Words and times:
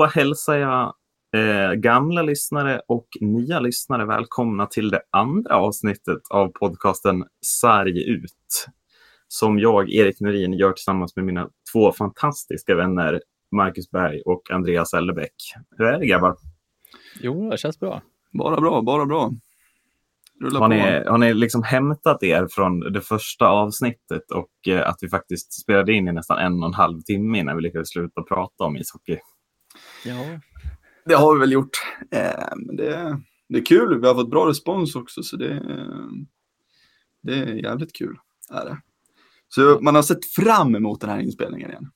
Då 0.00 0.06
hälsar 0.06 0.56
jag 0.56 0.94
eh, 1.36 1.72
gamla 1.72 2.22
lyssnare 2.22 2.80
och 2.88 3.06
nya 3.20 3.60
lyssnare 3.60 4.06
välkomna 4.06 4.66
till 4.66 4.90
det 4.90 5.02
andra 5.10 5.56
avsnittet 5.56 6.20
av 6.30 6.48
podcasten 6.48 7.24
Sarg 7.46 8.10
ut. 8.10 8.66
Som 9.28 9.58
jag, 9.58 9.90
Erik 9.90 10.20
Norin, 10.20 10.52
gör 10.52 10.72
tillsammans 10.72 11.16
med 11.16 11.24
mina 11.24 11.48
två 11.72 11.92
fantastiska 11.92 12.74
vänner 12.74 13.20
Marcus 13.52 13.90
Berg 13.90 14.20
och 14.20 14.50
Andreas 14.50 14.94
Ellebäck. 14.94 15.34
Hur 15.76 15.86
är 15.86 15.98
det 15.98 16.06
grabbar? 16.06 16.36
Jo, 17.22 17.50
det 17.50 17.58
känns 17.58 17.80
bra. 17.80 18.02
Bara 18.32 18.60
bra, 18.60 18.82
bara 18.82 19.06
bra. 19.06 19.32
Rulla 20.40 20.58
har, 20.58 20.68
ni, 20.68 21.04
har 21.08 21.18
ni 21.18 21.34
liksom 21.34 21.62
hämtat 21.62 22.22
er 22.22 22.46
från 22.50 22.80
det 22.80 23.00
första 23.00 23.48
avsnittet 23.48 24.30
och 24.30 24.68
eh, 24.68 24.88
att 24.88 24.98
vi 25.00 25.08
faktiskt 25.08 25.60
spelade 25.62 25.92
in 25.92 26.08
i 26.08 26.12
nästan 26.12 26.38
en 26.38 26.62
och 26.62 26.68
en 26.68 26.74
halv 26.74 27.00
timme 27.00 27.38
innan 27.38 27.56
vi 27.56 27.62
lyckades 27.62 27.88
sluta 27.88 28.22
prata 28.22 28.64
om 28.64 28.76
ishockey? 28.76 29.18
Ja. 30.04 30.40
Det 31.04 31.14
har 31.14 31.34
vi 31.34 31.40
väl 31.40 31.52
gjort. 31.52 31.78
Eh, 32.10 32.56
det, 32.76 33.20
det 33.48 33.58
är 33.58 33.64
kul. 33.64 34.00
Vi 34.00 34.06
har 34.06 34.14
fått 34.14 34.30
bra 34.30 34.48
respons 34.48 34.96
också, 34.96 35.22
så 35.22 35.36
det, 35.36 35.62
det 37.22 37.34
är 37.34 37.54
jävligt 37.54 37.96
kul. 37.96 38.16
Är 38.50 38.64
det. 38.64 38.78
Så 39.48 39.78
man 39.80 39.94
har 39.94 40.02
sett 40.02 40.24
fram 40.24 40.74
emot 40.74 41.00
den 41.00 41.10
här 41.10 41.20
inspelningen 41.20 41.70
igen. 41.70 41.90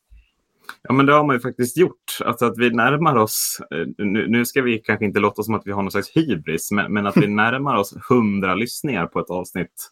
Ja, 0.83 0.95
men 0.95 1.07
det 1.07 1.13
har 1.13 1.25
man 1.25 1.37
ju 1.37 1.41
faktiskt 1.41 1.77
gjort. 1.77 2.19
Alltså 2.25 2.47
att 2.47 2.59
vi 2.59 2.71
närmar 2.71 3.17
oss, 3.17 3.61
eh, 3.71 3.87
nu, 3.99 4.29
nu 4.29 4.45
ska 4.45 4.63
vi 4.63 4.79
kanske 4.79 5.05
inte 5.05 5.21
låta 5.21 5.43
som 5.43 5.55
att 5.55 5.63
vi 5.65 5.73
har 5.73 5.83
någon 5.83 5.91
slags 5.91 6.17
hybris, 6.17 6.71
men, 6.71 6.93
men 6.93 7.07
att 7.07 7.17
vi 7.17 7.27
närmar 7.27 7.77
oss 7.77 7.95
hundra 8.09 8.55
lyssningar 8.55 9.07
på 9.07 9.21
ett 9.21 9.31
avsnitt. 9.31 9.91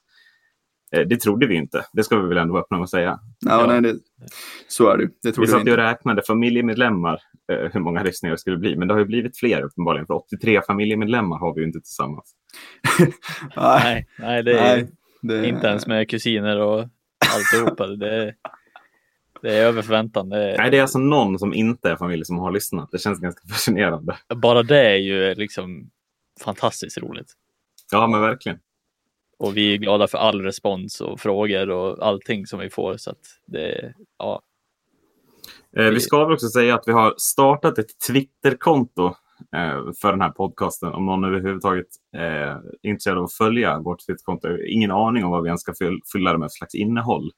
Eh, 0.92 1.06
det 1.06 1.16
trodde 1.16 1.46
vi 1.46 1.54
inte. 1.54 1.84
Det 1.92 2.04
ska 2.04 2.20
vi 2.20 2.28
väl 2.28 2.38
ändå 2.38 2.58
öppna 2.58 2.76
med 2.76 2.84
att 2.84 2.90
säga. 2.90 3.20
Ja, 3.40 3.60
ja. 3.60 3.66
Nej, 3.66 3.80
det, 3.80 3.98
så 4.68 4.88
är 4.88 4.98
det. 4.98 5.08
det 5.22 5.38
vi 5.38 5.46
satt 5.46 5.68
och 5.68 5.76
räknade 5.76 6.22
familjemedlemmar, 6.26 7.20
hur 7.48 7.80
många 7.80 8.02
lyssningar 8.02 8.34
det 8.34 8.38
skulle 8.38 8.56
bli. 8.56 8.76
Men 8.76 8.88
det 8.88 8.94
har 8.94 8.98
ju 8.98 9.06
blivit 9.06 9.38
fler 9.38 9.62
uppenbarligen, 9.62 10.06
för 10.06 10.14
83 10.14 10.60
familjemedlemmar 10.66 11.38
har 11.38 11.54
vi 11.54 11.60
ju 11.60 11.66
inte 11.66 11.80
tillsammans. 11.80 12.34
nej, 13.56 14.06
nej, 14.18 14.42
det 14.42 14.58
är 14.58 14.76
nej, 14.76 14.88
det... 15.22 15.48
inte 15.48 15.66
ens 15.66 15.86
med 15.86 16.08
kusiner 16.08 16.60
och 16.60 16.88
alltihopa. 17.34 17.86
Det 17.86 18.34
det 19.42 19.54
är 19.56 19.66
över 19.66 19.82
förväntan. 19.82 20.28
Det 20.28 20.52
är... 20.52 20.58
Nej, 20.58 20.70
det 20.70 20.78
är 20.78 20.82
alltså 20.82 20.98
någon 20.98 21.38
som 21.38 21.54
inte 21.54 21.90
är 21.90 21.96
familj 21.96 22.24
som 22.24 22.38
har 22.38 22.52
lyssnat. 22.52 22.88
Det 22.92 22.98
känns 22.98 23.20
ganska 23.20 23.48
fascinerande. 23.48 24.16
Bara 24.34 24.62
det 24.62 24.80
är 24.80 24.96
ju 24.96 25.34
liksom 25.34 25.90
fantastiskt 26.44 26.98
roligt. 26.98 27.32
Ja, 27.92 28.06
men 28.06 28.20
verkligen. 28.20 28.58
Och 29.38 29.56
vi 29.56 29.74
är 29.74 29.78
glada 29.78 30.08
för 30.08 30.18
all 30.18 30.42
respons 30.42 31.00
och 31.00 31.20
frågor 31.20 31.70
och 31.70 32.06
allting 32.06 32.46
som 32.46 32.60
vi 32.60 32.70
får. 32.70 32.96
Så 32.96 33.10
att 33.10 33.20
det, 33.46 33.94
ja. 34.18 34.42
Eh, 35.76 35.90
vi 35.90 36.00
ska 36.00 36.24
väl 36.24 36.34
också 36.34 36.48
säga 36.48 36.74
att 36.74 36.84
vi 36.86 36.92
har 36.92 37.14
startat 37.16 37.78
ett 37.78 38.00
Twitterkonto 38.08 39.06
eh, 39.56 39.92
för 40.00 40.10
den 40.10 40.20
här 40.20 40.30
podcasten. 40.30 40.92
Om 40.92 41.06
någon 41.06 41.24
överhuvudtaget 41.24 41.86
är 42.16 42.60
intresserad 42.82 43.18
av 43.18 43.24
att 43.24 43.32
följa 43.32 43.78
vårt 43.78 44.06
Twitterkonto. 44.06 44.48
Ingen 44.66 44.90
aning 44.90 45.24
om 45.24 45.30
vad 45.30 45.42
vi 45.42 45.48
ens 45.48 45.60
ska 45.60 45.72
fylla 46.12 46.32
det 46.32 46.38
med 46.38 46.46
för 46.46 46.56
slags 46.56 46.74
innehåll. 46.74 47.30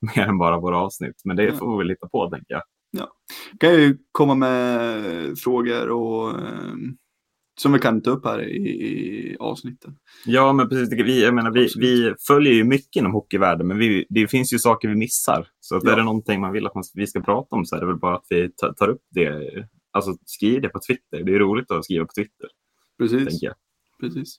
mer 0.16 0.28
än 0.28 0.38
bara 0.38 0.60
våra 0.60 0.78
avsnitt. 0.78 1.20
Men 1.24 1.36
det 1.36 1.52
får 1.52 1.72
vi 1.72 1.78
väl 1.78 1.86
lita 1.86 2.08
på, 2.08 2.30
tänker 2.30 2.54
jag. 2.54 2.62
Ja, 2.90 3.08
kan 3.60 3.74
ju 3.74 3.98
komma 4.12 4.34
med 4.34 5.38
frågor 5.38 5.88
och 5.88 6.30
eh, 6.30 6.74
som 7.60 7.72
vi 7.72 7.78
kan 7.78 8.02
ta 8.02 8.10
upp 8.10 8.24
här 8.24 8.42
i, 8.42 8.68
i 8.68 9.36
avsnitten. 9.40 9.96
Ja, 10.26 10.52
men 10.52 10.68
precis. 10.68 10.92
Vi, 10.92 11.24
jag 11.24 11.34
menar, 11.34 11.50
vi, 11.50 11.68
vi 11.76 12.14
följer 12.26 12.52
ju 12.52 12.64
mycket 12.64 12.96
inom 12.96 13.12
hockeyvärlden, 13.12 13.66
men 13.66 13.78
vi, 13.78 14.06
det 14.08 14.28
finns 14.28 14.52
ju 14.52 14.58
saker 14.58 14.88
vi 14.88 14.94
missar. 14.94 15.48
Så 15.60 15.76
att 15.76 15.84
ja. 15.84 15.92
är 15.92 15.96
det 15.96 16.04
någonting 16.04 16.40
man 16.40 16.52
vill 16.52 16.66
att 16.66 16.74
man, 16.74 16.84
vi 16.94 17.06
ska 17.06 17.20
prata 17.20 17.56
om 17.56 17.64
så 17.64 17.76
är 17.76 17.80
det 17.80 17.86
väl 17.86 17.98
bara 17.98 18.16
att 18.16 18.26
vi 18.28 18.50
tar, 18.56 18.72
tar 18.72 18.88
upp 18.88 19.02
det. 19.10 19.32
Alltså 19.90 20.16
skriv 20.24 20.60
det 20.62 20.68
på 20.68 20.80
Twitter. 20.88 21.24
Det 21.24 21.34
är 21.34 21.38
roligt 21.38 21.70
att 21.70 21.84
skriva 21.84 22.04
på 22.04 22.12
Twitter. 22.12 22.48
Precis. 22.98 23.40
Precis. 24.00 24.38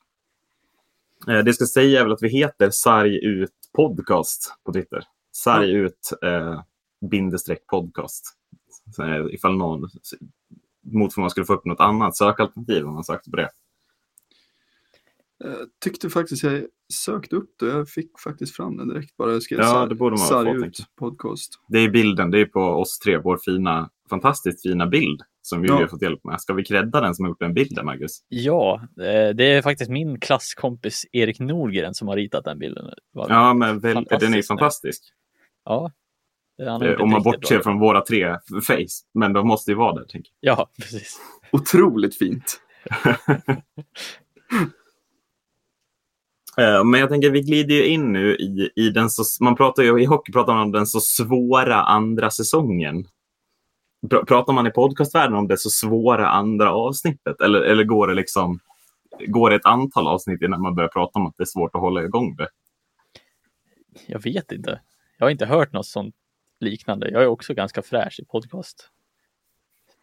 Eh, 1.27 1.43
det 1.43 1.53
ska 1.53 1.65
säga 1.65 2.03
väl 2.03 2.13
att 2.13 2.23
vi 2.23 2.29
heter 2.29 2.69
Sarg 2.69 3.25
ut 3.25 3.51
podcast 3.73 4.53
på 4.65 4.73
Twitter 4.73 5.03
sarg 5.43 5.71
ut 5.71 6.13
eh, 6.21 6.61
bindestreck 7.11 7.67
podcast. 7.67 8.25
Så, 8.95 9.03
eh, 9.03 9.25
ifall 9.31 9.57
någon 9.57 9.89
mot 10.83 11.13
för 11.13 11.21
man 11.21 11.29
skulle 11.29 11.45
få 11.45 11.53
upp 11.53 11.65
något 11.65 11.79
annat 11.79 12.17
sökalternativ 12.17 12.85
om 12.85 12.93
man 12.93 13.03
sökte 13.03 13.29
på 13.29 13.35
det. 13.35 13.49
Jag 15.43 15.55
tyckte 15.83 16.09
faktiskt 16.09 16.43
jag 16.43 16.63
sökte 16.93 17.35
upp 17.35 17.49
det. 17.59 17.65
Jag 17.65 17.89
fick 17.89 18.19
faktiskt 18.19 18.55
fram 18.55 18.77
den 18.77 18.87
direkt. 18.87 19.17
Bara 19.17 19.31
jag 19.31 19.43
skrev 19.43 19.59
ja, 19.59 19.85
det 19.85 19.95
borde 19.95 20.17
man 20.17 20.27
sarg 20.27 20.67
ut 20.67 20.77
podcast. 20.99 21.53
Det 21.67 21.79
är 21.79 21.89
bilden. 21.89 22.31
Det 22.31 22.39
är 22.39 22.45
på 22.45 22.61
oss 22.61 22.99
tre. 22.99 23.17
Vår 23.17 23.37
fina, 23.37 23.89
fantastiskt 24.09 24.61
fina 24.61 24.87
bild 24.87 25.21
som 25.41 25.61
vi 25.61 25.67
ja. 25.67 25.73
har 25.73 25.87
fått 25.87 26.01
hjälp 26.01 26.23
med. 26.23 26.41
Ska 26.41 26.53
vi 26.53 26.63
credda 26.63 27.01
den 27.01 27.15
som 27.15 27.25
har 27.25 27.29
gjort 27.29 27.39
den 27.39 27.53
bilden, 27.53 27.85
Marcus? 27.85 28.23
Ja, 28.29 28.81
eh, 28.97 29.35
det 29.35 29.43
är 29.43 29.61
faktiskt 29.61 29.91
min 29.91 30.19
klasskompis 30.19 31.05
Erik 31.11 31.39
Nordgren 31.39 31.93
som 31.93 32.07
har 32.07 32.15
ritat 32.15 32.43
den 32.43 32.59
bilden. 32.59 32.85
Ja, 33.13 33.53
men 33.53 33.79
väl, 33.79 34.07
den 34.19 34.33
är 34.33 34.41
fantastisk. 34.41 35.03
Ja. 35.65 35.91
Eh, 36.59 37.01
om 37.01 37.09
man 37.09 37.23
bortser 37.23 37.59
från 37.59 37.79
våra 37.79 38.01
tre 38.01 38.37
face, 38.67 39.05
men 39.13 39.33
de 39.33 39.47
måste 39.47 39.71
ju 39.71 39.77
vara 39.77 39.93
där. 39.93 40.03
Tänker 40.03 40.31
jag. 40.39 40.59
Ja, 40.59 40.69
precis. 40.77 41.19
Otroligt 41.51 42.17
fint. 42.17 42.61
Eh, 46.57 46.83
men 46.83 46.99
jag 46.99 47.09
tänker 47.09 47.29
vi 47.29 47.41
glider 47.41 47.75
ju 47.75 47.85
in 47.85 48.13
nu 48.13 48.35
i, 48.35 48.69
i 48.75 48.89
den 48.89 49.09
så, 49.09 49.43
man 49.43 49.55
pratar 49.55 49.83
ju 49.83 50.01
i 50.01 50.05
hockey 50.05 50.31
pratar 50.31 50.53
man 50.53 50.61
om 50.61 50.71
den 50.71 50.87
så 50.87 50.99
svåra 50.99 51.75
andra 51.83 52.29
säsongen. 52.29 53.07
Pr 54.09 54.25
pratar 54.25 54.53
man 54.53 54.67
i 54.67 54.71
podcastvärlden 54.71 55.37
om 55.37 55.47
det 55.47 55.57
så 55.57 55.69
svåra 55.69 56.29
andra 56.29 56.71
avsnittet 56.71 57.41
eller, 57.41 57.61
eller 57.61 57.83
går 57.83 58.07
det 58.07 58.13
liksom 58.13 58.59
går 59.27 59.49
det 59.49 59.55
ett 59.55 59.65
antal 59.65 60.07
avsnitt 60.07 60.41
innan 60.41 60.61
man 60.61 60.75
börjar 60.75 60.89
prata 60.89 61.19
om 61.19 61.25
att 61.25 61.37
det 61.37 61.43
är 61.43 61.45
svårt 61.45 61.75
att 61.75 61.81
hålla 61.81 62.03
igång 62.03 62.35
det? 62.35 62.47
Jag 64.07 64.19
vet 64.19 64.51
inte. 64.51 64.81
Jag 65.17 65.25
har 65.25 65.31
inte 65.31 65.45
hört 65.45 65.73
något 65.73 65.85
sånt 65.87 66.15
liknande. 66.59 67.09
Jag 67.09 67.23
är 67.23 67.27
också 67.27 67.53
ganska 67.53 67.81
fräsch 67.81 68.19
i 68.19 68.25
podcast. 68.25 68.89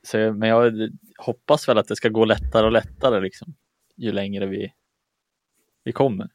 Så, 0.02 0.32
men 0.32 0.48
jag 0.48 0.90
hoppas 1.18 1.68
väl 1.68 1.78
att 1.78 1.88
det 1.88 1.96
ska 1.96 2.08
gå 2.08 2.24
lättare 2.24 2.66
och 2.66 2.72
lättare 2.72 3.20
liksom, 3.20 3.54
ju 3.96 4.12
längre 4.12 4.46
vi, 4.46 4.72
vi 5.84 5.92
kommer. 5.92 6.28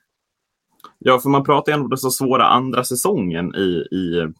Ja, 0.97 1.19
för 1.19 1.29
man 1.29 1.43
pratar 1.43 1.71
ju 1.71 1.73
ändå 1.73 1.83
om 1.83 1.89
den 1.89 1.97
så 1.97 2.11
svåra 2.11 2.45
andra 2.45 2.83
säsongen 2.83 3.55
i, 3.55 3.87
i 3.91 4.33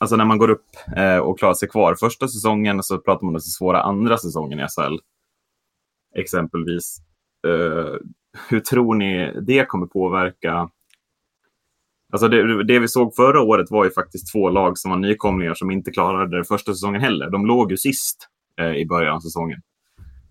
alltså 0.00 0.16
när 0.16 0.24
man 0.24 0.38
går 0.38 0.50
upp 0.50 0.66
eh, 0.96 1.18
och 1.18 1.38
klarar 1.38 1.54
sig 1.54 1.68
kvar. 1.68 1.94
Första 1.94 2.28
säsongen 2.28 2.82
så 2.82 2.98
pratar 2.98 3.24
man 3.24 3.28
om 3.28 3.32
den 3.32 3.40
så 3.40 3.50
svåra 3.50 3.82
andra 3.82 4.18
säsongen 4.18 4.60
i 4.60 4.62
SHL. 4.62 4.98
Exempelvis. 6.14 6.96
Eh, 7.46 7.94
hur 8.48 8.60
tror 8.60 8.94
ni 8.94 9.32
det 9.42 9.64
kommer 9.64 9.86
påverka 9.86 10.70
Alltså 12.16 12.28
det, 12.28 12.64
det, 12.64 12.78
vi 12.78 12.88
såg 12.88 13.14
förra 13.14 13.40
året 13.40 13.70
var 13.70 13.84
ju 13.84 13.90
faktiskt 13.90 14.32
två 14.32 14.50
lag 14.50 14.78
som 14.78 14.90
var 14.90 14.98
nykomlingar 14.98 15.54
som 15.54 15.70
inte 15.70 15.90
klarade 15.90 16.38
det 16.38 16.44
första 16.44 16.72
säsongen 16.72 17.00
heller. 17.00 17.30
De 17.30 17.46
låg 17.46 17.70
ju 17.70 17.76
sist 17.76 18.28
eh, 18.60 18.72
i 18.72 18.86
början 18.86 19.16
av 19.16 19.20
säsongen. 19.20 19.60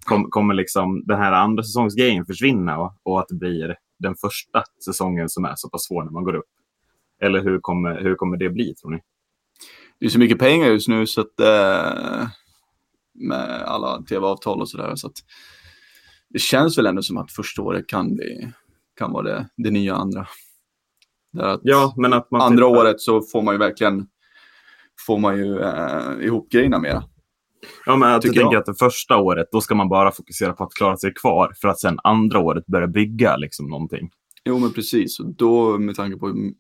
Kom, 0.06 0.30
kommer 0.30 0.54
liksom 0.54 1.04
den 1.06 1.18
här 1.18 1.32
andra 1.32 1.64
säsongsgrejen 1.64 2.26
försvinna 2.26 2.78
och, 2.78 2.94
och, 3.04 3.20
att 3.20 3.28
det 3.30 3.36
blir 3.36 3.76
den 4.00 4.16
första 4.16 4.64
säsongen 4.86 5.30
som 5.30 5.46
är 5.46 5.54
så 5.56 5.70
pass 5.70 5.86
svår 5.86 6.04
när 6.04 6.12
man 6.12 6.24
går 6.24 6.36
upp? 6.36 6.50
Eller 7.22 7.44
hur 7.44 7.60
kommer, 7.60 8.02
hur 8.02 8.16
kommer 8.16 8.38
det 8.38 8.50
bli 8.50 8.76
tror 8.76 8.92
ni? 8.92 9.00
Det 10.00 10.06
är 10.06 10.10
så 10.10 10.20
mycket 10.20 10.40
pengar 10.40 10.68
just 10.68 10.88
nu 10.88 11.08
så 11.08 11.22
att 11.22 11.40
eh, 11.40 12.28
med 13.14 13.64
alla 13.66 14.02
tv-avtal 14.02 14.62
och 14.62 14.70
sådär 14.70 14.96
så 14.96 15.08
att 15.08 15.18
det 16.30 16.40
känns 16.40 16.78
väl 16.78 16.86
ändå 16.86 17.02
som 17.02 17.18
att 17.18 17.32
första 17.32 17.62
året 17.62 17.88
kan, 17.88 18.16
bli, 18.16 18.52
kan 18.98 19.12
vara 19.12 19.24
det, 19.24 19.50
det 19.58 19.72
nya 19.72 19.96
andra 19.96 20.28
ja, 21.64 21.94
men 21.98 22.14
att 22.14 22.32
man 22.32 22.42
andra 22.42 22.66
tittar... 22.66 22.80
året 22.82 23.02
så 23.02 23.22
får 23.22 23.42
man 23.42 23.54
ju 23.54 23.58
verkligen 23.58 24.08
får 25.06 25.20
man 25.20 25.38
ju 25.38 25.60
eh, 25.60 26.26
ihop 26.26 26.50
grejerna 26.50 26.80
mera. 26.80 27.04
Ja, 27.86 27.96
men 27.96 28.10
jag 28.10 28.22
tänker 28.22 28.42
jag. 28.42 28.56
att 28.56 28.66
det 28.66 28.76
första 28.76 29.18
året, 29.18 29.48
då 29.52 29.62
ska 29.62 29.76
man 29.76 29.90
bara 29.90 30.12
fokusera 30.12 30.54
på 30.54 30.64
att 30.64 30.74
klara 30.74 30.98
sig 30.98 31.14
kvar 31.14 31.54
för 31.62 31.68
att 31.68 31.80
sen 31.80 32.00
andra 32.04 32.40
året 32.40 32.66
börja 32.66 32.88
bygga 32.88 33.38
liksom 33.38 33.68
någonting. 33.70 34.10
Jo, 34.46 34.60
men 34.60 34.74
precis. 34.74 35.20
Och 35.20 35.36
då 35.36 35.78
med 35.78 35.96
tanke 35.96 36.18
på 36.18 36.52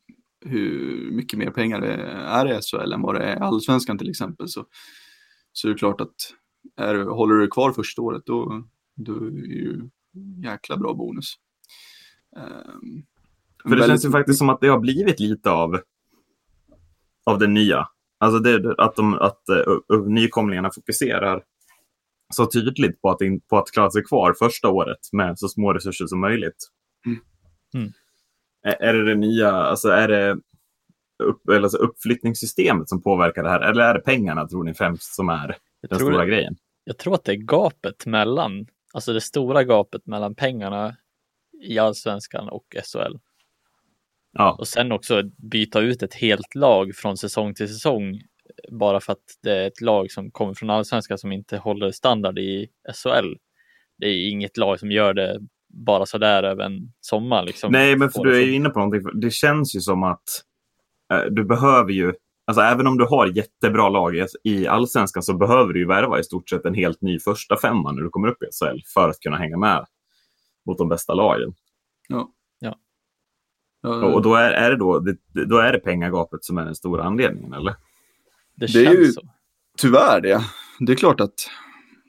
hur 0.45 1.11
mycket 1.11 1.39
mer 1.39 1.51
pengar 1.51 1.81
det 1.81 1.93
är 2.13 2.59
i 2.59 2.61
SHL 2.61 2.93
än 2.93 3.01
vad 3.01 3.15
det 3.15 3.23
är 3.23 3.35
i 3.35 3.39
Allsvenskan 3.39 3.97
till 3.97 4.09
exempel 4.09 4.47
så, 4.47 4.65
så 5.51 5.67
är 5.67 5.71
det 5.71 5.77
klart 5.77 6.01
att 6.01 6.15
är, 6.77 6.95
håller 6.95 7.35
du 7.35 7.47
kvar 7.47 7.71
första 7.71 8.01
året 8.01 8.23
då, 8.25 8.63
då 8.95 9.13
är 9.13 9.31
det 9.31 9.55
ju 9.55 9.89
jäkla 10.43 10.77
bra 10.77 10.93
bonus. 10.93 11.33
Um, 12.35 13.05
för 13.69 13.75
det 13.75 13.81
väldigt... 13.81 13.87
känns 13.87 14.05
ju 14.05 14.11
faktiskt 14.11 14.39
som 14.39 14.49
att 14.49 14.61
det 14.61 14.67
har 14.67 14.79
blivit 14.79 15.19
lite 15.19 15.51
av, 15.51 15.79
av 17.25 17.39
det 17.39 17.47
nya. 17.47 17.87
Alltså 18.19 18.39
det, 18.39 18.75
att, 18.77 18.95
de, 18.95 19.13
att 19.13 19.41
uh, 19.93 20.07
nykomlingarna 20.07 20.69
fokuserar 20.71 21.43
så 22.33 22.45
tydligt 22.45 23.01
på 23.01 23.09
att, 23.09 23.21
in, 23.21 23.41
på 23.41 23.57
att 23.57 23.71
klara 23.71 23.91
sig 23.91 24.03
kvar 24.03 24.35
första 24.39 24.69
året 24.69 24.99
med 25.11 25.39
så 25.39 25.47
små 25.47 25.73
resurser 25.73 26.05
som 26.05 26.19
möjligt. 26.19 26.69
Mm. 27.05 27.19
Mm. 27.73 27.93
Är, 28.63 28.81
är, 28.81 28.93
det 28.93 29.05
det 29.05 29.15
nya, 29.15 29.51
alltså 29.51 29.89
är 29.89 30.07
det 30.07 30.37
upp, 31.23 31.49
alltså 31.49 31.77
uppflyttningssystemet 31.77 32.89
som 32.89 33.01
påverkar 33.01 33.43
det 33.43 33.49
här? 33.49 33.61
Eller 33.61 33.83
är 33.83 33.93
det 33.93 33.99
pengarna 33.99 34.47
tror 34.47 34.63
ni 34.63 34.73
främst 34.73 35.15
som 35.15 35.29
är 35.29 35.57
den 35.89 35.99
stora 35.99 36.17
det, 36.17 36.25
grejen? 36.25 36.55
jag 36.85 36.97
tror 36.97 37.13
att 37.13 37.23
det 37.23 37.31
är 37.31 37.35
gapet 37.35 38.05
mellan, 38.05 38.67
alltså 38.93 39.13
det 39.13 39.21
stora 39.21 39.63
gapet 39.63 40.05
mellan 40.05 40.35
pengarna 40.35 40.95
i 41.61 41.79
allsvenskan 41.79 42.49
och 42.49 42.75
SHL. 42.83 43.17
Ja, 44.37 44.55
Och 44.59 44.67
sen 44.67 44.91
också 44.91 45.21
byta 45.51 45.79
ut 45.81 46.03
ett 46.03 46.13
helt 46.13 46.55
lag 46.55 46.95
från 46.95 47.17
säsong 47.17 47.53
till 47.53 47.67
säsong 47.67 48.21
bara 48.71 48.99
för 48.99 49.13
att 49.13 49.23
det 49.43 49.51
är 49.63 49.67
ett 49.67 49.81
lag 49.81 50.11
som 50.11 50.31
kommer 50.31 50.53
från 50.53 50.69
allsvenskan 50.69 51.17
som 51.17 51.31
inte 51.31 51.57
håller 51.57 51.91
standard 51.91 52.39
i 52.39 52.67
SHL. 52.93 53.33
Det 53.97 54.05
är 54.05 54.29
inget 54.29 54.57
lag 54.57 54.79
som 54.79 54.91
gör 54.91 55.13
det 55.13 55.39
bara 55.73 56.05
sådär 56.05 56.43
över 56.43 56.63
en 56.63 56.79
sommar. 56.99 57.43
Liksom. 57.43 57.71
Nej, 57.71 57.95
men 57.97 58.09
för 58.09 58.23
du 58.23 58.35
är 58.35 58.41
ju 58.45 58.53
inne 58.55 58.69
på 58.69 58.79
någonting. 58.79 59.19
Det 59.21 59.31
känns 59.33 59.75
ju 59.75 59.79
som 59.79 60.03
att 60.03 60.23
eh, 61.13 61.23
du 61.31 61.43
behöver 61.45 61.91
ju, 61.91 62.13
alltså 62.47 62.61
även 62.61 62.87
om 62.87 62.97
du 62.97 63.05
har 63.05 63.27
jättebra 63.27 63.89
lag 63.89 64.15
i- 64.15 64.25
i 64.43 64.67
allsvenskan 64.67 65.23
så 65.23 65.37
behöver 65.37 65.73
du 65.73 65.79
ju 65.79 65.87
värva 65.87 66.19
i 66.19 66.23
stort 66.23 66.49
sett 66.49 66.65
en 66.65 66.73
helt 66.75 67.01
ny 67.01 67.19
första 67.19 67.57
femma 67.57 67.91
när 67.91 68.01
du 68.01 68.09
kommer 68.09 68.27
upp 68.27 68.43
i 68.43 68.45
SHL 68.51 68.79
för 68.93 69.09
att 69.09 69.19
kunna 69.19 69.37
hänga 69.37 69.57
med 69.57 69.85
mot 70.65 70.77
de 70.77 70.89
bästa 70.89 71.13
lagen. 71.13 71.53
Ja. 72.09 72.29
Och, 73.87 74.21
då 74.21 74.35
är, 74.35 74.51
är 74.51 74.71
det 74.71 74.77
då, 74.77 74.99
det, 74.99 75.17
då 75.45 75.57
är 75.57 75.73
det 75.73 75.79
pengagapet 75.79 76.43
som 76.43 76.57
är 76.57 76.65
den 76.65 76.75
stora 76.75 77.03
anledningen, 77.03 77.53
eller? 77.53 77.75
Det, 78.55 78.73
Det 78.73 78.79
är 78.79 78.85
känns 78.85 78.99
ju- 79.07 79.11
så. 79.11 79.21
Tyvärr 79.77 80.21
det. 80.21 80.41
Det 80.79 80.91
är 80.91 80.95
klart 80.95 81.21
att, 81.21 81.33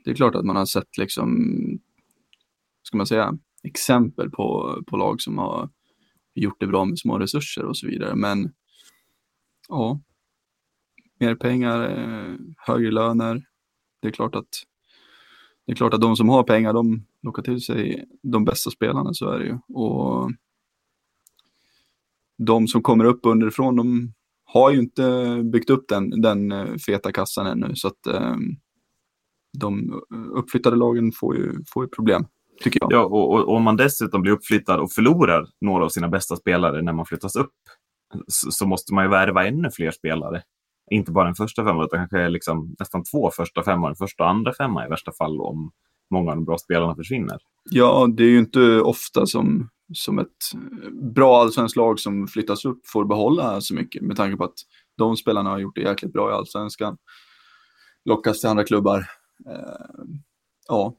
det 0.05 0.11
är 0.11 0.14
klart 0.14 0.34
att 0.34 0.44
man 0.44 0.56
har 0.56 0.67
sett 0.67 0.99
liksom, 0.99 1.31
ska 2.82 2.96
man 2.96 3.06
säga, 3.06 3.38
exempel 3.62 4.31
på, 4.31 4.78
på 4.87 4.96
lag 4.96 5.20
som 5.20 5.38
har 5.38 5.69
gjort 6.34 6.61
det 6.61 6.67
bra 6.67 6.84
med 6.84 6.99
små 6.99 7.19
resurser 7.19 7.64
och 7.64 7.76
så 7.76 7.87
vidare. 7.87 8.14
Men 8.17 8.52
ja, 9.69 10.00
mer 11.20 11.34
pengar, 11.34 11.82
eh, 11.82 12.34
högre 12.56 12.90
löner. 12.90 13.44
Det 14.02 14.08
är 14.08 14.12
klart 14.12 14.34
att 14.34 14.49
det 15.67 15.72
är 15.72 15.76
klart 15.76 15.94
att 15.94 16.00
de 16.00 16.17
som 16.17 16.29
har 16.29 16.43
pengar, 16.43 16.72
de 16.72 17.06
lockar 17.22 17.43
till 17.43 17.61
sig 17.61 18.08
de 18.22 18.44
bästa 18.44 18.70
spelarna, 18.70 19.14
så 19.14 19.31
är 19.31 19.38
det 19.38 19.44
ju. 19.44 19.58
Och 19.69 20.31
de 22.38 22.68
som 22.68 22.82
kommer 22.82 23.04
upp 23.04 23.20
underifrån, 23.22 23.76
de 23.76 24.12
har 24.44 24.70
ju 24.70 24.78
inte 24.78 25.36
byggt 25.52 25.70
upp 25.70 25.84
den, 25.88 26.10
den 26.10 26.52
eh, 26.52 26.74
feta 26.86 27.12
kassan 27.12 27.46
ännu. 27.46 27.74
Så 27.74 27.88
att 27.88 28.06
eh, 28.06 28.36
de 29.58 30.00
uppflyttade 30.34 30.76
lagen 30.76 31.12
får 31.12 31.36
ju, 31.36 31.52
får 31.68 31.84
ju 31.84 31.88
problem, 31.88 32.26
tycker 32.62 32.80
jag. 32.82 32.92
Ja, 32.92 33.04
och, 33.04 33.34
och, 33.34 33.44
och 33.44 33.56
om 33.56 33.62
man 33.62 33.76
dessutom 33.76 34.22
blir 34.22 34.32
uppflyttad 34.32 34.80
och 34.80 34.92
förlorar 34.92 35.46
några 35.60 35.84
av 35.84 35.88
sina 35.88 36.08
bästa 36.08 36.36
spelare 36.36 36.82
när 36.82 36.92
man 36.92 37.06
flyttas 37.06 37.36
upp 37.36 37.54
så, 38.26 38.50
så 38.50 38.66
måste 38.66 38.94
man 38.94 39.04
ju 39.04 39.10
värva 39.10 39.46
ännu 39.46 39.70
fler 39.70 39.90
spelare. 39.90 40.42
Inte 40.90 41.12
bara 41.12 41.28
en 41.28 41.34
första 41.34 41.64
femma, 41.64 41.84
utan 41.84 41.98
kanske 41.98 42.28
liksom 42.28 42.74
nästan 42.78 43.02
två 43.04 43.30
första 43.30 43.62
femmor, 43.62 43.88
en 43.88 43.96
första 43.96 44.24
och 44.24 44.30
andra 44.30 44.52
femma 44.54 44.86
i 44.86 44.88
värsta 44.88 45.12
fall 45.12 45.40
om 45.40 45.70
många 46.10 46.30
av 46.30 46.36
de 46.36 46.44
bra 46.44 46.58
spelarna 46.58 46.94
försvinner. 46.94 47.38
Ja, 47.70 48.06
det 48.16 48.24
är 48.24 48.28
ju 48.28 48.38
inte 48.38 48.80
ofta 48.80 49.26
som, 49.26 49.68
som 49.94 50.18
ett 50.18 50.36
bra 51.14 51.40
allsvenskt 51.40 51.76
lag 51.76 52.00
som 52.00 52.26
flyttas 52.26 52.64
upp 52.64 52.86
får 52.86 53.04
behålla 53.04 53.60
så 53.60 53.74
mycket 53.74 54.02
med 54.02 54.16
tanke 54.16 54.36
på 54.36 54.44
att 54.44 54.54
de 54.98 55.16
spelarna 55.16 55.50
har 55.50 55.58
gjort 55.58 55.74
det 55.74 55.80
jäkligt 55.82 56.12
bra 56.12 56.30
i 56.30 56.32
allsvenskan. 56.32 56.96
Lockas 58.04 58.40
till 58.40 58.48
andra 58.50 58.64
klubbar. 58.64 58.98
Eh, 59.46 60.04
ja. 60.68 60.94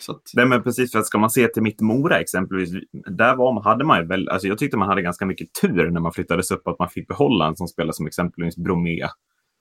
Så 0.00 0.12
att, 0.12 0.22
Nej, 0.34 0.46
men 0.46 0.62
precis, 0.62 0.92
för 0.92 0.98
att 0.98 1.06
ska 1.06 1.18
man 1.18 1.30
se 1.30 1.48
till 1.48 1.62
mitt 1.62 1.80
Mora 1.80 2.18
exempelvis, 2.20 2.70
där 3.10 3.36
var, 3.36 3.52
man- 3.52 3.64
hade 3.64 3.84
man 3.84 4.08
väl, 4.08 4.28
alltså 4.28 4.48
jag 4.48 4.58
tyckte 4.58 4.76
man 4.76 4.88
hade 4.88 5.02
ganska 5.02 5.26
mycket 5.26 5.48
tur 5.62 5.90
när 5.90 6.00
man 6.00 6.12
flyttades 6.12 6.50
upp, 6.50 6.68
att 6.68 6.78
man 6.78 6.88
fick 6.88 7.08
behålla 7.08 7.46
en 7.46 7.56
sån 7.56 7.68
spelare 7.68 7.92
som 7.92 8.06
exempelvis 8.06 8.56
Bromé, 8.56 9.08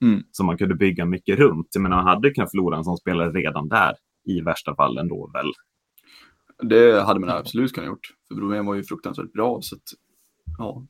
Mm. 0.03 0.23
som 0.31 0.45
man 0.45 0.57
kunde 0.57 0.75
bygga 0.75 1.05
mycket 1.05 1.39
runt. 1.39 1.75
Menar, 1.79 1.95
man 1.97 2.07
hade 2.07 2.31
kunnat 2.31 2.51
förlora 2.51 2.77
en 2.77 2.83
sån 2.83 2.97
spelare 2.97 3.31
redan 3.31 3.67
där, 3.69 3.95
i 4.25 4.41
värsta 4.41 4.75
fall 4.75 4.97
ändå 4.97 5.31
väl. 5.33 5.51
Det 6.61 7.01
hade 7.01 7.19
man 7.19 7.29
absolut 7.29 7.73
kunnat 7.73 7.87
gjort. 7.87 8.13
För 8.27 8.35
Bromén 8.35 8.65
var 8.65 8.75
ju 8.75 8.83
fruktansvärt 8.83 9.33
bra. 9.33 9.61
Så 9.61 9.75
att, 9.75 9.81
ja. 10.57 10.85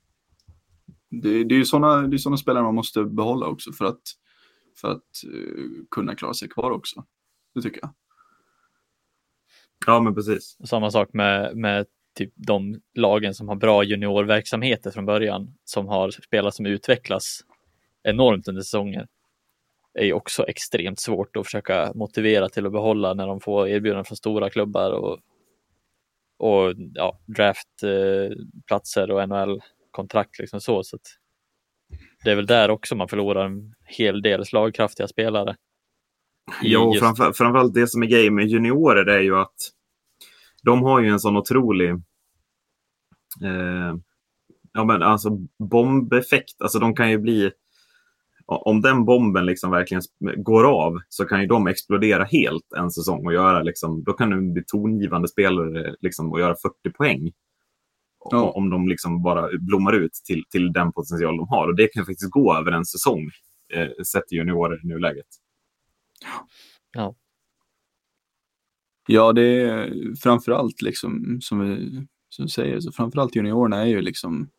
det, 1.09 1.43
det 1.43 1.55
är 1.55 1.59
ju 1.59 1.65
sådana 1.65 2.07
det 2.07 2.15
är 2.15 2.17
såna 2.17 2.37
spelare 2.37 2.63
man 2.63 2.75
måste 2.75 3.03
behålla 3.03 3.45
också 3.45 3.71
för 3.71 3.85
att, 3.85 4.01
för 4.81 4.91
att 4.91 5.23
eh, 5.33 5.85
kunna 5.91 6.15
klara 6.15 6.33
sig 6.33 6.49
kvar 6.49 6.71
också. 6.71 7.05
Det 7.55 7.61
tycker 7.61 7.79
jag. 7.81 7.93
Ja, 9.85 9.99
men 9.99 10.15
precis. 10.15 10.57
Samma 10.63 10.91
sak 10.91 11.13
med, 11.13 11.57
med 11.57 11.85
typ 12.17 12.33
de 12.35 12.81
lagen 12.93 13.33
som 13.33 13.49
har 13.49 13.55
bra 13.55 13.83
juniorverksamheter 13.83 14.91
från 14.91 15.05
början, 15.05 15.53
som 15.63 15.87
har 15.87 16.11
spelare 16.11 16.51
som 16.51 16.65
utvecklas 16.65 17.41
enormt 18.03 18.47
under 18.47 18.61
säsonger. 18.61 19.07
är 19.93 20.05
ju 20.05 20.13
också 20.13 20.43
extremt 20.47 20.99
svårt 20.99 21.37
att 21.37 21.45
försöka 21.45 21.91
motivera 21.95 22.49
till 22.49 22.65
att 22.65 22.71
behålla 22.71 23.13
när 23.13 23.27
de 23.27 23.39
får 23.39 23.67
erbjudanden 23.67 24.05
från 24.05 24.17
stora 24.17 24.49
klubbar 24.49 24.91
och, 24.91 25.19
och 26.41 26.73
ja, 26.93 27.19
draftplatser 27.25 29.11
och 29.11 29.29
NHL-kontrakt. 29.29 30.39
Liksom 30.39 30.61
så, 30.61 30.83
så 30.83 30.95
att 30.95 31.01
det 32.23 32.31
är 32.31 32.35
väl 32.35 32.45
där 32.45 32.69
också 32.69 32.95
man 32.95 33.07
förlorar 33.07 33.45
en 33.45 33.73
hel 33.85 34.21
del 34.21 34.45
slagkraftiga 34.45 35.07
spelare. 35.07 35.55
Ja, 36.61 36.79
och 36.79 36.93
just- 36.93 37.05
framför, 37.05 37.33
framförallt 37.33 37.73
det 37.73 37.87
som 37.87 38.03
är 38.03 38.07
grejen 38.07 38.35
med 38.35 38.47
juniorer 38.47 39.05
är 39.05 39.19
ju 39.19 39.35
att 39.35 39.55
de 40.63 40.83
har 40.83 40.99
ju 40.99 41.07
en 41.09 41.19
sån 41.19 41.37
otrolig 41.37 41.89
eh, 43.43 43.95
ja, 44.73 44.83
men 44.85 45.03
alltså 45.03 45.29
bombeffekt. 45.59 46.61
Alltså 46.61 46.79
de 46.79 46.95
kan 46.95 47.09
ju 47.11 47.17
bli 47.17 47.51
om 48.57 48.81
den 48.81 49.05
bomben 49.05 49.45
liksom 49.45 49.71
verkligen 49.71 50.01
går 50.37 50.63
av 50.63 50.99
så 51.09 51.25
kan 51.25 51.41
ju 51.41 51.47
de 51.47 51.67
explodera 51.67 52.23
helt 52.23 52.73
en 52.77 52.91
säsong 52.91 53.25
och 53.25 53.33
göra 53.33 53.63
liksom, 53.63 54.03
då 54.03 54.13
kan 54.13 54.29
de 54.29 54.53
bli 54.53 54.63
tongivande 54.67 55.27
spelare 55.27 55.95
liksom, 56.01 56.31
och 56.31 56.39
göra 56.39 56.55
40 56.55 56.97
poäng. 56.97 57.31
Ja. 58.31 58.51
Om 58.51 58.69
de 58.69 58.87
liksom 58.87 59.23
bara 59.23 59.49
blommar 59.59 59.93
ut 59.93 60.13
till, 60.13 60.43
till 60.51 60.73
den 60.73 60.91
potential 60.91 61.37
de 61.37 61.47
har. 61.47 61.67
Och 61.67 61.75
det 61.75 61.87
kan 61.87 62.05
faktiskt 62.05 62.31
gå 62.31 62.55
över 62.55 62.71
en 62.71 62.85
säsong, 62.85 63.29
eh, 63.73 64.03
sett 64.05 64.31
juniorer 64.31 64.79
i 64.83 64.87
nuläget. 64.87 65.27
Ja, 66.93 67.15
Ja, 69.07 69.33
det 69.33 69.61
är 69.61 69.93
framförallt 70.23 70.81
liksom 70.81 71.37
som 71.41 71.59
vi 71.59 72.07
som 72.29 72.45
vi 72.45 72.49
säger, 72.49 72.79
så 72.79 72.91
framförallt 72.91 73.35
juniorerna 73.35 73.81
är 73.81 73.85
ju 73.85 74.01
liksom, 74.01 74.49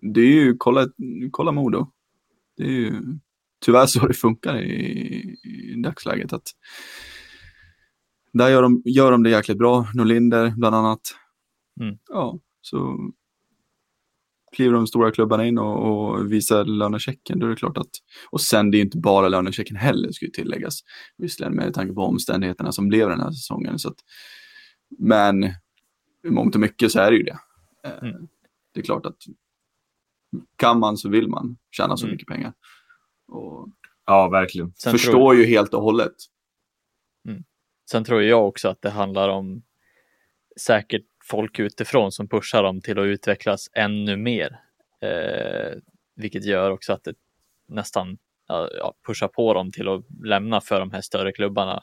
det 0.00 0.20
är 0.20 0.32
ju, 0.34 0.56
kolla, 0.58 0.86
kolla 1.30 1.52
Modo. 1.52 1.92
Det 2.56 2.62
är 2.62 2.70
ju 2.70 2.92
tyvärr 3.64 3.86
så 3.86 4.06
det 4.06 4.14
funkar 4.14 4.62
i, 4.62 5.36
i 5.44 5.82
dagsläget 5.82 6.32
att 6.32 6.48
där 8.32 8.48
gör 8.48 8.62
de, 8.62 8.82
gör 8.84 9.12
de 9.12 9.22
det 9.22 9.30
jäkligt 9.30 9.58
bra, 9.58 9.86
Norlinder 9.94 10.52
bland 10.56 10.76
annat. 10.76 11.00
Mm. 11.80 11.98
Ja, 12.08 12.38
så 12.60 12.98
kliver 14.56 14.74
de 14.74 14.86
stora 14.86 15.10
klubbarna 15.10 15.46
in 15.46 15.58
och, 15.58 16.10
och 16.10 16.32
visar 16.32 16.64
lönechecken, 16.64 17.38
då 17.38 17.46
är 17.46 17.50
det 17.50 17.56
klart 17.56 17.78
att, 17.78 17.90
och 18.30 18.40
sen 18.40 18.70
det 18.70 18.78
är 18.78 18.82
inte 18.82 18.98
bara 18.98 19.28
lönechecken 19.28 19.76
heller, 19.76 20.12
ska 20.12 20.24
ju 20.24 20.30
tilläggas, 20.30 20.80
visserligen 21.18 21.54
med 21.54 21.74
tanke 21.74 21.94
på 21.94 22.00
omständigheterna 22.02 22.72
som 22.72 22.88
blev 22.88 23.08
den 23.08 23.20
här 23.20 23.30
säsongen. 23.30 23.78
Så 23.78 23.88
att, 23.88 23.96
men 24.98 25.44
i 26.26 26.30
mångt 26.30 26.54
och 26.54 26.60
mycket 26.60 26.92
så 26.92 27.00
är 27.00 27.10
det 27.10 27.16
ju 27.16 27.22
det. 27.22 27.38
Eh, 27.84 28.08
Mm. 28.08 28.28
Det 28.74 28.80
är 28.80 28.84
klart 28.84 29.06
att 29.06 29.16
kan 30.56 30.78
man 30.78 30.96
så 30.96 31.08
vill 31.08 31.28
man 31.28 31.56
tjäna 31.70 31.96
så 31.96 32.04
Mm. 32.06 32.12
mycket 32.14 32.28
pengar. 32.28 32.52
Och 33.28 33.68
Ja, 34.06 34.28
verkligen. 34.28 34.72
sen 34.76 34.90
tror, 34.90 34.98
förstår 34.98 35.34
ju 35.34 35.44
helt 35.44 35.74
och 35.74 35.82
hållet. 35.82 36.12
sen 37.90 38.04
tror 38.04 38.22
jag 38.22 38.48
också 38.48 38.68
att 38.68 38.82
det 38.82 38.90
handlar 38.90 39.28
om 39.28 39.62
säkert 40.60 41.04
folk 41.24 41.58
utifrån 41.58 42.12
som 42.12 42.28
pushar 42.28 42.62
dem 42.62 42.80
till 42.80 42.98
att 42.98 43.04
utvecklas 43.04 43.68
ännu 43.76 44.16
mer. 44.16 44.60
Eh, 45.00 45.78
vilket 46.16 46.44
gör 46.44 46.70
också 46.70 46.92
att 46.92 47.04
det 47.04 47.14
nästan 47.68 48.18
ja, 48.48 48.94
pushar 49.06 49.28
på 49.28 49.54
dem 49.54 49.72
till 49.72 49.88
att 49.88 50.04
lämna 50.24 50.60
för 50.60 50.80
de 50.80 50.90
här 50.90 51.00
större 51.00 51.32
klubbarna 51.32 51.82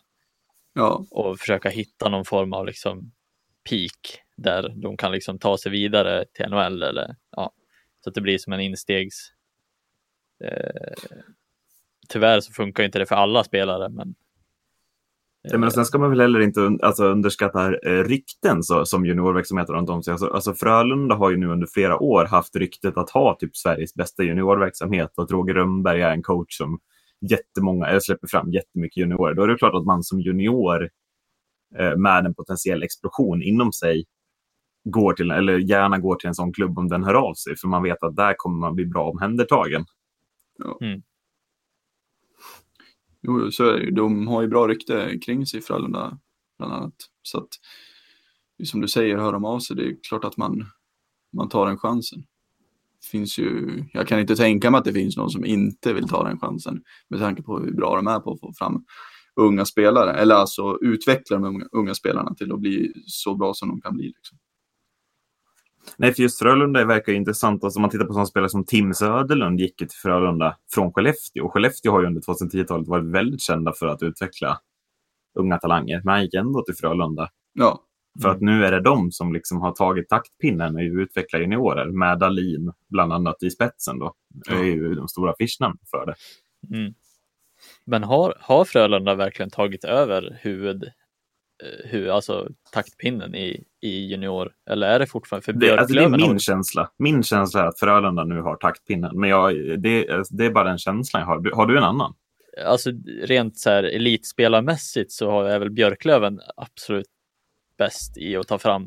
Ja, 0.74 1.06
och 1.12 1.40
försöka 1.40 1.70
hitta 1.70 2.10
någon 2.10 2.26
form 2.26 2.54
av 2.54 2.66
liksom 2.66 3.12
peak 3.70 4.22
där 4.38 4.70
de 4.82 4.98
kan 4.98 5.12
liksom 5.12 5.40
ta 5.40 5.58
sig 5.58 5.72
vidare 5.72 6.26
till 6.34 6.46
NHL 6.50 6.84
eller 6.84 7.16
ja, 7.32 7.52
så 8.04 8.10
att 8.10 8.16
det 8.16 8.22
blir 8.22 8.38
som 8.38 8.54
en 8.54 8.60
instegs. 8.60 9.16
Eh, 10.44 10.94
tyvärr 12.10 12.40
så 12.40 12.54
funkar 12.54 12.84
inte 12.84 13.00
det 13.00 13.06
för 13.06 13.16
alla 13.16 13.44
spelare, 13.44 13.90
men. 13.90 14.16
Ja, 15.42 15.58
men 15.58 15.72
sen 15.72 15.86
ska 15.86 15.98
man 15.98 16.10
väl 16.10 16.22
heller 16.22 16.40
inte 16.40 16.78
alltså, 16.82 17.06
underskatta 17.06 17.66
eh, 17.66 18.04
rykten 18.04 18.64
så, 18.64 18.86
som 18.86 19.06
juniorverksamhet 19.06 19.70
runt 19.70 19.90
om 19.90 20.04
sig. 20.04 20.12
Alltså, 20.12 20.28
alltså 20.28 20.54
Frölunda 20.54 21.16
har 21.16 21.30
ju 21.30 21.38
nu 21.38 21.48
under 21.48 21.68
flera 21.68 22.00
år 22.00 22.26
haft 22.26 22.56
ryktet 22.56 22.98
att 22.98 23.10
ha 23.10 23.38
typ 23.40 23.58
Sveriges 23.58 23.94
bästa 23.94 24.24
juniorverksamhet 24.24 25.12
och 25.16 25.32
Roger 25.32 25.54
Rönnberg 25.54 26.02
är 26.02 26.12
en 26.12 26.24
coach 26.24 26.58
som 26.58 26.80
jättemånga, 27.30 27.88
eller 27.88 28.00
släpper 28.00 28.28
fram 28.28 28.52
jättemycket 28.52 28.98
juniorer. 28.98 29.34
Då 29.34 29.44
är 29.44 29.48
det 29.48 29.58
klart 29.58 29.76
att 29.76 29.86
man 29.86 30.04
som 30.04 30.20
junior 30.20 30.90
eh, 31.78 31.96
med 31.96 32.26
en 32.26 32.36
potentiell 32.36 32.84
explosion 32.84 33.44
inom 33.44 33.72
sig 33.72 34.06
går 34.84 35.14
till, 35.14 35.32
eller 35.32 35.58
gärna 35.58 35.98
går 35.98 36.16
till 36.16 36.28
en 36.28 36.36
sån 36.36 36.54
klubb 36.54 36.80
om 36.80 36.88
den 36.88 37.04
hör 37.04 37.14
av 37.14 37.34
sig. 37.34 37.56
För 37.58 37.68
man 37.68 37.84
vet 37.84 38.04
att 38.04 38.16
där 38.16 38.34
kommer 38.38 38.58
man 38.58 38.76
bli 38.76 38.86
bra 38.86 39.10
omhändertagen. 39.10 39.86
Jo, 43.22 43.52
så 43.52 43.66
är 43.66 43.74
det 43.74 43.84
ju. 43.84 43.92
De 43.92 44.28
har 44.28 44.42
ju 44.42 44.48
bra 44.48 44.68
rykte 44.68 45.20
kring 45.20 45.46
sig, 45.46 45.62
Frölunda 45.62 46.18
bland 46.58 46.74
annat. 46.74 46.94
Så 47.22 47.38
att, 47.38 47.50
som 48.64 48.82
du 48.82 48.88
säger, 48.88 49.18
hör 49.18 49.34
de 49.34 49.46
av 49.46 49.60
sig, 49.60 49.76
det 49.76 49.86
är 49.86 49.96
klart 50.10 50.26
att 50.26 50.38
man, 50.38 50.66
man 51.34 51.50
tar 51.50 51.66
den 51.66 51.78
chansen. 51.78 52.24
Finns 53.12 53.38
ju, 53.38 53.84
jag 53.94 54.08
kan 54.08 54.20
inte 54.20 54.36
tänka 54.36 54.72
mig 54.72 54.78
att 54.78 54.86
det 54.86 54.94
finns 54.94 55.18
någon 55.18 55.30
som 55.30 55.46
inte 55.46 55.94
vill 55.94 56.08
ta 56.08 56.24
den 56.24 56.40
chansen 56.40 56.84
med 57.08 57.20
tanke 57.20 57.42
på 57.42 57.60
hur 57.60 57.72
bra 57.72 57.96
de 57.96 58.08
är 58.08 58.20
på 58.20 58.32
att 58.32 58.40
få 58.40 58.54
fram 58.54 58.86
unga 59.36 59.66
spelare, 59.66 60.14
eller 60.14 60.36
alltså 60.36 60.78
utveckla 60.82 61.38
de 61.38 61.46
unga, 61.46 61.66
unga 61.72 61.96
spelarna 61.96 62.34
till 62.36 62.52
att 62.52 62.60
bli 62.60 62.94
så 63.06 63.36
bra 63.36 63.54
som 63.54 63.70
de 63.70 63.82
kan 63.82 63.96
bli. 63.96 64.06
Liksom. 64.06 64.38
Nej, 65.98 66.14
för 66.14 66.24
just 66.24 66.40
Frölunda 66.40 66.86
verkar 66.86 67.12
ju 67.12 67.18
intressant. 67.18 67.64
Alltså, 67.64 67.78
om 67.78 67.82
man 67.82 67.90
tittar 67.90 68.06
på 68.06 68.14
sådana 68.14 68.26
spelare 68.26 68.50
som 68.50 68.66
Tim 68.66 68.94
Söderlund 68.94 69.60
gick 69.60 69.78
till 69.78 69.90
Frölunda 69.90 70.58
från 70.74 70.94
Skellefteå. 70.94 71.46
Och 71.46 71.54
Skellefteå 71.54 71.92
har 71.92 72.02
ju 72.02 72.08
under 72.08 72.22
2010-talet 72.22 72.88
varit 72.88 73.06
väldigt 73.06 73.42
kända 73.42 73.74
för 73.74 73.88
att 73.88 74.04
utveckla 74.04 74.60
unga 75.40 75.58
talanger. 75.58 76.02
Men 76.04 76.14
han 76.14 76.24
gick 76.24 76.34
ändå 76.34 76.64
till 76.64 76.76
Frölunda. 76.76 77.30
Ja. 77.54 77.84
För 78.22 78.30
att 78.30 78.42
nu 78.42 78.66
är 78.66 78.72
det 78.72 78.82
de 78.82 79.12
som 79.12 79.34
liksom 79.34 79.62
har 79.62 79.72
tagit 79.72 80.10
taktpinnen 80.10 80.76
och 80.76 80.82
utvecklar 80.82 81.40
juniorer 81.40 81.86
med 81.92 82.20
Dalin 82.20 82.72
bland 82.90 83.14
annat 83.14 83.44
i 83.44 83.50
spetsen. 83.50 84.00
Då. 84.00 84.14
Det 84.30 84.56
är 84.56 84.64
ju 84.64 84.96
de 84.96 85.08
stora 85.08 85.32
affischnamnen 85.32 85.80
för 85.92 86.06
det. 86.06 86.16
Mm. 86.78 86.94
Men 87.86 88.04
har, 88.04 88.34
har 88.40 88.66
Frölunda 88.66 89.16
verkligen 89.16 89.50
tagit 89.50 89.84
över 89.84 90.40
huvud, 90.42 90.84
eh, 91.64 91.90
huvud, 91.90 92.10
alltså 92.10 92.50
taktpinnen 92.72 93.36
i, 93.36 93.64
i 93.82 93.90
junior? 94.08 94.52
Eller 94.70 94.88
är 94.88 95.00
det 95.00 95.08
fortfarande 95.08 95.46
för 95.46 95.54
Det, 95.54 95.72
alltså, 95.72 95.94
det 95.94 96.00
är 96.00 96.10
Björklöven? 96.10 96.22
min 96.22 96.32
har- 96.32 96.40
känsla. 96.40 96.92
Min 96.98 97.24
känsla 97.24 97.62
är 97.62 97.66
att 97.66 97.80
Frölunda 97.80 98.24
nu 98.24 98.42
har 98.42 98.56
taktpinnen. 98.56 99.20
Men 99.20 99.30
jag, 99.30 99.56
det, 99.80 100.24
det 100.32 100.46
är 100.46 100.52
bara 100.52 100.64
den 100.70 100.78
känslan 100.78 101.22
jag 101.22 101.28
har. 101.28 101.56
Har 101.56 101.66
du 101.66 101.78
en 101.78 101.84
annan? 101.84 102.16
Alltså 102.66 102.92
rent 103.24 103.58
så 103.60 103.70
här 103.70 103.84
elitspelarmässigt 103.84 105.12
så 105.12 105.42
är 105.44 105.60
väl 105.60 105.70
Björklöven 105.70 106.40
absolut 106.56 107.08
bäst 107.78 108.18
i 108.18 108.36
att 108.36 108.48
ta 108.48 108.58
fram 108.58 108.84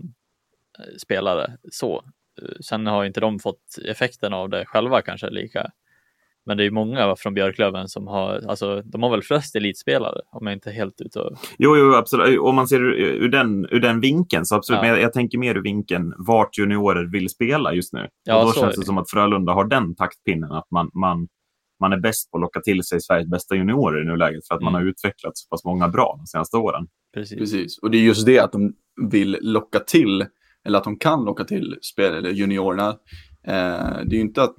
eh, 0.79 0.97
spelare 0.99 1.57
så. 1.73 2.05
Eh, 2.43 2.49
Sen 2.61 2.87
har 2.87 3.05
inte 3.05 3.21
de 3.21 3.39
fått 3.39 3.79
effekten 3.85 4.33
av 4.33 4.49
det 4.49 4.67
själva 4.67 5.03
kanske 5.03 5.31
lika. 5.31 5.71
Men 6.47 6.57
det 6.57 6.63
är 6.63 6.65
ju 6.65 6.71
många 6.71 7.17
från 7.19 7.35
Björklöven 7.35 7.89
som 7.89 8.07
har, 8.07 8.41
alltså 8.49 8.83
de 8.85 9.03
har 9.03 9.11
väl 9.11 9.23
flest 9.23 9.57
elitspelare 9.57 10.21
om 10.33 10.47
jag 10.47 10.53
inte 10.57 10.71
är 10.71 10.75
helt 10.75 11.01
ute 11.01 11.21
och 11.21 11.37
Jo, 11.59 11.77
jo 11.77 11.95
absolut. 11.95 12.41
Om 12.41 12.55
man 12.55 12.69
ser 12.69 12.81
ur, 13.01 13.29
den, 13.29 13.67
ur 13.71 13.81
den 13.81 14.01
vinkeln 14.01 14.45
så 14.45 14.55
absolut. 14.55 14.77
Ja. 14.79 14.83
Men 14.83 14.91
jag, 14.91 15.01
jag 15.01 15.13
tänker 15.13 15.39
mer 15.39 15.55
ur 15.55 15.63
vinkeln 15.63 16.13
vart 16.17 16.59
juniorer 16.59 17.05
vill 17.13 17.29
spela 17.29 17.73
just 17.75 17.93
nu. 17.93 18.09
Ja, 18.25 18.41
och 18.41 18.47
då 18.47 18.61
känns 18.61 18.77
det. 18.77 18.85
som 18.85 18.99
att 18.99 19.11
Frölunda 19.11 19.53
har 19.53 19.65
den 19.65 19.95
taktpinnen. 19.95 20.53
Att 20.53 20.71
man, 20.71 20.91
man, 20.95 21.29
man 21.81 21.93
är 21.93 21.97
bäst 22.01 22.31
på 22.31 22.37
att 22.37 22.41
locka 22.41 22.61
till 22.61 22.83
sig 22.85 23.01
Sveriges 23.01 23.29
bästa 23.31 23.55
juniorer 23.55 24.03
i 24.03 24.05
nuläget. 24.05 24.47
För 24.49 24.55
att 24.55 24.63
man 24.63 24.75
Mm. 24.75 24.83
har 24.83 24.91
utvecklat 24.91 25.37
så 25.37 25.49
pass 25.49 25.65
många 25.65 25.89
bra 25.89 26.15
de 26.19 26.27
senaste 26.27 26.57
åren. 26.57 26.87
precis. 27.15 27.39
Precis, 27.39 27.79
och 27.79 27.91
det 27.91 27.99
är 27.99 28.03
just 28.03 28.27
det 28.27 28.39
att 28.39 28.53
de 28.53 28.73
vill 29.11 29.39
locka 29.41 29.79
till, 29.81 30.27
eller 30.67 30.79
att 30.79 30.85
de 30.85 30.99
kan 30.99 31.25
locka 31.25 31.45
till 31.45 31.77
spel, 31.83 32.15
eller 32.15 32.31
juniorerna. 32.31 32.89
Eh, 33.47 33.97
det 34.05 34.15
är 34.15 34.15
ju 34.15 34.21
inte 34.21 34.43
att, 34.43 34.57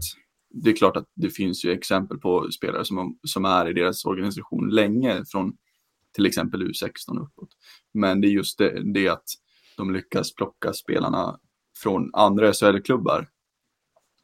det 0.54 0.70
är 0.70 0.76
klart 0.76 0.98
att 0.98 1.08
det 1.16 1.30
finns 1.30 1.66
ju 1.66 1.72
exempel 1.72 2.18
på 2.18 2.52
spelare 2.52 2.86
som, 2.86 3.20
som 3.24 3.46
är 3.46 3.70
i 3.70 3.74
deras 3.74 4.06
organisation 4.06 4.70
länge, 4.70 5.24
från 5.28 5.58
till 6.12 6.26
exempel 6.26 6.64
U16 6.64 7.20
uppåt. 7.22 7.50
Men 7.94 8.22
det 8.22 8.28
är 8.28 8.32
just 8.32 8.58
det, 8.58 8.94
det 8.94 9.08
att 9.08 9.26
de 9.78 9.94
lyckas 9.94 10.36
plocka 10.36 10.74
spelarna 10.74 11.40
från 11.78 12.10
andra 12.14 12.54
SHL-klubbar, 12.54 13.28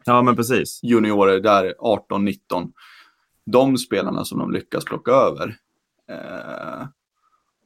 Ja, 0.05 0.21
men 0.21 0.35
precis. 0.35 0.79
juniorer 0.83 1.39
där 1.39 1.73
18-19, 1.79 2.71
de 3.45 3.77
spelarna 3.77 4.25
som 4.25 4.39
de 4.39 4.51
lyckas 4.51 4.85
plocka 4.85 5.11
över. 5.11 5.57
Eh, 6.09 6.87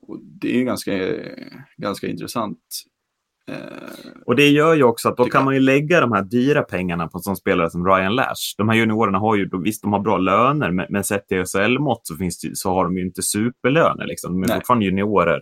och 0.01 0.19
det 0.23 0.59
är 0.59 0.63
ganska, 0.63 0.91
ganska 1.77 2.07
intressant. 2.07 2.59
Eh, 3.51 3.57
Och 4.25 4.35
det 4.35 4.49
gör 4.49 4.73
ju 4.75 4.83
också 4.83 5.09
att 5.09 5.17
då 5.17 5.25
kan 5.25 5.45
man 5.45 5.53
ju 5.53 5.59
lägga 5.59 6.01
de 6.01 6.11
här 6.11 6.21
dyra 6.21 6.61
pengarna 6.63 7.07
på 7.07 7.17
en 7.17 7.21
sån 7.21 7.35
spelare 7.35 7.69
som 7.69 7.85
Ryan 7.87 8.15
Lash. 8.15 8.55
De 8.57 8.69
här 8.69 8.75
juniorerna 8.75 9.17
har 9.19 9.35
ju, 9.35 9.49
visst 9.63 9.81
de 9.81 9.93
har 9.93 9.99
bra 9.99 10.17
löner, 10.17 10.71
men, 10.71 10.85
men 10.89 11.03
sett 11.03 11.27
till 11.27 11.45
SHL-mått 11.45 12.07
så, 12.07 12.15
finns 12.15 12.39
det, 12.41 12.47
ju- 12.47 12.55
så 12.55 12.69
har 12.73 12.83
de 12.83 12.97
ju 12.97 13.05
inte 13.05 13.21
superlöner. 13.21 14.05
Liksom. 14.07 14.31
De 14.33 14.43
är 14.43 14.47
Nej. 14.47 14.57
fortfarande 14.57 14.85
juniorer 14.85 15.41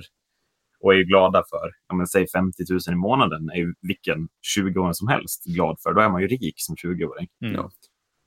och 0.84 0.94
är 0.94 0.98
ju 0.98 1.04
glada 1.04 1.44
för, 1.50 1.72
ja, 1.88 1.96
men, 1.96 2.08
säg 2.08 2.28
50 2.28 2.64
000 2.72 2.80
i 2.92 2.96
månaden, 2.96 3.50
är 3.50 3.56
ju 3.58 3.74
vilken 3.82 4.28
20-åring 4.58 4.94
som 4.94 5.08
helst 5.08 5.44
glad 5.46 5.78
för. 5.84 5.94
Då 5.94 6.02
är 6.02 6.10
man 6.10 6.22
ju 6.22 6.28
rik 6.28 6.54
som 6.58 6.76
20-åring. 6.76 7.28
Mm. 7.44 7.56
Ja. 7.56 7.70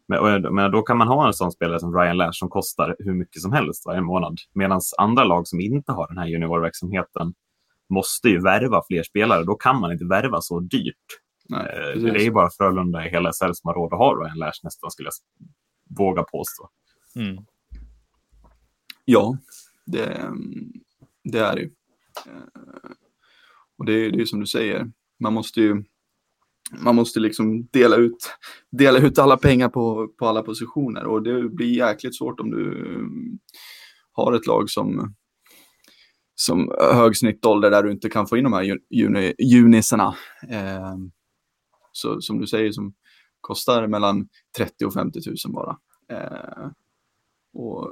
Men, 0.08 0.54
men 0.54 0.70
då 0.70 0.82
kan 0.82 0.98
man 0.98 1.08
ha 1.08 1.26
en 1.26 1.32
sån 1.32 1.52
spelare 1.52 1.80
som 1.80 1.94
Ryan 1.96 2.16
Lash 2.16 2.32
som 2.38 2.48
kostar 2.48 2.96
hur 2.98 3.14
mycket 3.14 3.42
som 3.42 3.52
helst 3.52 3.86
varje 3.86 4.00
månad. 4.00 4.36
Medan 4.54 4.80
andra 4.98 5.24
lag 5.24 5.46
som 5.48 5.60
inte 5.60 5.92
har 5.92 6.08
den 6.08 6.18
här 6.18 6.26
juniorverksamheten 6.26 7.34
måste 7.88 8.28
ju 8.28 8.40
värva 8.40 8.82
fler 8.88 9.02
spelare. 9.02 9.44
Då 9.44 9.54
kan 9.54 9.80
man 9.80 9.92
inte 9.92 10.04
värva 10.04 10.40
så 10.40 10.60
dyrt. 10.60 11.20
nej, 11.48 11.94
Eh. 11.96 12.02
Det 12.02 12.20
är 12.20 12.24
ju 12.24 12.30
bara 12.30 12.50
Frölunda 12.50 13.06
i 13.06 13.10
hela 13.10 13.32
SHL 13.32 13.52
som 13.52 13.68
har 13.68 13.74
råd 13.74 13.92
att 13.92 13.98
ha 13.98 14.14
Ryan 14.14 14.38
Lash 14.38 14.60
nästan, 14.62 14.90
skulle 14.90 15.06
jag 15.06 15.98
våga 15.98 16.22
påstå. 16.22 16.68
Mm. 17.16 17.44
Ja, 19.04 19.38
det, 19.86 20.30
det 21.24 21.38
är 21.38 21.54
det 21.54 21.60
ju. 21.60 21.70
Eh, 22.26 22.90
Och 23.78 23.84
det 23.84 23.92
är 23.92 24.10
det 24.10 24.22
är 24.22 24.24
som 24.24 24.40
du 24.40 24.46
säger, 24.46 24.90
man 25.18 25.32
måste 25.32 25.60
ju 25.60 25.84
man 26.78 26.94
måste 26.94 27.20
liksom 27.20 27.66
dela 27.66 27.96
ut, 27.96 28.36
dela 28.70 28.98
ut 28.98 29.18
alla 29.18 29.36
pengar 29.36 29.68
på, 29.68 30.08
på 30.18 30.26
alla 30.26 30.42
positioner 30.42 31.04
och 31.04 31.22
det 31.22 31.48
blir 31.48 31.76
jäkligt 31.76 32.16
svårt 32.16 32.40
om 32.40 32.50
du 32.50 32.88
mm, 32.94 33.38
har 34.12 34.32
ett 34.32 34.46
lag 34.46 34.70
som, 34.70 35.14
som 36.34 36.72
hög 36.92 37.16
snittålder 37.16 37.70
där 37.70 37.82
du 37.82 37.92
inte 37.92 38.10
kan 38.10 38.26
få 38.26 38.36
in 38.36 38.44
de 38.44 38.52
här 38.52 38.78
juni, 38.90 39.34
junisarna. 39.38 40.14
Eh, 40.48 40.94
så, 41.92 42.20
som 42.20 42.40
du 42.40 42.46
säger, 42.46 42.72
som 42.72 42.94
kostar 43.40 43.86
mellan 43.86 44.28
30 44.56 44.84
och 44.84 44.94
50 44.94 45.20
000 45.26 45.54
bara. 45.54 45.78
Eh, 46.08 46.70
och 47.52 47.90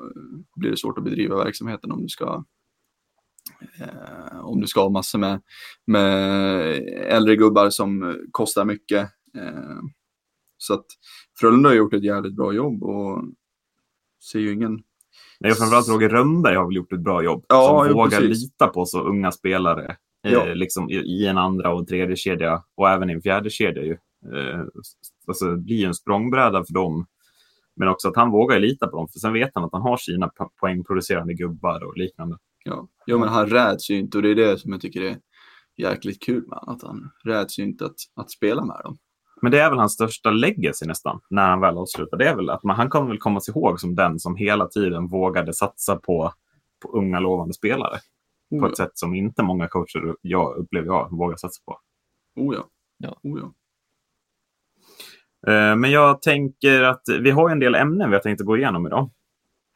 blir 0.56 0.70
det 0.70 0.76
svårt 0.76 0.98
att 0.98 1.04
bedriva 1.04 1.44
verksamheten 1.44 1.92
om 1.92 2.02
du 2.02 2.08
ska 2.08 2.44
eh, 3.78 4.40
om 4.44 4.60
du 4.60 4.66
ska 4.66 4.82
ha 4.82 4.90
massor 4.90 5.18
med, 5.18 5.42
med 5.86 6.74
äldre 7.08 7.36
gubbar 7.36 7.70
som 7.70 8.18
kostar 8.32 8.64
mycket. 8.64 9.10
Eh, 9.36 9.80
så 10.56 10.74
att 10.74 10.86
Frölunda 11.40 11.68
har 11.68 11.76
gjort 11.76 11.94
ett 11.94 12.04
jävligt 12.04 12.36
bra 12.36 12.52
jobb 12.52 12.82
och 12.82 13.24
ser 14.30 14.38
ju 14.38 14.52
ingen... 14.52 14.82
Nej, 15.40 15.50
och 15.50 15.56
framförallt 15.56 15.88
Roger 15.88 16.08
Rönnberg 16.08 16.56
har 16.56 16.64
väl 16.66 16.76
gjort 16.76 16.92
ett 16.92 17.00
bra 17.00 17.22
jobb. 17.22 17.44
Ja, 17.48 17.66
som 17.68 17.88
jo, 17.88 17.94
vågar 17.94 18.18
precis. 18.18 18.42
lita 18.42 18.66
på 18.66 18.86
så 18.86 19.00
unga 19.00 19.32
spelare. 19.32 19.96
Ja. 20.22 20.46
Eh, 20.46 20.54
liksom 20.54 20.90
i, 20.90 20.94
I 20.94 21.26
en 21.26 21.38
andra 21.38 21.74
och 21.74 21.88
tredje 21.88 22.16
kedja 22.16 22.62
och 22.76 22.88
även 22.90 23.10
i 23.10 23.12
en 23.12 23.22
fjärde 23.22 23.50
kedja. 23.50 23.82
Ju. 23.82 23.92
Eh, 24.36 24.60
alltså, 25.26 25.50
det 25.50 25.58
blir 25.58 25.86
en 25.86 25.94
språngbräda 25.94 26.64
för 26.64 26.74
dem. 26.74 27.06
Men 27.76 27.88
också 27.88 28.08
att 28.08 28.16
han 28.16 28.30
vågar 28.30 28.58
lita 28.58 28.86
på 28.86 28.96
dem. 28.96 29.08
För 29.08 29.18
sen 29.18 29.32
vet 29.32 29.50
han 29.54 29.64
att 29.64 29.72
han 29.72 29.82
har 29.82 29.96
sina 29.96 30.26
po- 30.26 30.50
poängproducerande 30.60 31.34
gubbar 31.34 31.84
och 31.84 31.96
liknande. 31.96 32.38
Ja, 32.64 32.88
ja 33.06 33.18
men 33.18 33.28
han 33.28 33.46
räds 33.46 33.90
ju 33.90 33.98
inte 33.98 34.18
och 34.18 34.22
det 34.22 34.30
är 34.30 34.34
det 34.34 34.58
som 34.58 34.72
jag 34.72 34.80
tycker 34.80 35.02
är 35.02 35.16
jäkligt 35.76 36.22
kul 36.22 36.48
med 36.48 36.58
att 36.62 36.82
han 36.82 37.10
räds 37.24 37.58
ju 37.58 37.62
inte 37.62 37.84
att, 37.84 37.96
att 38.14 38.30
spela 38.30 38.64
med 38.64 38.80
dem. 38.84 38.98
Men 39.42 39.52
det 39.52 39.60
är 39.60 39.70
väl 39.70 39.78
hans 39.78 39.92
största 39.92 40.30
legacy 40.30 40.86
nästan, 40.86 41.20
när 41.30 41.48
han 41.48 41.60
väl 41.60 41.78
avslutar. 41.78 42.16
Det 42.16 42.28
är 42.28 42.36
väl 42.36 42.50
att 42.50 42.62
man, 42.62 42.76
han 42.76 42.90
kommer 42.90 43.08
väl 43.08 43.18
komma 43.18 43.40
sig 43.40 43.52
ihåg 43.52 43.80
som 43.80 43.94
den 43.94 44.18
som 44.18 44.36
hela 44.36 44.66
tiden 44.66 45.08
vågade 45.08 45.54
satsa 45.54 45.96
på, 45.96 46.32
på 46.82 46.98
unga 46.98 47.20
lovande 47.20 47.54
spelare. 47.54 47.98
På 48.50 48.56
Oh 48.56 48.70
ett 48.70 48.76
sätt 48.76 48.90
som 48.94 49.14
inte 49.14 49.42
många 49.42 49.68
coacher, 49.68 50.16
jag 50.20 50.56
upplever 50.56 50.86
jag, 50.86 51.10
vågar 51.10 51.36
satsa 51.36 51.62
på. 51.66 51.78
Oh 52.36 52.54
ja. 52.54 52.64
Ja. 52.98 53.16
Oh 53.22 53.40
ja. 53.40 53.52
Eh, 55.52 55.76
Men 55.76 55.90
jag 55.90 56.22
tänker 56.22 56.82
att 56.82 57.02
vi 57.20 57.30
har 57.30 57.48
ju 57.48 57.52
en 57.52 57.60
del 57.60 57.74
ämnen 57.74 58.10
vi 58.10 58.16
har 58.16 58.22
tänkt 58.22 58.40
att 58.40 58.46
gå 58.46 58.56
igenom 58.56 58.86
idag. 58.86 59.10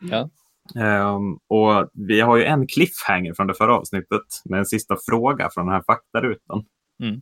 Ja. 0.00 0.30
Ehm, 0.74 1.38
och 1.48 1.90
vi 1.92 2.20
har 2.20 2.36
ju 2.36 2.44
en 2.44 2.66
cliffhanger 2.66 3.34
från 3.34 3.46
det 3.46 3.54
förra 3.54 3.76
avsnittet 3.76 4.42
med 4.44 4.58
en 4.58 4.66
sista 4.66 4.96
fråga 5.06 5.48
från 5.54 5.66
den 5.66 5.74
här 5.74 5.82
faktarutan. 5.86 6.64
Mm. 7.02 7.20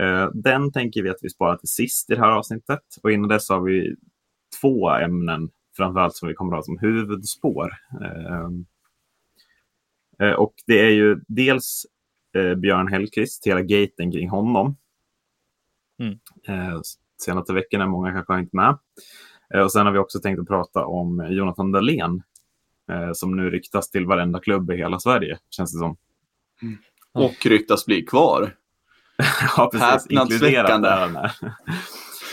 Eh, 0.00 0.30
den 0.34 0.72
tänker 0.72 1.02
vi 1.02 1.08
att 1.08 1.18
vi 1.22 1.30
sparar 1.30 1.56
till 1.56 1.68
sist 1.68 2.10
i 2.10 2.14
det 2.14 2.20
här 2.20 2.30
avsnittet. 2.30 2.82
Och 3.02 3.12
innan 3.12 3.28
dess 3.28 3.48
har 3.48 3.60
vi 3.60 3.96
två 4.60 4.90
ämnen 4.90 5.50
framförallt 5.76 6.16
som 6.16 6.28
vi 6.28 6.34
kommer 6.34 6.52
att 6.52 6.58
ha 6.58 6.62
som 6.62 6.78
huvudspår. 6.78 7.70
Ehm, 8.04 8.66
eh, 10.18 10.34
och 10.34 10.54
det 10.66 10.80
är 10.80 10.90
ju 10.90 11.20
dels 11.28 11.86
eh, 12.36 12.54
Björn 12.54 12.88
Hellkvist, 12.88 13.46
hela 13.46 13.62
gaten 13.62 14.12
kring 14.12 14.28
honom. 14.28 14.76
Mm. 15.98 16.18
Eh, 16.48 16.80
senaste 17.22 17.52
veckorna, 17.52 17.86
många 17.86 18.12
kanske 18.12 18.32
har 18.32 18.38
hängt 18.38 18.52
med. 18.52 18.78
Eh, 19.54 19.60
och 19.60 19.72
sen 19.72 19.86
har 19.86 19.92
vi 19.92 19.98
också 19.98 20.20
tänkt 20.20 20.40
att 20.40 20.48
prata 20.48 20.86
om 20.86 21.26
Jonathan 21.30 21.72
Dahlén 21.72 22.22
eh, 22.90 23.12
som 23.12 23.36
nu 23.36 23.50
ryktas 23.50 23.90
till 23.90 24.06
varenda 24.06 24.40
klubb 24.40 24.70
i 24.70 24.76
hela 24.76 24.98
Sverige, 24.98 25.38
känns 25.50 25.72
det 25.72 25.78
som. 25.78 25.96
Ja. 27.12 27.24
Och 27.24 27.46
ryktas 27.46 27.86
bli 27.86 28.02
kvar. 28.02 28.56
ja, 29.56 29.70
precis. 29.72 30.10
Inkluderat 30.10 30.82
den 30.82 30.84
här. 30.84 31.32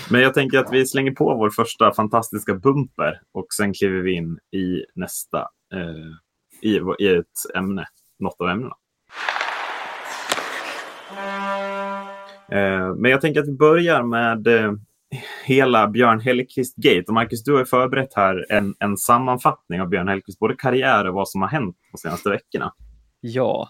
Men 0.09 0.21
jag 0.21 0.33
tänker 0.33 0.57
att 0.57 0.73
vi 0.73 0.85
slänger 0.85 1.11
på 1.11 1.35
vår 1.35 1.49
första 1.49 1.93
fantastiska 1.93 2.53
bumper 2.53 3.21
och 3.31 3.47
sen 3.57 3.73
kliver 3.73 4.01
vi 4.01 4.13
in 4.13 4.39
i 4.51 4.85
nästa 4.95 5.39
eh, 5.73 6.69
i, 6.69 6.81
i 6.99 7.07
ett 7.07 7.55
ämne, 7.55 7.85
något 8.19 8.41
av 8.41 8.49
ämnena. 8.49 8.75
Eh, 12.51 12.95
men 12.95 13.11
jag 13.11 13.21
tänker 13.21 13.39
att 13.39 13.47
vi 13.47 13.53
börjar 13.53 14.03
med 14.03 14.47
eh, 14.47 14.73
hela 15.45 15.87
Björn 15.87 16.19
Hellkvist-gate. 16.19 17.03
Och 17.07 17.13
Marcus, 17.13 17.43
du 17.43 17.53
har 17.53 17.65
förberett 17.65 18.13
här 18.13 18.45
en, 18.49 18.75
en 18.79 18.97
sammanfattning 18.97 19.81
av 19.81 19.89
Björn 19.89 20.07
Hellkvist, 20.07 20.39
både 20.39 20.55
karriär 20.55 21.07
och 21.07 21.13
vad 21.13 21.29
som 21.29 21.41
har 21.41 21.49
hänt 21.49 21.77
de 21.91 21.97
senaste 21.97 22.29
veckorna. 22.29 22.73
Ja. 23.21 23.69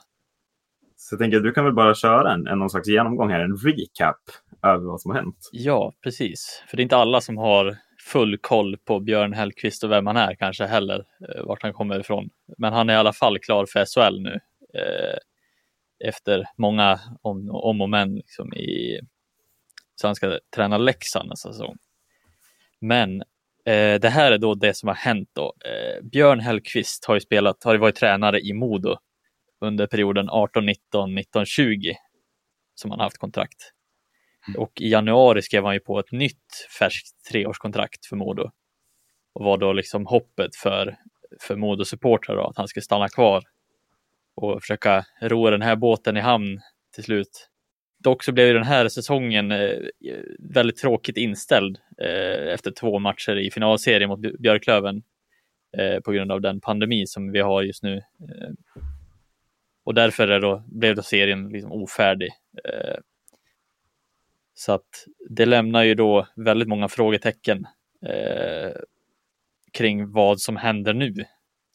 Så 1.02 1.14
jag 1.14 1.20
tänker 1.20 1.38
att 1.38 1.44
du 1.44 1.52
kan 1.52 1.66
väl 1.66 1.74
bara 1.74 1.96
köra 1.96 2.34
en, 2.34 2.48
en 2.48 2.60
någon 2.60 2.70
slags 2.70 2.88
genomgång 2.88 3.30
här, 3.30 3.40
en 3.40 3.58
recap 3.58 4.18
över 4.64 4.86
vad 4.86 5.02
som 5.02 5.12
har 5.12 5.18
hänt. 5.18 5.50
Ja, 5.52 5.94
precis. 6.04 6.64
För 6.68 6.78
det 6.78 6.82
är 6.82 6.84
inte 6.84 6.98
alla 6.98 7.22
som 7.22 7.38
har 7.38 7.78
full 8.12 8.38
koll 8.38 8.78
på 8.78 9.00
Björn 9.00 9.34
Hellkvist 9.34 9.84
och 9.84 9.92
vem 9.92 10.08
han 10.08 10.18
är 10.18 10.36
kanske 10.36 10.66
heller, 10.66 11.06
eh, 11.30 11.44
vart 11.44 11.64
han 11.64 11.74
kommer 11.74 12.00
ifrån. 12.00 12.30
Men 12.58 12.74
han 12.74 12.90
är 12.90 12.94
i 12.94 12.98
alla 12.98 13.14
fall 13.14 13.40
klar 13.40 13.66
för 13.66 13.86
SHL 13.86 14.22
nu. 14.22 14.40
Eh, 14.74 15.18
efter 16.08 16.46
många 16.58 17.00
om, 17.22 17.50
om 17.52 17.82
och 17.82 17.90
men 17.90 18.16
liksom 18.16 18.54
i, 18.54 19.00
så 19.96 20.08
han 20.08 20.16
ska 20.16 20.40
träna 20.56 20.78
Leksand 20.78 21.30
nästa 21.30 21.52
säsong. 21.54 21.78
Men 22.82 23.22
eh, 23.66 24.00
det 24.02 24.10
här 24.10 24.32
är 24.32 24.38
då 24.38 24.56
det 24.56 24.74
som 24.74 24.88
har 24.88 24.96
hänt 24.96 25.30
då. 25.34 25.54
Eh, 25.66 26.04
Björn 26.04 26.40
Hellkvist 26.40 27.06
har 27.06 27.14
ju 27.14 27.22
spelat, 27.22 27.64
har 27.64 27.74
ju 27.74 27.80
varit 27.80 27.96
tränare 27.96 28.40
i 28.40 28.54
Modo 28.54 28.98
under 29.62 29.88
perioden 29.88 30.30
18, 30.30 30.66
19, 30.66 31.16
19, 31.16 31.46
20 31.46 31.96
som 32.76 32.92
han 32.92 33.00
haft 33.00 33.18
kontrakt. 33.18 33.74
Och 34.58 34.82
i 34.82 34.90
januari 34.90 35.42
skrev 35.42 35.66
han 35.66 35.74
ju 35.74 35.80
på 35.80 36.00
ett 36.00 36.12
nytt 36.12 36.68
färskt 36.80 37.26
treårskontrakt 37.32 38.06
för 38.06 38.16
Modo. 38.16 38.52
Och 39.34 39.46
var 39.46 39.58
då 39.58 39.74
liksom 39.74 40.06
hoppet 40.06 40.56
för, 40.56 40.96
för 41.42 41.56
Modo-supportrar 41.56 42.50
att 42.50 42.58
han 42.58 42.68
skulle 42.68 42.84
stanna 42.84 43.10
kvar 43.10 43.44
och 44.36 44.62
försöka 44.62 45.06
ro 45.22 45.50
den 45.50 45.62
här 45.62 45.76
båten 45.76 46.18
i 46.18 46.20
hamn 46.20 46.62
till 46.96 47.04
slut. 47.04 47.50
Dock 48.04 48.24
så 48.24 48.32
blev 48.32 48.54
den 48.54 48.64
här 48.64 48.88
säsongen 48.88 49.52
eh, 49.52 49.78
väldigt 50.54 50.78
tråkigt 50.78 51.18
inställd 51.18 51.78
eh, 52.02 52.54
efter 52.54 52.72
två 52.72 53.00
matcher 53.00 53.38
i 53.38 53.52
finalserien 53.52 54.10
mot 54.10 54.20
Björklöven 54.20 55.04
eh, 55.78 56.00
på 56.00 56.12
grund 56.12 56.32
av 56.32 56.42
den 56.42 56.62
pandemi 56.62 57.08
som 57.08 57.32
vi 57.32 57.40
har 57.40 57.62
just 57.62 57.84
nu. 57.84 58.02
Och 59.90 59.96
därför 59.96 60.28
är 60.28 60.40
då, 60.40 60.64
blev 60.68 60.96
då 60.96 61.02
serien 61.02 61.50
liksom 61.50 61.72
ofärdig. 61.72 62.30
Eh, 62.64 62.98
så 64.54 64.72
att 64.72 65.06
det 65.30 65.46
lämnar 65.46 65.84
ju 65.84 65.96
då 65.96 66.28
väldigt 66.36 66.68
många 66.68 66.88
frågetecken 66.88 67.68
eh, 68.06 68.72
kring 69.74 70.12
vad 70.12 70.40
som 70.40 70.58
händer 70.58 70.94
nu 70.94 71.14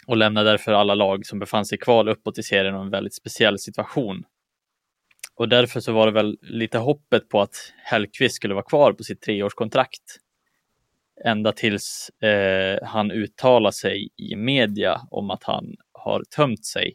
och 0.06 0.16
lämnar 0.16 0.44
därför 0.44 0.72
alla 0.72 0.94
lag 0.94 1.26
som 1.26 1.38
befann 1.38 1.66
sig 1.66 1.78
kval 1.78 2.08
uppåt 2.08 2.38
i 2.38 2.42
serien 2.42 2.74
en 2.74 2.90
väldigt 2.90 3.14
speciell 3.14 3.58
situation. 3.58 4.24
Och 5.34 5.48
därför 5.48 5.80
så 5.80 5.92
var 5.92 6.06
det 6.06 6.12
väl 6.12 6.38
lite 6.40 6.78
hoppet 6.78 7.28
på 7.28 7.40
att 7.40 7.72
Hellqvist 7.76 8.34
skulle 8.34 8.54
vara 8.54 8.64
kvar 8.64 8.92
på 8.92 9.04
sitt 9.04 9.22
treårskontrakt. 9.22 10.18
Ända 11.24 11.52
tills 11.52 12.10
eh, 12.22 12.78
han 12.82 13.10
uttalar 13.10 13.70
sig 13.70 14.08
i 14.16 14.36
media 14.36 15.00
om 15.10 15.30
att 15.30 15.44
han 15.44 15.76
har 15.92 16.22
tömt 16.36 16.64
sig. 16.64 16.94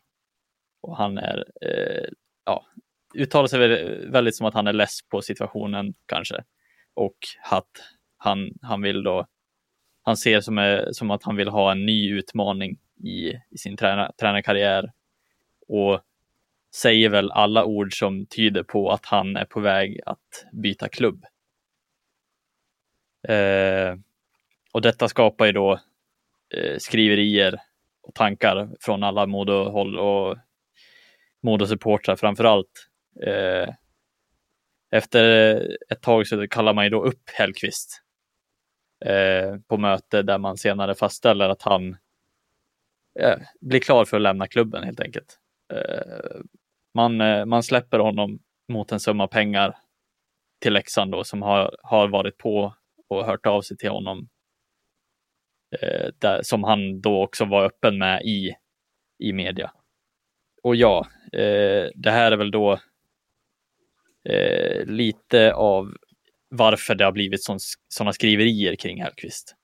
Och 0.81 0.97
han 0.97 1.17
är, 1.17 1.45
eh, 1.61 2.09
ja, 2.45 2.65
uttalar 3.15 3.47
sig 3.47 3.59
väldigt 4.09 4.35
som 4.35 4.45
att 4.45 4.53
han 4.53 4.67
är 4.67 4.73
less 4.73 4.99
på 5.09 5.21
situationen 5.21 5.93
kanske. 6.05 6.43
Och 6.93 7.17
att 7.51 7.71
han, 8.17 8.53
han 8.61 8.81
vill 8.81 9.03
då, 9.03 9.27
han 10.01 10.17
ser 10.17 10.41
som, 10.41 10.85
som 10.91 11.11
att 11.11 11.23
han 11.23 11.35
vill 11.35 11.47
ha 11.49 11.71
en 11.71 11.85
ny 11.85 12.11
utmaning 12.11 12.79
i, 13.03 13.33
i 13.49 13.57
sin 13.57 13.77
träna, 13.77 14.11
tränarkarriär 14.19 14.91
och 15.67 16.01
säger 16.75 17.09
väl 17.09 17.31
alla 17.31 17.65
ord 17.65 17.99
som 17.99 18.25
tyder 18.25 18.63
på 18.63 18.91
att 18.91 19.05
han 19.05 19.35
är 19.35 19.45
på 19.45 19.59
väg 19.59 19.99
att 20.05 20.45
byta 20.51 20.89
klubb. 20.89 21.25
Eh, 23.27 23.95
och 24.71 24.81
detta 24.81 25.07
skapar 25.07 25.45
ju 25.45 25.51
då 25.51 25.79
eh, 26.55 26.77
skriverier 26.77 27.59
och 28.01 28.13
tankar 28.13 28.69
från 28.79 29.03
alla 29.03 29.25
Modo-håll 29.25 29.99
och 29.99 30.37
Modosupportrar 31.43 32.15
framförallt. 32.15 32.69
framför 33.15 33.29
allt. 33.29 33.67
Eh, 33.67 33.75
efter 34.91 35.55
ett 35.91 36.01
tag 36.01 36.27
så 36.27 36.47
kallar 36.47 36.73
man 36.73 36.83
ju 36.83 36.89
då 36.89 37.03
upp 37.03 37.29
Hellqvist 37.29 38.03
eh, 39.05 39.55
på 39.67 39.77
möte 39.77 40.21
där 40.21 40.37
man 40.37 40.57
senare 40.57 40.95
fastställer 40.95 41.49
att 41.49 41.61
han 41.61 41.97
Eh, 43.19 43.37
blir 43.61 43.79
klar 43.79 44.05
för 44.05 44.17
att 44.17 44.23
lämna 44.23 44.47
klubben 44.47 44.83
helt 44.83 44.99
enkelt. 44.99 45.39
Eh, 45.73 46.41
man, 46.93 47.21
eh, 47.21 47.45
man 47.45 47.63
släpper 47.63 47.99
honom 47.99 48.39
mot 48.67 48.91
en 48.91 48.99
summa 48.99 49.27
pengar 49.27 49.77
till 50.61 50.73
Leksand 50.73 51.11
då, 51.11 51.23
som 51.23 51.41
har, 51.41 51.75
har 51.83 52.07
varit 52.07 52.37
på 52.37 52.73
och 53.09 53.25
hört 53.25 53.45
av 53.45 53.61
sig 53.61 53.77
till 53.77 53.89
honom. 53.89 54.29
Eh, 55.81 56.09
där, 56.17 56.41
som 56.43 56.63
han 56.63 57.01
då 57.01 57.23
också 57.23 57.45
var 57.45 57.65
öppen 57.65 57.97
med 57.97 58.21
i, 58.21 58.55
i 59.19 59.33
media. 59.33 59.71
Och 60.63 60.75
ja, 60.75 61.07
eh, 61.33 61.89
det 61.95 62.11
här 62.11 62.31
är 62.31 62.37
väl 62.37 62.51
då 62.51 62.79
eh, 64.29 64.85
lite 64.85 65.53
av 65.53 65.93
varför 66.49 66.95
det 66.95 67.05
har 67.05 67.11
blivit 67.11 67.41
sådana 67.87 68.13
skriverier 68.13 68.75
kring 68.75 69.01
Hellqvist. 69.01 69.55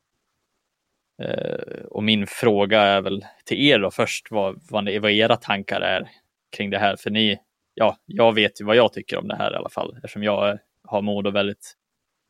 Eh, 1.23 1.85
och 1.85 2.03
min 2.03 2.27
fråga 2.27 2.81
är 2.81 3.01
väl 3.01 3.25
till 3.45 3.67
er 3.67 3.79
då 3.79 3.91
först 3.91 4.27
vad, 4.31 4.61
vad, 4.69 4.89
vad 5.01 5.11
era 5.11 5.35
tankar 5.35 5.81
är 5.81 6.09
kring 6.57 6.69
det 6.69 6.77
här. 6.77 6.95
För 6.95 7.09
ni, 7.09 7.39
ja, 7.73 7.97
jag 8.05 8.33
vet 8.33 8.61
ju 8.61 8.65
vad 8.65 8.75
jag 8.75 8.93
tycker 8.93 9.17
om 9.17 9.27
det 9.27 9.35
här 9.35 9.53
i 9.53 9.55
alla 9.55 9.69
fall 9.69 9.95
eftersom 9.95 10.23
jag 10.23 10.59
har 10.83 11.01
Modo 11.01 11.31
väldigt 11.31 11.73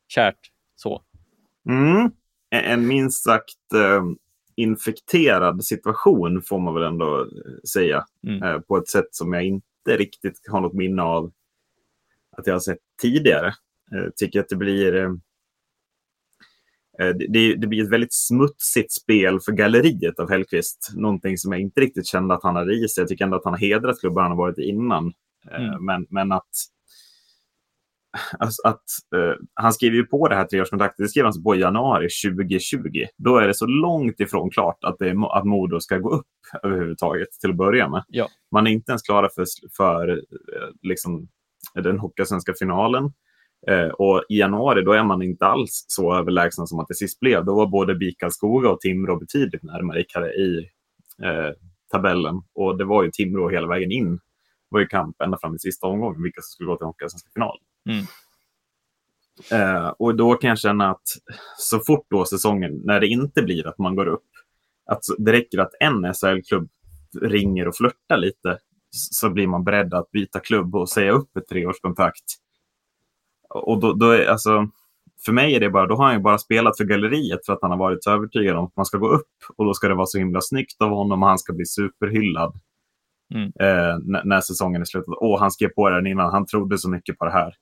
kärt 0.08 0.38
så. 0.76 1.02
Mm. 1.68 2.10
En 2.50 2.86
minst 2.86 3.24
sagt 3.24 3.72
eh, 3.74 4.02
infekterad 4.56 5.64
situation 5.64 6.42
får 6.42 6.58
man 6.58 6.74
väl 6.74 6.82
ändå 6.82 7.20
eh, 7.20 7.62
säga. 7.72 8.04
Mm. 8.26 8.42
Eh, 8.42 8.60
på 8.60 8.76
ett 8.76 8.88
sätt 8.88 9.08
som 9.10 9.32
jag 9.32 9.44
inte 9.44 9.96
riktigt 9.96 10.40
har 10.48 10.60
något 10.60 10.72
minne 10.72 11.02
av 11.02 11.32
att 12.36 12.46
jag 12.46 12.54
har 12.54 12.60
sett 12.60 12.78
tidigare. 13.02 13.46
Eh, 13.92 14.10
tycker 14.16 14.40
att 14.40 14.48
det 14.48 14.56
blir 14.56 15.18
det, 16.98 17.54
det, 17.56 17.66
blir 17.66 17.82
ett 17.82 17.92
väldigt 17.92 18.14
smutsigt 18.14 18.92
spel 18.92 19.40
för 19.40 19.52
galleriet 19.52 20.18
av 20.18 20.30
Hellqvist. 20.30 20.90
Någonting 20.94 21.38
som 21.38 21.52
jag 21.52 21.60
inte 21.60 21.80
riktigt 21.80 22.06
kände 22.06 22.34
att 22.34 22.42
han 22.42 22.56
hade 22.56 22.74
i 22.74 22.88
sig. 22.88 23.02
Jag 23.02 23.08
tycker 23.08 23.24
ändå 23.24 23.36
att 23.36 23.44
han 23.44 23.52
har 23.52 23.60
hedrat 23.60 24.00
klubben 24.00 24.22
han 24.22 24.30
har 24.30 24.38
varit 24.38 24.58
innan. 24.58 25.12
Mm. 25.50 25.84
Men, 25.84 26.06
men 26.10 26.32
att, 26.32 26.48
alltså 28.38 28.62
att 28.68 28.84
uh, 29.16 29.34
han 29.54 29.72
skriver 29.72 29.96
ju 29.96 30.06
på 30.06 30.28
det 30.28 30.34
här 30.34 30.44
treårskontraktet. 30.44 30.98
Det 30.98 31.08
skrev 31.08 31.24
han 31.24 31.42
på 31.42 31.54
i 31.54 31.60
januari 31.60 32.08
2020. 32.24 32.78
Då 33.16 33.36
är 33.36 33.46
det 33.46 33.54
så 33.54 33.66
långt 33.66 34.20
ifrån 34.20 34.50
klart 34.50 34.78
att, 34.84 34.96
det 34.98 35.08
är, 35.08 35.38
att 35.38 35.44
Modo 35.44 35.80
ska 35.80 35.98
gå 35.98 36.10
upp 36.10 36.26
överhuvudtaget 36.62 37.28
till 37.40 37.50
att 37.50 37.56
börja 37.56 37.88
med. 37.88 38.04
Ja. 38.08 38.28
Man 38.52 38.66
är 38.66 38.70
inte 38.70 38.92
ens 38.92 39.02
klara 39.02 39.28
för, 39.34 39.44
för 39.76 40.22
liksom, 40.82 41.28
den 41.74 41.98
hockeysvenska 41.98 42.52
finalen. 42.58 43.12
Eh, 43.68 43.88
och 43.88 44.24
i 44.28 44.38
januari 44.38 44.82
då 44.82 44.92
är 44.92 45.04
man 45.04 45.22
inte 45.22 45.46
alls 45.46 45.84
så 45.88 46.14
överlägsna 46.14 46.66
som 46.66 46.80
att 46.80 46.88
det 46.88 46.94
sist 46.94 47.20
blev. 47.20 47.44
Då 47.44 47.54
var 47.54 47.66
både 47.66 47.94
BIK 47.94 48.20
Karlskoga 48.20 48.70
och 48.70 48.80
Timrå 48.80 49.18
betydligt 49.18 49.62
närmare 49.62 50.00
i, 50.30 50.58
eh, 51.22 51.52
tabellen. 51.92 52.42
Och 52.54 52.78
det 52.78 52.84
var 52.84 53.02
ju 53.02 53.10
Timrå 53.10 53.48
hela 53.48 53.66
vägen 53.66 53.92
in. 53.92 54.14
Det 54.14 54.20
var 54.68 54.80
ju 54.80 54.86
kamp 54.86 55.20
ända 55.20 55.38
fram 55.38 55.54
i 55.54 55.58
sista 55.58 55.86
omgången 55.86 56.22
vilka 56.22 56.40
som 56.40 56.48
skulle 56.48 56.66
gå 56.66 56.76
till 56.76 56.86
Hockeyallsvenska 56.86 57.30
final. 57.34 57.58
Mm. 57.86 58.04
Eh, 59.50 59.88
och 59.88 60.14
då 60.14 60.34
kan 60.34 60.48
jag 60.48 60.58
känna 60.58 60.90
att 60.90 61.08
så 61.58 61.80
fort 61.80 62.06
då 62.10 62.24
säsongen, 62.24 62.80
när 62.84 63.00
det 63.00 63.06
inte 63.06 63.42
blir 63.42 63.66
att 63.66 63.78
man 63.78 63.96
går 63.96 64.06
upp, 64.06 64.26
att 64.86 65.02
det 65.18 65.32
räcker 65.32 65.58
att 65.58 65.72
en 65.80 66.14
SHL-klubb 66.14 66.68
ringer 67.22 67.68
och 67.68 67.76
flörtar 67.76 68.16
lite 68.16 68.58
så 68.90 69.30
blir 69.30 69.46
man 69.46 69.64
beredd 69.64 69.94
att 69.94 70.10
byta 70.10 70.40
klubb 70.40 70.74
och 70.74 70.88
säga 70.88 71.12
upp 71.12 71.36
ett 71.36 71.48
treårskontrakt 71.48 72.24
och 73.48 73.80
då, 73.80 73.92
då 73.92 74.10
är, 74.10 74.26
alltså, 74.26 74.68
för 75.24 75.32
mig 75.32 75.54
är 75.54 75.60
det 75.60 75.70
bara, 75.70 75.86
då 75.86 75.94
har 75.94 76.04
han 76.04 76.14
ju 76.14 76.20
bara 76.20 76.38
spelat 76.38 76.76
för 76.76 76.84
galleriet 76.84 77.46
för 77.46 77.52
att 77.52 77.58
han 77.62 77.70
har 77.70 77.78
varit 77.78 78.06
övertygad 78.06 78.56
om 78.56 78.64
att 78.64 78.76
man 78.76 78.86
ska 78.86 78.98
gå 78.98 79.08
upp 79.08 79.30
och 79.56 79.64
då 79.64 79.74
ska 79.74 79.88
det 79.88 79.94
vara 79.94 80.06
så 80.06 80.18
himla 80.18 80.40
snyggt 80.40 80.80
av 80.80 80.90
honom 80.90 81.22
och 81.22 81.28
han 81.28 81.38
ska 81.38 81.52
bli 81.52 81.66
superhyllad 81.66 82.60
mm. 83.34 83.46
eh, 83.46 83.98
när, 84.04 84.24
när, 84.24 84.40
säsongen 84.40 84.80
är 84.80 84.84
slut. 84.84 85.04
Och 85.06 85.40
han 85.40 85.50
skrev 85.50 85.68
på 85.68 85.90
den 85.90 86.06
innan, 86.06 86.32
han 86.32 86.46
trodde 86.46 86.78
så 86.78 86.90
mycket 86.90 87.18
på 87.18 87.24
det 87.24 87.32
här. 87.32 87.54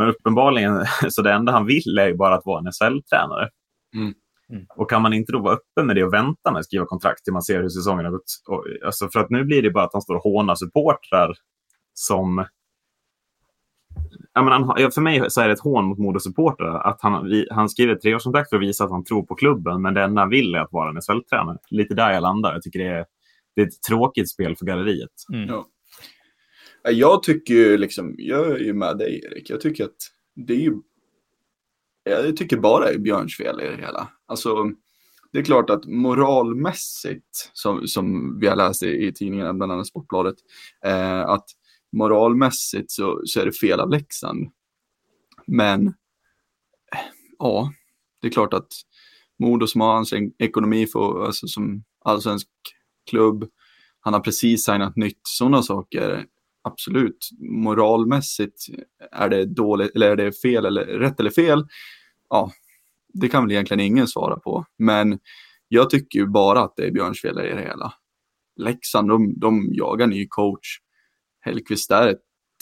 Men 0.00 0.08
uppenbarligen, 0.08 0.84
så 1.08 1.22
det 1.22 1.32
enda 1.32 1.52
han 1.52 1.66
vill 1.66 1.98
är 1.98 2.06
ju 2.06 2.16
bara 2.16 2.34
att 2.34 2.46
vara 2.46 2.58
en 2.58 2.72
SHL-tränare. 2.72 3.48
Mm. 3.94 4.14
Mm. 4.52 4.66
Och 4.76 4.90
kan 4.90 5.02
man 5.02 5.12
inte 5.12 5.32
då 5.32 5.38
vara 5.38 5.54
öppen 5.54 5.86
med 5.86 5.96
det 5.96 6.04
och 6.04 6.12
vänta 6.12 6.52
med 6.52 6.60
att 6.60 6.64
skriva 6.64 6.86
kontrakt 6.86 7.24
till 7.24 7.32
man 7.32 7.42
ser 7.42 7.62
hur 7.62 7.68
säsongen 7.68 8.04
har 8.04 8.12
gått? 8.12 8.22
Och, 8.48 8.64
alltså 8.84 9.08
för 9.08 9.20
att 9.20 9.30
nu 9.30 9.44
blir 9.44 9.62
det 9.62 9.70
bara 9.70 9.84
att 9.84 9.92
han 9.92 10.02
står 10.02 10.14
och 10.14 10.22
hånar 10.22 10.54
supportrar 10.54 11.34
som 11.94 12.46
ja, 14.32 14.42
men 14.42 14.52
han, 14.52 14.92
för 14.92 15.00
mig 15.00 15.30
så 15.30 15.40
är 15.40 15.46
det 15.46 15.52
ett 15.52 15.60
hån 15.60 15.84
mot 15.84 15.98
Modo-supportrar 15.98 16.80
att 16.80 17.02
han, 17.02 17.28
vi, 17.28 17.46
han 17.50 17.68
skriver 17.68 17.94
ett 17.94 18.02
treårskontrakt 18.02 18.50
för 18.50 18.56
att 18.56 18.62
visa 18.62 18.84
att 18.84 18.90
han 18.90 19.04
tror 19.04 19.22
på 19.22 19.34
klubben, 19.34 19.82
men 19.82 19.94
det 19.94 20.02
enda 20.02 20.22
han 20.22 20.30
vill 20.30 20.54
är 20.54 20.58
att 20.58 20.72
vara 20.72 20.90
en 20.90 21.00
SHL-tränare. 21.00 21.58
Lite 21.70 21.94
där 21.94 22.12
jag 22.12 22.22
landar. 22.22 22.52
Jag 22.52 22.62
tycker 22.62 22.78
det 22.78 22.88
är, 22.88 23.06
det 23.56 23.62
är 23.62 23.66
ett 23.66 23.82
tråkigt 23.88 24.30
spel 24.30 24.56
för 24.56 24.66
galleriet. 24.66 25.10
Mm. 25.32 25.48
Ja. 25.48 25.66
Eh, 26.88 26.92
jag 26.92 27.22
tycker 27.22 27.54
ju 27.54 27.78
liksom, 27.78 28.14
jag 28.18 28.50
är 28.50 28.58
ju 28.58 28.72
med 28.72 28.98
dig 28.98 29.24
Erik, 29.24 29.50
jag 29.50 29.60
tycker 29.60 29.84
att 29.84 30.10
det 30.34 30.52
är 30.52 30.58
ju, 30.58 30.72
eh, 32.08 32.12
jag 32.12 32.36
tycker 32.36 32.56
bara 32.56 32.84
det 32.84 32.94
är 32.94 32.98
Björns 32.98 33.36
fel 33.36 33.60
i 33.60 33.64
det 33.64 33.76
hela. 33.76 34.08
Alltså, 34.26 34.70
det 35.32 35.38
är 35.38 35.44
klart 35.44 35.70
att 35.70 35.84
moralmässigt, 35.86 37.50
som, 37.52 37.86
som 37.86 38.38
vi 38.40 38.46
har 38.46 38.56
läst 38.56 38.82
i, 38.82 39.06
i 39.06 39.12
tidningarna, 39.12 39.54
bland 39.54 39.72
annat 39.72 39.86
Sportbladet, 39.86 40.36
eh, 40.84 41.20
att 41.20 41.44
moralmässigt 41.92 42.90
så, 42.90 43.22
så 43.24 43.40
är 43.40 43.46
det 43.46 43.52
fel 43.52 43.80
av 43.80 43.90
Leksand. 43.90 44.50
Men, 45.46 45.86
eh, 45.86 47.00
ja, 47.38 47.72
det 48.20 48.28
är 48.28 48.32
klart 48.32 48.54
att 48.54 48.72
Modo 49.38 49.66
som 49.66 49.80
har 49.80 49.92
hans 49.92 50.14
ekonomi 50.38 50.86
för, 50.86 51.26
alltså 51.26 51.46
som 51.46 51.84
allsvensk 52.04 52.48
klubb, 53.10 53.50
han 54.00 54.14
har 54.14 54.20
precis 54.20 54.64
signat 54.64 54.96
nytt, 54.96 55.20
sådana 55.22 55.62
saker 55.62 56.26
absolut, 56.62 57.28
moralmässigt 57.38 58.66
är 59.12 59.28
det 59.28 59.44
dåligt 59.44 59.96
eller 59.96 60.10
är 60.10 60.16
det 60.16 60.32
fel 60.32 60.66
eller 60.66 60.86
rätt 60.86 61.20
eller 61.20 61.30
fel? 61.30 61.66
Ja, 62.28 62.52
det 63.14 63.28
kan 63.28 63.44
väl 63.44 63.52
egentligen 63.52 63.80
ingen 63.80 64.08
svara 64.08 64.36
på. 64.36 64.64
Men 64.78 65.18
jag 65.68 65.90
tycker 65.90 66.18
ju 66.18 66.26
bara 66.26 66.60
att 66.60 66.76
det 66.76 66.86
är 66.86 66.90
Björns 66.90 67.20
fel 67.20 67.38
i 67.38 67.42
det 67.42 67.62
hela. 67.62 67.94
Leksand, 68.56 69.08
de, 69.08 69.40
de 69.40 69.68
jagar 69.72 70.06
ny 70.06 70.26
coach. 70.28 70.78
Hellkvist 71.40 71.90
är 71.90 72.08
ett 72.08 72.20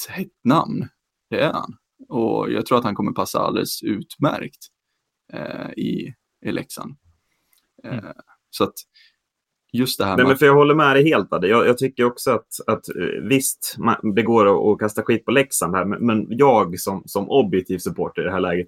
hett 0.08 0.44
namn. 0.44 0.88
Det 1.30 1.40
är 1.40 1.52
han. 1.52 1.76
Och 2.08 2.52
jag 2.52 2.66
tror 2.66 2.78
att 2.78 2.84
han 2.84 2.94
kommer 2.94 3.12
passa 3.12 3.38
alldeles 3.38 3.82
utmärkt 3.82 4.66
eh, 5.32 5.70
i, 5.76 6.14
i 6.46 6.52
Leksand. 6.52 6.96
Eh, 7.84 7.98
mm. 7.98 8.12
Så 8.50 8.64
att 8.64 8.74
just 9.72 9.98
det 9.98 10.04
här 10.04 10.16
Nej, 10.16 10.26
men 10.26 10.36
för 10.36 10.46
Jag 10.46 10.54
håller 10.54 10.74
med 10.74 10.96
dig 10.96 11.04
helt. 11.04 11.28
Jag, 11.30 11.66
jag 11.66 11.78
tycker 11.78 12.04
också 12.04 12.30
att, 12.30 12.48
att 12.66 12.88
eh, 12.88 13.28
visst, 13.28 13.76
man, 13.78 14.14
det 14.14 14.22
går 14.22 14.72
att, 14.72 14.78
kasta 14.78 15.02
skit 15.02 15.24
på 15.24 15.30
Leksand 15.30 15.74
här, 15.74 15.84
men, 15.84 16.06
men, 16.06 16.26
jag 16.30 16.80
som, 16.80 17.02
som 17.06 17.30
objektiv 17.30 17.78
supporter 17.78 18.22
i 18.22 18.24
det 18.24 18.32
här 18.32 18.40
läget 18.40 18.66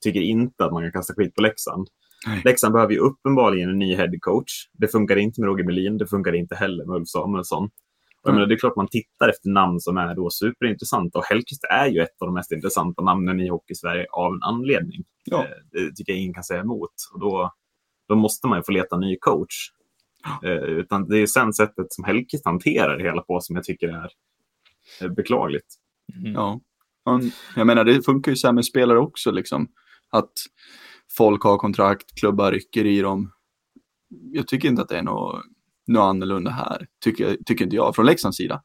tycker 0.00 0.20
inte 0.20 0.64
att 0.64 0.72
man 0.72 0.82
kan 0.82 0.92
kasta 0.92 1.14
skit 1.14 1.34
på 1.34 1.42
Leksand. 1.42 1.88
Nej. 2.26 2.42
Leksand 2.44 2.72
behöver 2.72 2.92
ju 2.92 2.98
uppenbarligen 2.98 3.70
en 3.70 3.78
ny 3.78 3.96
headcoach. 3.96 4.52
Det 4.72 4.88
funkar 4.88 5.16
inte 5.16 5.40
med 5.40 5.48
Roger 5.48 5.64
Melin, 5.64 5.98
det 5.98 6.06
funkar 6.06 6.34
inte 6.34 6.54
heller 6.54 6.84
med 6.84 6.96
Ulf 6.96 7.08
Samuelsson. 7.08 7.70
Mm. 8.26 8.34
Menar, 8.34 8.46
det 8.46 8.54
är 8.54 8.58
klart 8.58 8.76
man 8.76 8.88
tittar 8.88 9.28
efter 9.28 9.48
namn 9.50 9.80
som 9.80 9.96
är 9.96 10.14
då 10.14 10.30
superintressanta 10.30 11.18
och 11.18 11.24
Hellkvist 11.24 11.64
är 11.70 11.86
ju 11.86 12.00
ett 12.00 12.22
av 12.22 12.28
de 12.28 12.34
mest 12.34 12.52
intressanta 12.52 13.02
namnen 13.02 13.40
i 13.40 13.48
Hockey-Sverige 13.48 14.06
av 14.12 14.34
en 14.34 14.42
anledning. 14.42 15.04
Ja. 15.24 15.38
Eh, 15.38 15.50
det 15.72 15.96
tycker 15.96 16.12
jag 16.12 16.20
ingen 16.20 16.34
kan 16.34 16.44
säga 16.44 16.60
emot. 16.60 16.94
Och 17.12 17.20
då, 17.20 17.52
då 18.08 18.14
måste 18.14 18.46
man 18.48 18.58
ju 18.58 18.62
få 18.62 18.72
leta 18.72 18.96
ny 18.96 19.16
coach. 19.20 19.54
Eh, 20.44 20.50
utan 20.52 21.08
det 21.08 21.18
är 21.18 21.26
sen 21.26 21.52
sättet 21.52 21.92
som 21.92 22.04
Hellkvist 22.04 22.44
hanterar 22.44 22.98
det 22.98 23.04
hela 23.04 23.22
på 23.22 23.40
som 23.40 23.56
jag 23.56 23.64
tycker 23.64 23.88
är 25.00 25.08
beklagligt. 25.08 25.66
Mm. 26.16 26.32
Ja, 26.32 26.60
jag 27.56 27.66
menar 27.66 27.84
det 27.84 28.02
funkar 28.02 28.32
ju 28.32 28.36
så 28.36 28.46
här 28.46 28.52
med 28.52 28.64
spelare 28.64 28.98
också 28.98 29.30
liksom. 29.30 29.68
Att 30.10 30.32
folk 31.16 31.42
har 31.42 31.58
kontrakt, 31.58 32.18
klubbar 32.20 32.52
rycker 32.52 32.86
i 32.86 33.00
dem. 33.00 33.32
Jag 34.32 34.48
tycker 34.48 34.68
inte 34.68 34.82
att 34.82 34.88
det 34.88 34.98
är 34.98 35.02
något, 35.02 35.42
något 35.86 36.02
annorlunda 36.02 36.50
här, 36.50 36.86
tycker, 37.04 37.36
tycker 37.46 37.64
inte 37.64 37.76
jag, 37.76 37.94
från 37.94 38.06
Leksands 38.06 38.36
sida. 38.36 38.62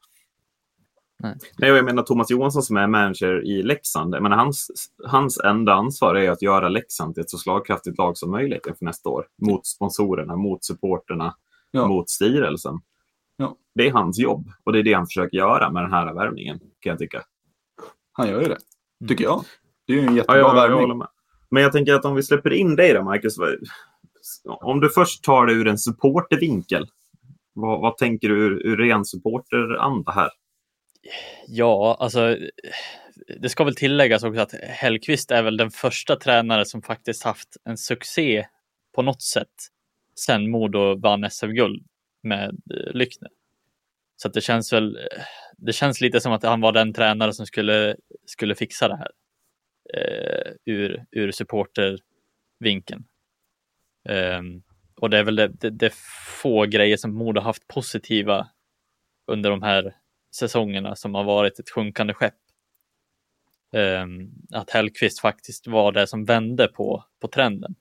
Nej. 1.18 1.36
Nej, 1.58 1.70
jag 1.70 1.84
menar 1.84 2.02
Thomas 2.02 2.30
Johansson 2.30 2.62
som 2.62 2.76
är 2.76 2.86
manager 2.86 3.44
i 3.44 3.62
Leksand. 3.62 4.14
Jag 4.14 4.22
menar, 4.22 4.36
hans, 4.36 4.70
hans 5.04 5.40
enda 5.40 5.74
ansvar 5.74 6.14
är 6.14 6.30
att 6.30 6.42
göra 6.42 6.68
Leksand 6.68 7.14
till 7.14 7.20
ett 7.20 7.30
så 7.30 7.38
slagkraftigt 7.38 7.98
lag 7.98 8.18
som 8.18 8.30
möjligt 8.30 8.66
inför 8.66 8.84
nästa 8.84 9.08
år. 9.08 9.26
Mot 9.46 9.66
sponsorerna, 9.66 10.36
mot 10.36 10.64
supporterna, 10.64 11.34
ja. 11.70 11.88
mot 11.88 12.10
styrelsen. 12.10 12.74
Ja. 13.36 13.56
Det 13.74 13.86
är 13.86 13.92
hans 13.92 14.18
jobb 14.18 14.50
och 14.64 14.72
det 14.72 14.78
är 14.78 14.82
det 14.82 14.92
han 14.92 15.06
försöker 15.06 15.38
göra 15.38 15.70
med 15.70 15.82
den 15.82 15.92
här 15.92 16.14
värvningen, 16.14 16.58
kan 16.58 16.90
jag 16.90 16.98
tycka. 16.98 17.22
Han 18.12 18.28
gör 18.28 18.42
ju 18.42 18.48
det, 18.48 18.58
tycker 19.08 19.24
jag. 19.24 19.44
Det 19.86 19.92
är 19.92 19.96
ju 19.96 20.06
en 20.06 20.16
jättebra 20.16 20.38
ja, 20.38 20.54
värvning. 20.54 20.88
Jag 20.88 21.08
Men 21.50 21.62
jag 21.62 21.72
tänker 21.72 21.94
att 21.94 22.04
om 22.04 22.14
vi 22.14 22.22
släpper 22.22 22.52
in 22.52 22.76
dig 22.76 22.92
då, 22.92 23.02
Marcus. 23.02 23.36
Om 24.44 24.80
du 24.80 24.90
först 24.90 25.24
tar 25.24 25.46
det 25.46 25.52
ur 25.52 25.66
en 25.66 25.78
supportervinkel. 25.78 26.86
Vad, 27.52 27.80
vad 27.80 27.96
tänker 27.96 28.28
du 28.28 28.34
ur, 28.34 28.66
ur 28.66 28.76
ren 28.76 29.04
supporteranda 29.04 30.12
här? 30.12 30.30
Ja, 31.46 31.96
alltså 32.00 32.36
det 33.40 33.48
ska 33.48 33.64
väl 33.64 33.76
tilläggas 33.76 34.24
också 34.24 34.40
att 34.40 34.52
Hellqvist 34.52 35.30
är 35.30 35.42
väl 35.42 35.56
den 35.56 35.70
första 35.70 36.16
tränare 36.16 36.64
som 36.64 36.82
faktiskt 36.82 37.22
haft 37.22 37.56
en 37.64 37.76
succé 37.76 38.46
på 38.94 39.02
något 39.02 39.22
sätt 39.22 39.54
sen 40.20 40.50
Modo 40.50 40.94
vann 40.94 41.30
SM-guld 41.30 41.86
med 42.22 42.48
eh, 42.74 42.92
Lyckner. 42.94 43.30
Så 44.16 44.28
att 44.28 44.34
det 44.34 44.40
känns 44.40 44.72
väl, 44.72 44.96
eh, 44.96 45.22
det 45.56 45.72
känns 45.72 46.00
lite 46.00 46.20
som 46.20 46.32
att 46.32 46.42
han 46.42 46.60
var 46.60 46.72
den 46.72 46.92
tränare 46.92 47.32
som 47.32 47.46
skulle, 47.46 47.96
skulle 48.26 48.54
fixa 48.54 48.88
det 48.88 48.96
här 48.96 49.10
eh, 49.94 50.52
ur, 50.64 51.04
ur 51.10 51.30
supportervinkeln. 51.30 53.04
Eh, 54.08 54.42
och 55.00 55.10
det 55.10 55.18
är 55.18 55.24
väl 55.24 55.36
det, 55.36 55.48
det, 55.48 55.70
det 55.70 55.94
få 56.42 56.64
grejer 56.64 56.96
som 56.96 57.14
Modo 57.14 57.40
haft 57.40 57.68
positiva 57.68 58.48
under 59.26 59.50
de 59.50 59.62
här 59.62 59.94
säsongerna 60.36 60.96
som 60.96 61.14
har 61.14 61.24
varit 61.24 61.58
ett 61.58 61.70
sjunkande 61.70 62.14
skepp. 62.14 62.34
Eh, 63.74 64.06
att 64.52 64.70
Hellqvist 64.70 65.20
faktiskt 65.20 65.66
var 65.66 65.92
det 65.92 66.06
som 66.06 66.24
vände 66.24 66.68
på, 66.68 67.04
på 67.20 67.28
trenden 67.28 67.74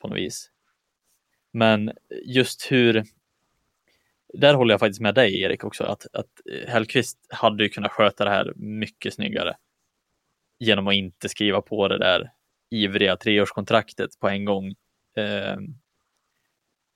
på 0.00 0.08
något 0.08 0.18
vis. 0.18 0.50
Men 1.52 1.92
just 2.24 2.72
hur, 2.72 3.04
där 4.34 4.54
håller 4.54 4.74
jag 4.74 4.80
faktiskt 4.80 5.00
med 5.00 5.14
dig 5.14 5.40
Erik 5.40 5.64
också, 5.64 5.84
att, 5.84 6.06
att 6.12 6.30
Hellqvist 6.68 7.18
hade 7.30 7.62
ju 7.62 7.68
kunnat 7.68 7.92
sköta 7.92 8.24
det 8.24 8.30
här 8.30 8.52
mycket 8.56 9.14
snyggare 9.14 9.56
genom 10.58 10.86
att 10.86 10.94
inte 10.94 11.28
skriva 11.28 11.62
på 11.62 11.88
det 11.88 11.98
där 11.98 12.30
ivriga 12.70 13.16
treårskontraktet 13.16 14.10
på 14.20 14.28
en 14.28 14.44
gång. 14.44 14.68
Eh, 15.16 15.56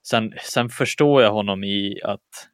sen, 0.06 0.34
sen 0.42 0.68
förstår 0.68 1.22
jag 1.22 1.32
honom 1.32 1.64
i 1.64 2.00
att 2.02 2.48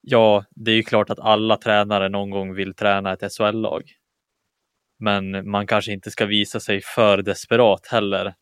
ja, 0.00 0.44
det 0.50 0.70
är 0.70 0.76
ju 0.76 0.82
klart 0.82 1.10
att 1.10 1.18
alla 1.20 1.56
tränare 1.56 2.08
någon 2.08 2.30
gång 2.30 2.54
vill 2.54 2.74
träna 2.74 3.12
ett 3.12 3.32
SHL-lag. 3.32 3.82
Men 4.98 5.50
man 5.50 5.66
kanske 5.66 5.92
inte 5.92 6.10
ska 6.10 6.26
visa 6.26 6.60
sig 6.60 6.80
för 6.80 7.22
desperat 7.22 7.86
heller 7.86 8.34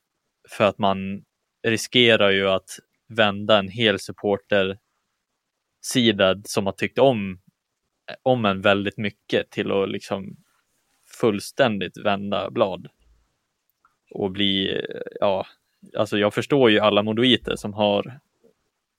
för 0.49 0.65
att 0.65 0.79
man 0.79 1.25
riskerar 1.63 2.31
ju 2.31 2.49
att 2.49 2.79
vända 3.09 3.59
en 3.59 3.69
hel 3.69 3.99
supporter 3.99 4.79
sida 5.81 6.37
som 6.45 6.67
har 6.67 6.73
tyckt 6.73 6.99
om, 6.99 7.41
om 8.23 8.45
en 8.45 8.61
väldigt 8.61 8.99
mycket 8.99 9.51
till 9.51 9.73
att 9.73 9.91
liksom 9.91 10.37
fullständigt 11.21 11.97
vända 11.97 12.51
blad. 12.51 12.89
Och 14.11 14.31
bli, 14.31 14.83
ja, 15.21 15.47
alltså 15.97 16.19
jag 16.19 16.35
förstår 16.35 16.71
ju 16.71 16.79
alla 16.79 17.03
modoiter 17.03 17.57
som 17.57 17.73
har 17.73 18.21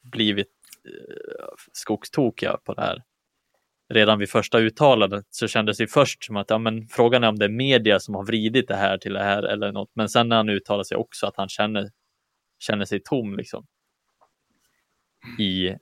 blivit 0.02 0.52
eh, 0.86 1.54
skogstokiga 1.72 2.58
på 2.64 2.74
det 2.74 2.82
här. 2.82 3.04
Redan 3.90 4.20
vid 4.20 4.30
första 4.30 4.60
uttalandet 4.60 5.26
så 5.30 5.48
kändes 5.48 5.78
det 5.78 5.88
först 5.88 6.24
som 6.24 6.36
att 6.36 6.50
ja, 6.50 6.58
men 6.58 6.88
frågan 6.88 7.24
är 7.24 7.28
om 7.28 7.40
det 7.40 7.46
är 7.46 7.50
media 7.50 8.00
som 8.00 8.16
har 8.16 8.24
vridit 8.24 8.68
det 8.68 8.76
här 8.76 8.98
till 8.98 9.14
det 9.14 9.24
här 9.24 9.44
eller 9.44 9.72
något. 9.72 9.92
Men 9.94 10.10
sen 10.10 10.30
när 10.30 10.36
han 10.36 10.50
uttalar 10.50 10.84
sig 10.84 10.98
också 10.98 11.28
att 11.28 11.38
han 11.38 11.50
känner, 11.50 11.90
känner 12.64 12.86
sig 12.86 13.00
tom 13.04 13.36
liksom. 13.36 13.66
I, 15.40 15.76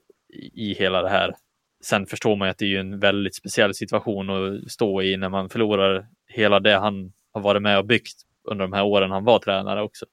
i 0.53 0.73
hela 0.73 1.01
det 1.01 1.09
här. 1.09 1.35
Sen 1.83 2.05
förstår 2.05 2.35
man 2.35 2.47
ju 2.47 2.49
att 2.49 2.57
det 2.57 2.75
är 2.75 2.79
en 2.79 2.99
väldigt 2.99 3.35
speciell 3.35 3.73
situation 3.73 4.29
att 4.29 4.71
stå 4.71 5.01
i 5.01 5.17
när 5.17 5.29
man 5.29 5.49
förlorar 5.49 6.07
hela 6.27 6.59
det 6.59 6.77
han 6.77 7.13
har 7.31 7.41
varit 7.41 7.61
med 7.61 7.77
och 7.77 7.85
byggt 7.85 8.15
under 8.43 8.67
de 8.67 8.73
här 8.73 8.83
åren 8.83 9.11
han 9.11 9.23
var 9.23 9.39
tränare 9.39 9.81
också. 9.81 10.05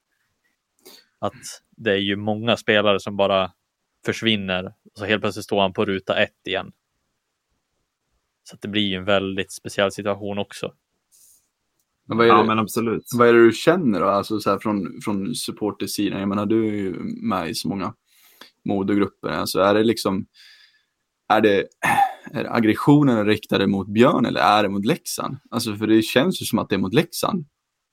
Att 1.19 1.33
det 1.69 1.91
är 1.91 1.97
ju 1.97 2.15
många 2.15 2.57
spelare 2.57 2.99
som 2.99 3.17
bara 3.17 3.51
försvinner 4.05 4.65
och 4.65 4.97
så 4.97 5.05
helt 5.05 5.21
plötsligt 5.21 5.45
står 5.45 5.61
han 5.61 5.73
på 5.73 5.85
ruta 5.85 6.23
ett 6.23 6.47
igen. 6.47 6.71
Så 8.43 8.57
det 8.61 8.67
blir 8.67 8.81
ju 8.81 8.95
en 8.95 9.05
väldigt 9.05 9.51
speciell 9.51 9.91
situation 9.91 10.37
också. 10.37 10.73
Men 12.09 12.17
vad 12.17 12.27
är 12.27 12.31
det, 12.31 12.37
ja, 12.37 12.43
men 12.43 12.59
absolut. 12.59 13.03
Vad 13.13 13.27
är 13.27 13.33
det 13.33 13.45
du 13.45 13.51
känner 13.51 13.99
då, 13.99 14.05
alltså 14.05 14.39
så 14.39 14.49
här 14.49 14.59
från, 14.59 15.01
från 15.03 15.35
supportersidan? 15.35 16.19
Jag 16.19 16.29
menar, 16.29 16.45
du 16.45 16.67
är 16.67 16.71
ju 16.71 16.93
med 17.21 17.49
i 17.49 17.55
så 17.55 17.67
många 17.67 17.93
modogrupper. 18.65 19.29
Alltså 19.29 19.59
är 19.59 19.73
det 19.73 19.83
liksom, 19.83 20.25
är 21.33 21.41
det, 21.41 21.67
är 22.33 22.55
aggressionen 22.55 23.25
riktade 23.25 23.67
mot 23.67 23.87
Björn 23.87 24.25
eller 24.25 24.41
är 24.41 24.63
det 24.63 24.69
mot 24.69 24.85
Leksand? 24.85 25.37
Alltså 25.51 25.75
för 25.75 25.87
det 25.87 26.01
känns 26.01 26.41
ju 26.41 26.45
som 26.45 26.59
att 26.59 26.69
det 26.69 26.75
är 26.75 26.79
mot 26.79 26.93
Leksand. 26.93 27.45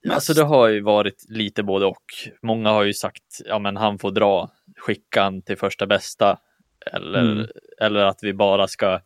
Mest. 0.05 0.15
Alltså 0.15 0.35
det 0.35 0.43
har 0.43 0.69
ju 0.69 0.83
varit 0.83 1.25
lite 1.29 1.63
både 1.63 1.87
och. 1.87 2.05
Många 2.43 2.71
har 2.71 2.85
ju 2.85 2.93
sagt, 2.93 3.41
ja 3.45 3.59
men 3.59 3.77
han 3.77 3.99
får 3.99 4.11
dra, 4.11 4.51
skicka 4.77 5.23
han 5.23 5.43
till 5.43 5.57
första 5.57 5.87
bästa. 5.87 6.39
Eller, 6.93 7.33
mm. 7.33 7.47
eller 7.81 8.05
att 8.05 8.19
vi 8.23 8.35
bara 8.35 8.69
ska, 8.69 9.01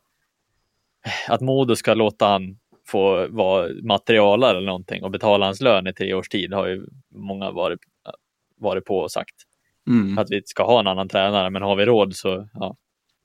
att 1.29 1.41
Modo 1.41 1.77
ska 1.77 1.95
låta 1.95 2.27
han 2.27 2.57
få 2.91 3.27
vara 3.31 3.69
materialare 3.83 4.57
eller 4.57 4.67
någonting 4.67 5.05
och 5.05 5.11
betala 5.11 5.47
hans 5.47 5.61
lön 5.61 5.87
i 5.87 5.93
tre 5.93 6.15
års 6.15 6.29
tid 6.29 6.53
har 6.53 6.67
ju 6.67 6.87
många 7.15 7.51
varit, 7.51 7.81
varit 8.61 8.85
på 8.85 8.99
och 8.99 9.11
sagt. 9.11 9.35
Mm. 9.89 10.19
Att 10.19 10.31
vi 10.31 10.43
ska 10.45 10.65
ha 10.65 10.81
en 10.81 10.87
annan 10.87 11.09
tränare, 11.09 11.51
men 11.51 11.63
har 11.63 11.77
vi 11.77 11.85
råd 11.85 12.17
så 12.17 12.49
ja, 12.55 12.77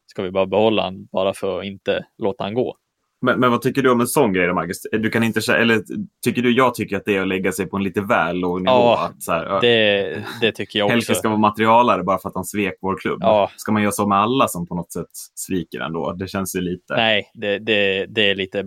ska 0.08 0.24
vi 0.24 0.32
bara 0.32 0.46
behålla 0.46 0.84
han 0.84 1.08
bara 1.12 1.34
för 1.34 1.60
att 1.60 1.66
inte 1.66 2.06
låta 2.18 2.44
han 2.44 2.54
gå. 2.54 2.78
Men, 3.22 3.40
men 3.40 3.52
vad 3.52 3.62
tycker 3.62 3.82
du 3.82 3.92
om 3.92 4.02
en 4.02 4.08
sån 4.08 4.34
grej 4.34 4.48
då, 4.48 4.54
Marcus? 4.54 4.82
Du 4.92 5.10
kan 5.10 5.24
inte, 5.24 5.54
eller 5.54 5.82
tycker 6.24 6.42
du, 6.42 6.56
jag 6.56 6.76
tycker 6.76 6.98
att 6.98 7.06
det 7.06 7.16
är 7.16 7.22
att 7.22 7.28
lägga 7.28 7.52
sig 7.52 7.66
på 7.66 7.78
en 7.78 7.84
lite 7.84 8.02
väl 8.02 8.38
låg 8.38 8.62
nivå. 8.62 8.72
Ja, 8.72 9.10
att 9.10 9.24
så 9.24 9.32
här, 9.32 9.62
Det, 9.62 10.26
det 10.42 10.52
tycker 10.52 10.80
jag 10.80 10.86
också. 10.86 10.94
Helke 10.94 11.16
ska 11.16 11.30
vara 11.30 11.40
materialare 11.40 12.04
bara 12.04 12.18
för 12.18 12.30
att 12.30 12.36
han 12.36 12.46
svek 12.46 12.74
vår 12.82 12.98
klubb. 12.98 13.18
Ja. 13.22 13.52
Ska 13.56 13.72
man 13.72 13.82
göra 13.82 13.92
så 13.92 14.08
med 14.08 14.18
alla 14.18 14.48
som 14.48 14.68
på 14.68 14.76
något 14.76 14.92
sätt 14.92 15.10
sviker 15.36 15.80
ändå? 15.80 16.14
Det 16.14 16.28
känns 16.28 16.56
ju 16.56 16.62
lite... 16.62 16.96
Nej, 16.96 17.32
det, 17.34 17.60
det, 17.60 18.06
det 18.06 18.30
är 18.30 18.36
lite 18.36 18.64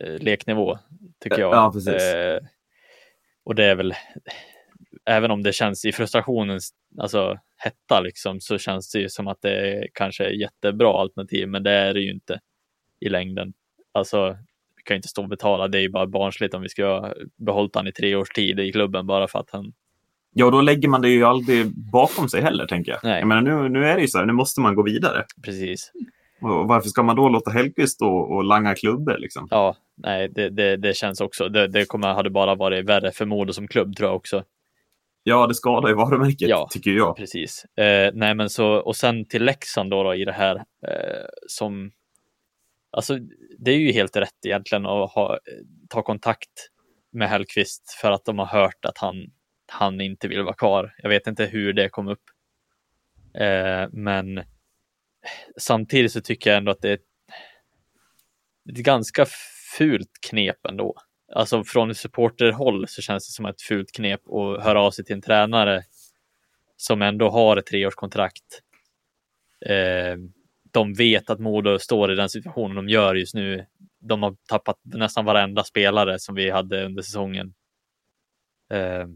barnleknivå 0.00 0.78
tycker 1.20 1.40
jag. 1.40 1.54
Ja. 1.54 1.92
Eh, 1.92 2.40
och 3.44 3.54
det 3.54 3.64
är 3.64 3.74
väl, 3.74 3.94
även 5.06 5.30
om 5.30 5.42
det 5.42 5.52
känns 5.52 5.84
i 5.84 5.92
frustrationens 5.92 6.70
alltså, 6.98 7.38
hetta 7.56 8.00
liksom, 8.00 8.40
så 8.40 8.58
känns 8.58 8.92
det 8.92 8.98
ju 8.98 9.08
som 9.08 9.28
att 9.28 9.38
det 9.42 9.50
är 9.50 9.88
kanske 9.92 10.24
är 10.24 10.30
jättebra 10.30 11.00
alternativ, 11.00 11.48
men 11.48 11.62
det 11.62 11.72
är 11.72 11.94
det 11.94 12.00
ju 12.00 12.12
inte 12.12 12.40
i 13.00 13.08
längden. 13.08 13.52
Alltså, 13.92 14.36
vi 14.76 14.82
kan 14.84 14.94
ju 14.94 14.96
inte 14.96 15.08
stå 15.08 15.22
och 15.22 15.28
betala, 15.28 15.68
det 15.68 15.78
är 15.78 15.82
ju 15.82 15.90
bara 15.90 16.06
barnsligt 16.06 16.54
om 16.54 16.62
vi 16.62 16.68
ska 16.68 16.86
ha 16.86 17.14
behållit 17.36 17.74
han 17.74 17.86
i 17.86 17.92
tre 17.92 18.14
års 18.16 18.28
tid 18.28 18.60
i 18.60 18.72
klubben 18.72 19.06
bara 19.06 19.28
för 19.28 19.38
att 19.38 19.50
han 19.50 19.72
Ja, 20.38 20.50
då 20.50 20.60
lägger 20.60 20.88
man 20.88 21.02
det 21.02 21.08
ju 21.08 21.24
aldrig 21.24 21.66
bakom 21.92 22.28
sig 22.28 22.42
heller, 22.42 22.66
tänker 22.66 22.92
jag. 22.92 23.00
Nej. 23.02 23.18
Jag 23.18 23.28
menar, 23.28 23.42
nu, 23.42 23.68
nu 23.68 23.86
är 23.86 23.94
det 23.94 24.00
ju 24.00 24.08
så 24.08 24.18
här, 24.18 24.26
nu 24.26 24.32
måste 24.32 24.60
man 24.60 24.74
gå 24.74 24.82
vidare. 24.82 25.24
precis. 25.44 25.92
Och 26.40 26.68
varför 26.68 26.88
ska 26.88 27.02
man 27.02 27.16
då 27.16 27.28
låta 27.28 27.50
Hellkvist 27.50 27.94
stå 27.94 28.16
och 28.16 28.44
langa 28.44 28.74
klubbor? 28.74 29.18
Liksom? 29.18 29.48
Ja, 29.50 29.76
nej, 29.96 30.28
det, 30.28 30.50
det, 30.50 30.76
det 30.76 30.96
känns 30.96 31.20
också. 31.20 31.48
Det, 31.48 31.68
det 31.68 31.84
kommer, 31.84 32.14
hade 32.14 32.30
bara 32.30 32.54
varit 32.54 32.84
värre 32.88 33.12
för 33.12 33.26
Modo 33.26 33.52
som 33.52 33.68
klubb 33.68 33.96
tror 33.96 34.08
jag 34.08 34.16
också. 34.16 34.44
Ja, 35.22 35.46
det 35.46 35.54
skadar 35.54 35.88
ju 35.88 35.94
varumärket, 35.94 36.48
Ja. 36.48 36.68
tycker 36.70 36.90
jag. 36.90 37.16
Precis. 37.16 37.64
Eh, 37.64 38.10
nej, 38.14 38.34
men 38.34 38.50
så 38.50 38.66
och 38.66 38.96
sen 38.96 39.24
till 39.24 39.44
Leksand 39.44 39.90
då, 39.90 40.02
då 40.02 40.14
i 40.14 40.24
det 40.24 40.32
här 40.32 40.56
eh, 40.56 41.26
som. 41.48 41.90
Alltså, 42.90 43.18
det 43.58 43.70
är 43.70 43.78
ju 43.78 43.92
helt 43.92 44.16
rätt 44.16 44.46
egentligen 44.46 44.86
att 44.86 45.10
ha, 45.12 45.38
ta 45.88 46.02
kontakt 46.02 46.70
med 47.12 47.28
Hellqvist 47.28 47.90
för 48.00 48.10
att 48.10 48.24
de 48.24 48.38
har 48.38 48.46
hört 48.46 48.84
att 48.84 48.98
han, 48.98 49.14
han 49.72 50.00
inte 50.00 50.28
vill 50.28 50.42
vara 50.42 50.54
kvar. 50.54 50.94
Jag 50.98 51.08
vet 51.08 51.26
inte 51.26 51.44
hur 51.44 51.72
det 51.72 51.88
kom 51.88 52.08
upp. 52.08 52.22
Eh, 53.34 53.88
men 53.92 54.42
samtidigt 55.60 56.12
så 56.12 56.20
tycker 56.20 56.50
jag 56.50 56.56
ändå 56.56 56.72
att 56.72 56.80
det 56.80 56.88
är 56.88 56.94
ett, 56.94 57.00
ett 58.70 58.76
ganska 58.76 59.26
fult 59.78 60.10
knep 60.28 60.66
ändå. 60.66 60.94
Alltså 61.32 61.64
från 61.64 61.94
supporterhåll 61.94 62.88
så 62.88 63.02
känns 63.02 63.28
det 63.28 63.32
som 63.32 63.46
ett 63.46 63.62
fult 63.62 63.92
knep 63.92 64.20
att 64.28 64.64
höra 64.64 64.80
av 64.80 64.90
sig 64.90 65.04
till 65.04 65.14
en 65.14 65.22
tränare 65.22 65.82
som 66.76 67.02
ändå 67.02 67.30
har 67.30 67.56
ett 67.56 67.66
treårskontrakt. 67.66 68.62
Eh, 69.66 70.16
de 70.72 70.94
vet 70.94 71.30
att 71.30 71.40
Modo 71.40 71.78
står 71.78 72.12
i 72.12 72.16
den 72.16 72.28
situationen 72.28 72.76
de 72.76 72.88
gör 72.88 73.14
just 73.14 73.34
nu. 73.34 73.66
De 74.00 74.22
har 74.22 74.36
tappat 74.48 74.80
nästan 74.82 75.24
varenda 75.24 75.64
spelare 75.64 76.18
som 76.18 76.34
vi 76.34 76.50
hade 76.50 76.84
under 76.84 77.02
säsongen. 77.02 77.54
Eh, 78.72 79.06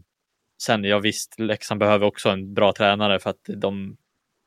sen, 0.63 0.83
ja 0.83 0.99
visst, 0.99 1.39
Leksand 1.39 1.79
behöver 1.79 2.05
också 2.05 2.29
en 2.29 2.53
bra 2.53 2.73
tränare 2.73 3.19
för 3.19 3.29
att 3.29 3.41
de 3.57 3.97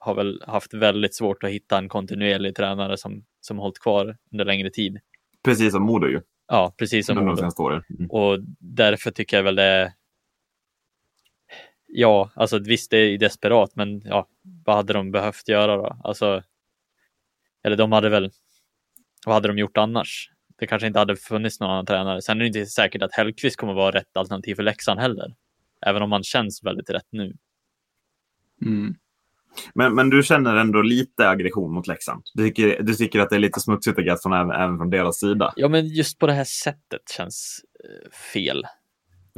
har 0.05 0.15
väl 0.15 0.43
haft 0.47 0.75
väldigt 0.75 1.15
svårt 1.15 1.45
att 1.45 1.51
hitta 1.51 1.79
en 1.79 1.89
kontinuerlig 1.89 2.55
tränare 2.57 2.97
som, 2.97 3.25
som 3.41 3.59
hållit 3.59 3.79
kvar 3.79 4.17
under 4.33 4.45
längre 4.45 4.71
tid. 4.71 4.99
Precis 5.45 5.73
som 5.73 5.83
Modo 5.83 6.07
ju, 6.07 6.21
Ja, 6.49 6.75
precis 6.79 7.07
som 7.07 7.17
Modo. 7.17 7.51
Mm. 7.99 8.11
Och 8.11 8.39
därför 8.59 9.11
tycker 9.11 9.37
jag 9.37 9.45
väl 9.45 9.55
det. 9.55 9.95
Ja, 11.87 12.31
alltså 12.35 12.59
visst 12.59 12.91
det 12.91 12.97
är 12.97 13.19
desperat, 13.19 13.77
men 13.77 14.03
ja, 14.05 14.29
vad 14.65 14.77
hade 14.77 14.93
de 14.93 15.11
behövt 15.11 15.49
göra 15.49 15.77
då? 15.77 16.01
Alltså. 16.05 16.43
Eller 17.63 17.77
de 17.77 17.93
hade 17.93 18.09
väl. 18.09 18.31
Vad 19.27 19.35
hade 19.35 19.49
de 19.49 19.59
gjort 19.59 19.77
annars? 19.77 20.31
Det 20.57 20.67
kanske 20.67 20.87
inte 20.87 20.99
hade 20.99 21.17
funnits 21.17 21.61
någon 21.61 21.71
annan 21.71 21.87
tränare. 21.87 22.23
Sen 22.23 22.37
är 22.37 22.41
det 22.41 22.47
inte 22.47 22.67
säkert 22.67 23.03
att 23.03 23.15
Hellkvist 23.15 23.57
kommer 23.57 23.75
vara 23.75 23.91
rätt 23.97 24.17
alternativ 24.17 24.55
för 24.55 24.63
Leksand 24.63 25.01
heller. 25.01 25.35
Även 25.87 26.03
om 26.03 26.13
han 26.13 26.23
känns 26.23 26.65
väldigt 26.65 26.91
rätt 26.91 27.09
nu. 27.11 27.37
Mm. 28.63 28.95
Men, 29.75 29.95
men 29.95 30.11
du 30.11 30.23
känner 30.23 30.57
ändå 30.57 30.83
lite 30.83 31.29
aggression 31.29 31.75
mot 31.75 31.87
Leksand? 31.87 32.23
Du 32.35 32.45
tycker, 32.45 32.83
du 32.83 32.95
tycker 32.95 33.21
att 33.21 33.31
det 33.31 33.37
är 33.37 33.41
lite 33.41 33.61
smutsigt 33.61 33.99
gött 33.99 34.23
från, 34.23 34.33
även, 34.33 34.51
även 34.51 34.79
från 34.79 34.91
deras 34.91 35.19
sida? 35.19 35.53
Ja, 35.57 35.69
men 35.69 35.87
just 35.87 36.19
på 36.19 36.27
det 36.27 36.33
här 36.33 36.45
sättet 36.45 37.09
känns 37.17 37.61
eh, 37.85 38.11
fel. 38.33 38.67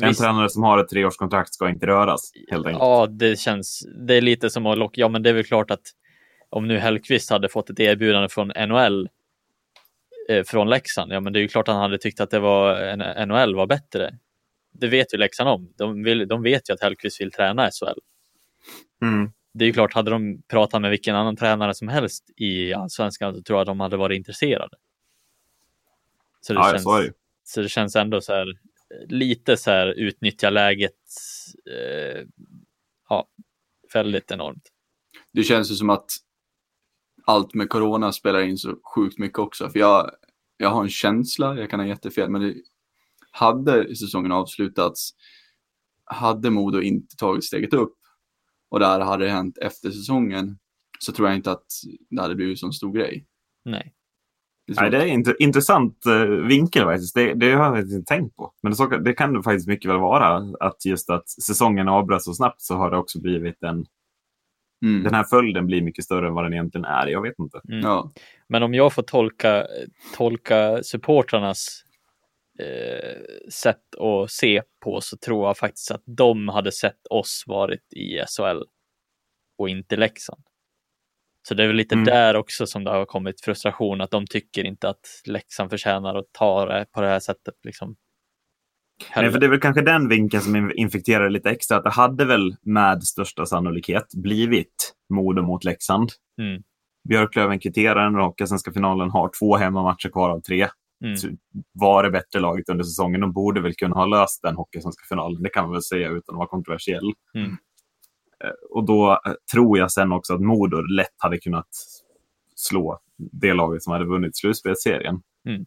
En 0.02 0.08
Visst. 0.08 0.20
tränare 0.20 0.48
som 0.48 0.62
har 0.62 0.78
ett 0.78 0.88
treårskontrakt 0.88 1.54
ska 1.54 1.68
inte 1.68 1.86
röras, 1.86 2.32
helt 2.50 2.66
enkelt. 2.66 2.82
Ja, 2.82 3.06
det 3.06 3.38
känns. 3.38 3.86
Det 4.06 4.14
är 4.14 4.20
lite 4.20 4.50
som 4.50 4.66
att 4.66 4.78
locka. 4.78 5.00
Ja, 5.00 5.08
men 5.08 5.22
det 5.22 5.30
är 5.30 5.34
väl 5.34 5.44
klart 5.44 5.70
att 5.70 5.82
om 6.50 6.68
nu 6.68 6.78
Hellqvist 6.78 7.30
hade 7.30 7.48
fått 7.48 7.70
ett 7.70 7.80
erbjudande 7.80 8.28
från 8.28 8.52
NHL 8.68 9.08
eh, 10.28 10.44
från 10.44 10.70
Leksand, 10.70 11.12
ja, 11.12 11.20
men 11.20 11.32
det 11.32 11.38
är 11.38 11.40
ju 11.40 11.48
klart 11.48 11.68
han 11.68 11.76
hade 11.76 11.98
tyckt 11.98 12.20
att 12.20 12.30
det 12.30 12.38
var 12.38 12.74
en, 12.74 13.28
NHL 13.28 13.54
var 13.54 13.66
bättre. 13.66 14.18
Det 14.72 14.88
vet 14.88 15.14
ju 15.14 15.18
Leksand 15.18 15.48
om. 15.48 15.72
De, 15.78 16.02
vill, 16.02 16.28
de 16.28 16.42
vet 16.42 16.70
ju 16.70 16.74
att 16.74 16.80
Hellqvist 16.80 17.20
vill 17.20 17.32
träna 17.32 17.70
SHL. 17.70 18.00
Mm. 19.02 19.30
Det 19.58 19.64
är 19.64 19.66
ju 19.66 19.72
klart, 19.72 19.92
hade 19.92 20.10
de 20.10 20.42
pratat 20.42 20.82
med 20.82 20.90
vilken 20.90 21.16
annan 21.16 21.36
tränare 21.36 21.74
som 21.74 21.88
helst 21.88 22.30
i 22.36 22.74
allsvenskan 22.74 23.34
så 23.34 23.42
tror 23.42 23.56
jag 23.56 23.60
att 23.60 23.66
de 23.66 23.80
hade 23.80 23.96
varit 23.96 24.16
intresserade. 24.16 24.76
Så 26.40 26.52
det, 26.52 26.58
Ja, 26.58 26.70
känns, 26.70 27.14
så 27.44 27.62
det 27.62 27.68
känns 27.68 27.96
ändå 27.96 28.20
så 28.20 28.32
här 28.32 28.58
lite 29.08 29.56
så 29.56 29.70
här 29.70 29.86
utnyttja 29.86 30.50
läget. 30.50 30.94
Eh, 31.70 32.26
ja, 33.08 33.28
väldigt 33.94 34.30
enormt. 34.30 34.72
Det 35.32 35.42
känns 35.42 35.70
ju 35.70 35.74
som 35.74 35.90
att 35.90 36.10
allt 37.24 37.54
med 37.54 37.68
corona 37.68 38.12
spelar 38.12 38.40
in 38.40 38.58
så 38.58 38.76
sjukt 38.94 39.18
mycket 39.18 39.38
också. 39.38 39.70
För 39.70 39.78
jag, 39.78 40.10
jag 40.56 40.68
har 40.68 40.82
en 40.82 40.90
känsla, 40.90 41.58
jag 41.58 41.70
kan 41.70 41.80
ha 41.80 41.86
jättefel, 41.86 42.30
men 42.30 42.40
det, 42.40 42.54
hade 43.30 43.96
säsongen 43.96 44.32
avslutats, 44.32 45.10
hade 46.04 46.50
Modo 46.50 46.80
inte 46.80 47.16
tagit 47.16 47.44
steget 47.44 47.74
upp 47.74 47.95
och 48.70 48.80
det 48.80 48.86
här 48.86 49.00
hade 49.00 49.28
hänt 49.28 49.58
efter 49.58 49.90
säsongen 49.90 50.58
så 50.98 51.12
tror 51.12 51.28
jag 51.28 51.36
inte 51.36 51.50
att 51.50 51.66
det 52.10 52.22
hade 52.22 52.34
blivit 52.34 52.58
så 52.58 52.72
stor 52.72 52.92
grej. 52.92 53.26
Nej. 53.64 53.92
Det 54.66 54.80
Nej, 54.80 54.90
det 54.90 54.96
är 54.96 55.06
en 55.06 55.24
int- 55.24 55.36
intressant 55.38 56.06
eh, 56.06 56.24
vinkel 56.24 56.84
faktiskt. 56.84 57.14
Det, 57.14 57.34
det 57.34 57.52
har 57.52 57.64
jag 57.64 57.74
faktiskt 57.74 57.94
inte 57.96 58.14
tänkt 58.14 58.36
på. 58.36 58.52
Men 58.62 58.72
det, 58.72 58.76
så, 58.76 58.86
det 58.86 59.12
kan 59.12 59.32
det 59.32 59.42
faktiskt 59.42 59.68
mycket 59.68 59.90
väl 59.90 59.98
vara. 60.00 60.54
Att 60.60 60.84
just 60.84 61.10
att 61.10 61.28
säsongen 61.28 61.88
avbröts 61.88 62.24
så 62.24 62.34
snabbt 62.34 62.60
så 62.60 62.74
har 62.74 62.90
det 62.90 62.96
också 62.96 63.20
blivit 63.20 63.62
en... 63.62 63.86
Mm. 64.84 65.02
Den 65.02 65.14
här 65.14 65.24
följden 65.24 65.66
blir 65.66 65.82
mycket 65.82 66.04
större 66.04 66.28
än 66.28 66.34
vad 66.34 66.44
den 66.44 66.52
egentligen 66.52 66.84
är. 66.84 67.06
Jag 67.06 67.22
vet 67.22 67.38
inte. 67.38 67.60
Mm. 67.68 67.80
Ja, 67.80 68.12
Men 68.48 68.62
om 68.62 68.74
jag 68.74 68.92
får 68.92 69.02
tolka, 69.02 69.66
tolka 70.16 70.82
supportrarnas 70.82 71.84
eh, 72.58 73.50
sätt 73.50 73.94
att 73.98 74.30
se 74.30 74.62
på 74.84 75.00
så 75.00 75.16
tror 75.16 75.46
jag 75.46 75.58
faktiskt 75.58 75.90
att 75.90 76.02
de 76.06 76.48
hade 76.48 76.72
sett 76.72 77.06
oss 77.10 77.44
varit 77.46 77.92
i 77.92 78.18
SHL 78.28 78.62
och 79.58 79.68
inte 79.68 79.96
Leksand. 79.96 80.42
Så 81.48 81.54
det 81.54 81.62
är 81.62 81.66
väl 81.66 81.76
lite 81.76 81.94
Mm. 81.94 82.04
där 82.04 82.36
också 82.36 82.66
som 82.66 82.84
det 82.84 82.90
har 82.90 83.04
kommit 83.04 83.40
frustration 83.40 84.00
att 84.00 84.10
de 84.10 84.26
tycker 84.26 84.64
inte 84.64 84.88
att 84.88 85.22
Leksand 85.26 85.70
förtjänar 85.70 86.14
att 86.14 86.32
ta 86.32 86.66
det 86.66 86.86
på 86.92 87.00
det 87.00 87.08
här 87.08 87.20
sättet. 87.20 87.54
Liksom. 87.64 87.96
Nej, 89.16 89.30
för 89.30 89.40
det 89.40 89.46
är 89.46 89.50
väl 89.50 89.60
kanske 89.60 89.82
den 89.82 90.08
vinkeln 90.08 90.42
som 90.42 90.56
in- 90.56 90.72
infekterar 90.76 91.30
lite 91.30 91.50
extra. 91.50 91.76
Att 91.76 91.84
det 91.84 91.90
hade 91.90 92.24
väl 92.24 92.56
med 92.62 93.02
största 93.04 93.46
sannolikhet 93.46 94.06
blivit 94.14 94.94
Modo 95.14 95.42
mot 95.42 95.64
Leksand. 95.64 96.10
Mm. 96.40 96.62
Björklöven 97.08 97.58
kvitterar 97.60 98.04
den 98.04 98.14
Hockeyallsvenska 98.14 98.72
finalen, 98.72 99.10
har 99.10 99.30
två 99.38 99.56
hemmamatcher 99.56 100.08
kvar 100.08 100.30
av 100.30 100.40
tre. 100.40 100.68
Mm. 101.04 101.36
Var 101.72 102.02
det 102.02 102.10
bättre 102.10 102.40
laget 102.40 102.68
under 102.68 102.84
säsongen. 102.84 103.20
De 103.20 103.32
borde 103.32 103.60
väl 103.60 103.74
kunna 103.74 103.94
ha 103.96 104.06
löst 104.06 104.42
den 104.42 104.56
Hockeyallsvenska 104.56 105.04
finalen. 105.08 105.42
Det 105.42 105.48
kan 105.48 105.64
man 105.64 105.72
väl 105.72 105.82
säga 105.82 106.08
utan 106.08 106.34
att 106.34 106.38
vara 106.38 106.48
kontroversiell. 106.48 107.12
Mm. 107.34 107.50
Eh, 108.44 108.50
Och 108.70 108.84
då 108.86 109.12
eh, 109.26 109.32
tror 109.52 109.78
jag 109.78 109.92
sen 109.92 110.12
också 110.12 110.34
att 110.34 110.40
Modo 110.40 110.76
lätt 110.80 111.14
hade 111.18 111.38
kunnat 111.38 111.68
slå 112.54 112.98
det 113.16 113.54
laget 113.54 113.82
som 113.82 113.92
hade 113.92 114.04
vunnit 114.04 114.36
slutspelsserien. 114.36 115.22
Mm. 115.48 115.66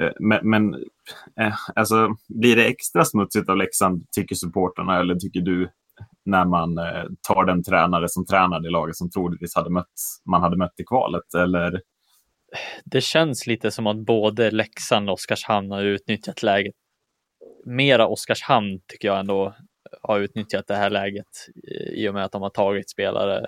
Eh, 0.00 0.12
Men, 0.20 0.50
men 0.50 0.84
alltså, 1.74 2.08
blir 2.28 2.56
det 2.56 2.66
extra 2.66 3.04
smutsigt 3.04 3.48
av 3.48 3.56
Leksand, 3.56 4.04
tycker 4.10 4.34
supporterna 4.34 5.00
eller 5.00 5.14
tycker 5.14 5.40
du, 5.40 5.70
när 6.24 6.44
man 6.44 6.74
tar 7.28 7.44
den 7.44 7.62
tränare 7.62 8.08
som 8.08 8.26
tränade 8.26 8.68
i 8.68 8.70
laget 8.70 8.96
som 8.96 9.10
troligtvis 9.10 9.54
hade 9.54 9.70
mött, 9.70 9.94
man 10.26 10.42
hade 10.42 10.56
mött 10.56 10.80
i 10.80 10.84
kvalet? 10.84 11.34
Eller 11.34 11.80
Det 12.84 13.00
känns 13.00 13.46
lite 13.46 13.70
som 13.70 13.86
att 13.86 13.96
både 13.96 14.50
Leksand 14.50 15.08
och 15.08 15.14
Oskarshamn 15.14 15.70
har 15.70 15.82
utnyttjat 15.82 16.42
läget. 16.42 16.74
Mera 17.64 18.06
Oskarshamn 18.06 18.80
tycker 18.86 19.08
jag 19.08 19.20
ändå 19.20 19.54
har 20.02 20.20
utnyttjat 20.20 20.66
det 20.66 20.76
här 20.76 20.90
läget 20.90 21.26
i 21.92 22.08
och 22.08 22.14
med 22.14 22.24
att 22.24 22.32
de 22.32 22.42
har 22.42 22.50
tagit 22.50 22.90
spelare. 22.90 23.46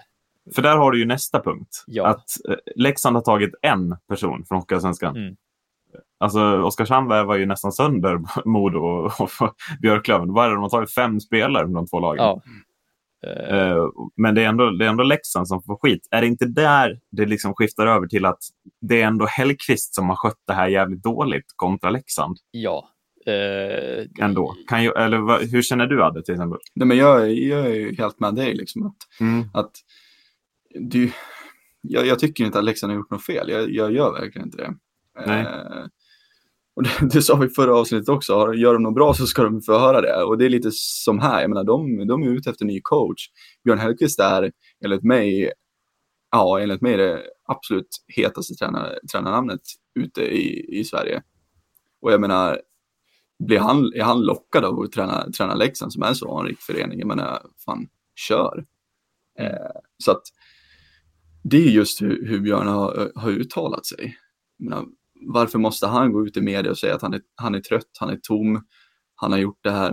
För 0.54 0.62
där 0.62 0.76
har 0.76 0.90
du 0.90 0.98
ju 0.98 1.04
nästa 1.04 1.42
punkt. 1.42 1.84
Ja. 1.86 2.06
Att 2.06 2.46
eh, 2.48 2.56
Leksand 2.76 3.16
har 3.16 3.22
tagit 3.22 3.54
en 3.62 3.96
person 4.08 4.44
från 4.48 4.58
Hockeyallsvenskan. 4.58 5.16
Mm. 5.16 5.36
Alltså 6.20 6.62
Oskarshamn 6.62 7.08
var 7.08 7.36
ju 7.36 7.46
nästan 7.46 7.72
sönder 7.72 8.20
Modo 8.44 8.78
och, 8.78 9.20
och 9.20 9.54
Björklöven. 9.82 10.32
Vad 10.32 10.44
är 10.44 10.48
det, 10.48 10.54
de 10.54 10.62
har 10.62 10.70
tagit 10.70 10.94
fem 10.94 11.20
spelare 11.20 11.66
de 11.66 11.86
två 11.86 12.00
lagen. 12.00 12.24
Ja. 12.24 12.42
Eh, 13.26 13.58
Eh, 13.58 13.84
Men 14.16 14.34
det 14.34 14.42
är, 14.42 14.48
ändå, 14.48 14.70
det 14.70 14.84
är 14.84 14.88
ändå 14.88 15.02
Leksand 15.04 15.48
som 15.48 15.62
får 15.62 15.76
skit. 15.76 16.08
Är 16.10 16.20
det 16.20 16.26
inte 16.26 16.46
där 16.46 17.00
det 17.10 17.26
liksom 17.26 17.54
skiftar 17.54 17.86
över 17.86 18.06
till 18.06 18.24
att 18.24 18.38
det 18.80 19.02
är 19.02 19.06
ändå 19.06 19.26
Hellqvist 19.26 19.94
som 19.94 20.08
har 20.08 20.16
skött 20.16 20.42
det 20.46 20.52
här 20.52 20.68
jävligt 20.68 21.02
dåligt 21.02 21.46
kontra 21.56 21.90
Leksand? 21.90 22.36
ja. 22.50 22.88
Eh, 23.26 24.06
Ändå. 24.20 24.54
Kan 24.68 24.82
ju, 24.84 24.90
eller 24.90 25.18
vad, 25.18 25.42
hur 25.42 25.62
känner 25.62 25.86
du 25.86 26.02
Adde 26.04 26.22
till 26.22 26.34
exempel? 26.34 26.58
Nej, 26.74 26.88
men 26.88 26.96
jag, 26.96 27.32
jag 27.32 27.66
är 27.66 27.74
ju 27.74 27.94
helt 27.96 28.20
med 28.20 28.34
dig 28.34 28.54
liksom. 28.54 28.86
Att, 28.86 28.96
Mm. 29.20 29.44
att 29.54 29.70
du, 30.80 31.12
jag, 31.80 32.06
jag 32.06 32.18
tycker 32.18 32.44
inte 32.44 32.58
att 32.58 32.64
Leksand 32.64 32.92
har 32.92 32.96
gjort 32.98 33.10
något 33.10 33.24
fel. 33.24 33.48
Jag, 33.50 33.70
jag 33.70 33.92
gör 33.92 34.12
verkligen 34.12 34.46
inte 34.48 34.56
det. 34.56 34.74
Nej. 35.26 35.40
Eh, 35.40 35.84
och 36.78 36.84
det, 36.84 37.08
det 37.12 37.22
sa 37.22 37.36
vi 37.36 37.48
förra 37.48 37.74
avsnittet 37.74 38.08
också. 38.08 38.54
Gör 38.54 38.72
de 38.72 38.82
något 38.82 38.94
bra 38.94 39.14
så 39.14 39.26
ska 39.26 39.42
de 39.42 39.62
få 39.62 39.78
höra 39.78 40.00
det. 40.00 40.24
Och 40.24 40.38
det 40.38 40.44
är 40.44 40.50
lite 40.50 40.70
som 40.72 41.18
här. 41.18 41.40
Jag 41.40 41.50
menar, 41.50 41.64
de, 41.64 42.06
de 42.06 42.22
är 42.22 42.26
ute 42.26 42.50
efter 42.50 42.64
ny 42.64 42.80
coach. 42.80 43.28
Björn 43.64 43.78
Hellkvist 43.78 44.20
är 44.20 44.52
enligt 44.84 45.02
mig, 45.02 45.52
ja, 46.30 46.60
enligt 46.60 46.80
mig 46.80 46.96
det 46.96 47.22
absolut 47.48 47.88
hetaste 48.16 48.54
tränar, 48.54 48.98
tränarnamnet 49.12 49.60
ute 49.94 50.22
i, 50.22 50.78
i 50.80 50.84
Sverige. 50.84 51.22
Och 52.00 52.12
jag 52.12 52.20
menar, 52.20 52.60
blir 53.46 53.58
han, 53.58 53.92
är 53.94 54.02
han 54.02 54.20
lockad 54.20 54.64
av 54.64 54.80
att 54.80 54.92
träna, 54.92 55.30
träna 55.30 55.54
Leksand 55.54 55.92
som 55.92 56.02
är 56.02 56.08
en 56.08 56.14
så 56.14 56.38
anrik 56.38 56.60
förening? 56.60 56.98
Jag 56.98 57.08
menar, 57.08 57.42
fan, 57.64 57.88
kör. 58.14 58.64
Eh, 59.38 59.80
så 60.04 60.10
att 60.10 60.22
det 61.42 61.56
är 61.56 61.70
just 61.70 62.02
hur, 62.02 62.26
hur 62.26 62.40
Björn 62.40 62.66
har, 62.66 63.12
har 63.14 63.30
uttalat 63.30 63.86
sig. 63.86 64.16
Jag 64.58 64.70
menar, 64.70 64.84
varför 65.20 65.58
måste 65.58 65.86
han 65.86 66.12
gå 66.12 66.26
ut 66.26 66.36
i 66.36 66.40
media 66.40 66.70
och 66.70 66.78
säga 66.78 66.94
att 66.94 67.02
han 67.02 67.14
är, 67.14 67.20
han 67.34 67.54
är 67.54 67.60
trött, 67.60 67.90
han 68.00 68.10
är 68.10 68.16
tom, 68.22 68.62
han 69.14 69.32
har 69.32 69.38
gjort 69.38 69.58
det 69.62 69.70
här. 69.70 69.92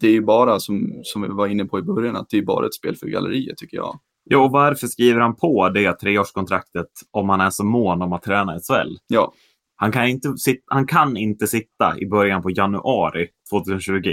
Det 0.00 0.06
är 0.06 0.12
ju 0.12 0.22
bara, 0.22 0.60
som, 0.60 1.00
som 1.02 1.22
vi 1.22 1.28
var 1.28 1.46
inne 1.46 1.64
på 1.64 1.78
i 1.78 1.82
början, 1.82 2.16
att 2.16 2.30
det 2.30 2.38
är 2.38 2.42
bara 2.42 2.66
ett 2.66 2.74
spel 2.74 2.96
för 2.96 3.06
galleriet 3.06 3.56
tycker 3.58 3.76
jag. 3.76 4.00
Ja, 4.24 4.38
och 4.38 4.50
varför 4.50 4.86
skriver 4.86 5.20
han 5.20 5.36
på 5.36 5.68
det 5.68 5.92
treårskontraktet 5.92 6.86
om 7.10 7.28
han 7.28 7.40
är 7.40 7.50
så 7.50 7.64
mån 7.64 8.02
om 8.02 8.12
att 8.12 8.22
träna 8.22 8.56
i 8.56 8.58
SHL? 8.60 8.96
Ja, 9.06 9.32
Han 9.76 9.92
kan, 9.92 10.08
inte 10.08 10.34
han 10.66 10.86
kan 10.86 11.16
inte 11.16 11.46
sitta 11.46 11.98
i 11.98 12.06
början 12.06 12.42
på 12.42 12.50
januari 12.50 13.28
2020 13.50 14.12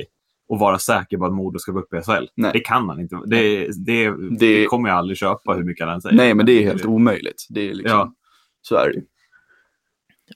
och 0.49 0.59
vara 0.59 0.79
säker 0.79 1.17
på 1.17 1.25
att 1.25 1.33
Modo 1.33 1.59
ska 1.59 1.71
gå 1.71 1.79
upp 1.79 1.93
i 1.93 2.01
SHL. 2.01 2.25
Nej. 2.35 2.51
Det 2.53 2.59
kan 2.59 2.89
han 2.89 2.99
inte. 2.99 3.19
Det, 3.25 3.67
det, 3.85 4.09
det, 4.11 4.11
Det- 4.39 4.65
kommer 4.65 4.89
jag 4.89 4.97
aldrig 4.97 5.17
köpa 5.17 5.53
hur 5.53 5.63
mycket 5.63 5.87
han 5.87 6.01
säger. 6.01 6.15
nej 6.17 6.33
men 6.33 6.45
det 6.45 6.51
är 6.51 6.63
helt 6.63 6.85
omöjligt. 6.85 7.45
Det 7.49 7.69
är 7.69 7.73
liksom, 7.73 7.97
Ja. 7.97 8.13
så 8.61 8.75
är 8.75 8.93
det. 8.93 9.01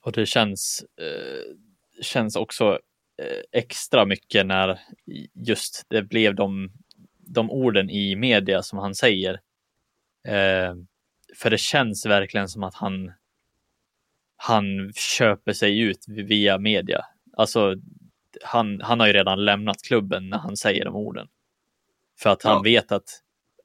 Och 0.02 0.12
det 0.12 0.26
känns, 0.26 0.84
eh, 1.00 1.56
känns 2.02 2.36
också 2.36 2.78
eh, 3.22 3.40
extra 3.60 4.04
mycket 4.04 4.46
när 4.46 4.80
just 5.34 5.86
det 5.88 6.02
blev 6.02 6.34
de, 6.34 6.72
de 7.18 7.50
orden 7.50 7.90
i 7.90 8.16
media 8.16 8.62
som 8.62 8.78
han 8.78 8.94
säger. 8.94 9.40
Eh, 10.28 10.74
för 11.36 11.50
det 11.50 11.58
känns 11.58 12.06
verkligen 12.06 12.48
som 12.48 12.62
att 12.62 12.74
han, 12.74 13.12
han 14.36 14.92
köper 14.94 15.52
sig 15.52 15.80
ut 15.80 16.04
via 16.08 16.58
media. 16.58 17.04
Alltså, 17.36 17.74
han, 18.42 18.80
han 18.80 19.00
har 19.00 19.06
ju 19.06 19.12
redan 19.12 19.44
lämnat 19.44 19.82
klubben 19.82 20.28
när 20.28 20.38
han 20.38 20.56
säger 20.56 20.84
de 20.84 20.96
orden. 20.96 21.28
För 22.18 22.30
att 22.30 22.42
han 22.42 22.52
Ja. 22.52 22.62
vet 22.62 22.92
att 22.92 23.20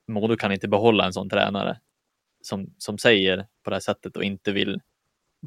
Modo 0.08 0.36
kan 0.38 0.52
inte 0.52 0.68
behålla 0.68 1.06
en 1.06 1.13
sån 1.13 1.30
tränare 1.30 1.80
som, 2.42 2.74
som 2.78 2.98
säger 2.98 3.48
på 3.63 3.70
det 3.70 3.76
här 3.76 3.82
sättet 3.82 4.18
och 4.18 4.24
inte 4.24 4.52
vill 4.52 4.82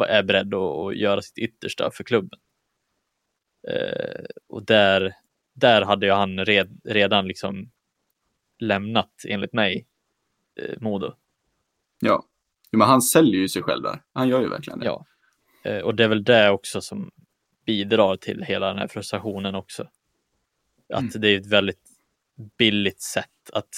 är 0.00 0.22
beredd 0.22 0.54
att, 0.54 0.96
göra 0.96 1.22
sitt 1.22 1.38
yttersta 1.38 1.90
för 1.90 2.04
klubben. 2.04 2.38
Eh, 3.68 4.24
och 4.48 4.64
där, 4.64 5.14
där 5.54 5.82
hade 5.82 6.06
ju 6.06 6.12
han 6.12 6.44
red, 6.44 6.80
redan 6.84 7.26
liksom 7.28 7.70
lämnat, 8.58 9.12
enligt 9.28 9.52
mig, 9.52 9.86
eh, 10.60 10.80
Modo. 10.80 11.14
Ja. 12.00 12.24
Men 12.70 12.88
han 12.88 13.02
säljer 13.02 13.40
ju 13.40 13.48
sig 13.48 13.62
själv 13.62 13.82
där. 13.82 14.02
Han 14.12 14.28
gör 14.28 14.40
ju 14.40 14.48
verkligen 14.48 14.78
det. 14.78 14.86
Ja. 14.86 15.06
Eh, 15.64 15.78
och 15.78 15.94
det 15.94 16.04
är 16.04 16.08
väl 16.08 16.24
det 16.24 16.50
också 16.50 16.80
som 16.80 17.10
bidrar 17.66 18.16
till 18.16 18.42
hela 18.42 18.66
den 18.68 18.78
här 18.78 18.88
frustrationen 18.88 19.54
också. 19.54 19.88
Att 20.94 21.12
det 21.20 21.28
är 21.28 21.40
ett 21.40 21.46
väldigt 21.46 21.90
billigt 22.58 23.02
sätt 23.02 23.50
att 23.52 23.74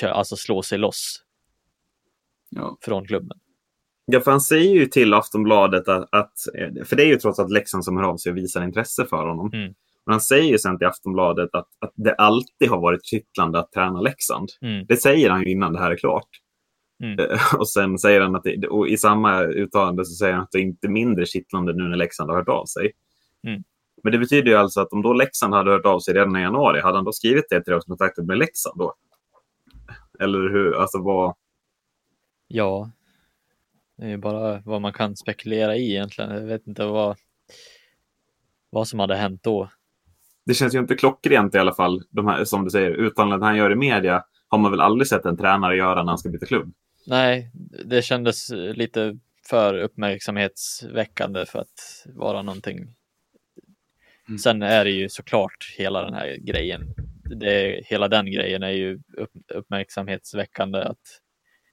kö- 0.00 0.10
alltså 0.10 0.36
slå 0.36 0.62
sig 0.62 0.78
loss 0.78 1.24
Ja. 2.48 2.78
från 2.80 3.06
klubben. 3.06 3.40
Ja, 4.04 4.20
för 4.20 4.30
han 4.30 4.40
säger 4.40 4.74
ju 4.74 4.86
till 4.86 5.14
Aftonbladet 5.14 5.88
att, 5.88 6.08
att 6.12 6.32
för 6.84 6.96
det 6.96 7.02
är 7.02 7.06
ju 7.06 7.16
trots 7.16 7.38
allt 7.38 7.52
Leksand 7.52 7.84
som 7.84 7.96
hör 7.96 8.04
av 8.04 8.16
sig 8.16 8.30
och 8.30 8.36
visar 8.36 8.64
intresse 8.64 9.04
för 9.04 9.26
honom. 9.26 9.50
Mm. 9.52 9.74
Men 10.06 10.12
han 10.12 10.20
säger 10.20 10.50
ju 10.50 10.58
sen 10.58 10.78
till 10.78 10.86
Aftonbladet 10.86 11.54
att, 11.54 11.68
att 11.78 11.92
det 11.94 12.14
alltid 12.14 12.68
har 12.68 12.80
varit 12.80 13.04
kittlande 13.04 13.58
att 13.58 13.72
träna 13.72 14.00
Leksand. 14.00 14.48
Mm. 14.60 14.86
Det 14.88 14.96
säger 14.96 15.30
han 15.30 15.42
ju 15.42 15.50
innan 15.50 15.72
det 15.72 15.78
här 15.78 15.90
är 15.90 15.96
klart. 15.96 16.28
Mm. 17.02 17.18
Eh, 17.18 17.38
Och 17.58 17.68
sen 17.68 17.98
säger 17.98 18.20
han 18.20 18.36
att 18.36 18.44
det, 18.44 18.68
och 18.68 18.88
i 18.88 18.96
samma 18.96 19.42
uttalande 19.42 20.04
så 20.04 20.14
säger 20.14 20.34
han 20.34 20.42
att 20.42 20.52
det 20.52 20.60
inte 20.60 20.86
är 20.86 20.90
mindre 20.90 21.26
kittlande 21.26 21.72
nu 21.72 21.88
när 21.88 21.96
Leksand 21.96 22.30
har 22.30 22.36
hört 22.36 22.48
av 22.48 22.64
sig. 22.66 22.92
Mm. 23.46 23.62
Men 24.02 24.12
det 24.12 24.18
betyder 24.18 24.50
ju 24.50 24.56
alltså 24.56 24.80
att 24.80 24.92
om 24.92 25.02
då 25.02 25.12
Leksand 25.12 25.54
hade 25.54 25.70
hört 25.70 25.86
av 25.86 26.00
sig 26.00 26.14
redan 26.14 26.36
i 26.36 26.40
januari, 26.40 26.80
hade 26.80 26.98
han 26.98 27.04
då 27.04 27.12
skrivit 27.12 27.44
det 27.50 27.60
treårskontraktet 27.60 28.26
med 28.26 28.38
Leksand 28.38 28.78
då? 28.78 28.94
Eller 30.20 30.38
hur? 30.38 30.74
Alltså 30.74 31.02
vad... 31.02 31.34
Ja, 32.48 32.90
det 34.02 34.08
är 34.08 34.10
ju 34.10 34.16
bara 34.16 34.62
vad 34.64 34.80
man 34.80 34.92
kan 34.92 35.16
spekulera 35.16 35.76
i 35.76 35.90
egentligen. 35.90 36.30
Jag 36.30 36.40
vet 36.40 36.66
inte 36.66 36.84
vad, 36.84 37.16
vad 38.70 38.88
som 38.88 38.98
hade 38.98 39.16
hänt 39.16 39.42
då. 39.42 39.70
Det 40.46 40.54
känns 40.54 40.74
ju 40.74 40.78
inte 40.78 40.94
klockrent 40.94 41.54
i 41.54 41.58
alla 41.58 41.74
fall, 41.74 42.02
de 42.10 42.26
här, 42.26 42.44
som 42.44 42.64
du 42.64 42.70
säger, 42.70 42.90
uttalandet 42.90 43.46
han 43.46 43.56
gör 43.56 43.72
i 43.72 43.76
media 43.76 44.24
har 44.48 44.58
man 44.58 44.70
väl 44.70 44.80
aldrig 44.80 45.08
sett 45.08 45.24
en 45.24 45.36
tränare 45.36 45.76
göra 45.76 46.02
när 46.02 46.10
han 46.10 46.18
ska 46.18 46.28
byta 46.28 46.46
klubb. 46.46 46.74
Nej, 47.06 47.50
det 47.84 48.02
kändes 48.02 48.50
lite 48.50 49.18
för 49.48 49.78
uppmärksamhetsväckande 49.78 51.46
för 51.46 51.58
att 51.58 52.06
vara 52.06 52.42
någonting. 52.42 52.78
Mm. 54.28 54.38
Sen 54.38 54.62
är 54.62 54.84
det 54.84 54.90
ju 54.90 55.08
såklart 55.08 55.74
hela 55.78 56.02
den 56.04 56.14
här 56.14 56.36
grejen. 56.36 56.94
Det, 57.40 57.82
hela 57.86 58.08
den 58.08 58.32
grejen 58.32 58.62
är 58.62 58.70
ju 58.70 59.00
upp, 59.16 59.30
uppmärksamhetsväckande 59.54 60.78
att 60.78 61.20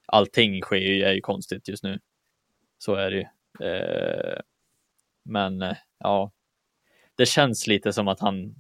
allting 0.06 0.62
sker 0.62 0.76
ju, 0.76 1.04
är 1.04 1.14
ju 1.14 1.22
konstigt 1.22 1.68
just 1.68 1.84
nu. 1.84 2.00
Så 2.80 2.96
är 2.96 3.12
det 3.12 3.18
ju. 3.18 3.26
Eh, 3.68 4.40
men 5.26 5.62
eh, 5.62 5.78
ja, 6.00 6.32
det 7.16 7.26
känns 7.26 7.68
lite 7.68 7.94
som 7.94 8.08
att 8.08 8.20
han 8.20 8.56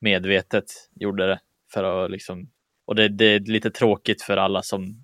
medvetet 0.00 0.64
gjorde 0.94 1.26
det 1.26 1.40
för 1.72 2.04
att 2.04 2.10
liksom 2.10 2.50
och 2.86 2.94
det, 2.94 3.08
det 3.08 3.24
är 3.24 3.40
lite 3.40 3.70
tråkigt 3.70 4.22
för 4.22 4.36
alla 4.36 4.62
som, 4.62 4.96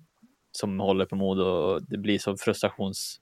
som 0.51 0.79
håller 0.79 1.05
på 1.05 1.15
Modo 1.15 1.43
och 1.43 1.81
det 1.83 1.97
blir 1.97 2.19
så 2.19 2.37
frustrations 2.37 3.19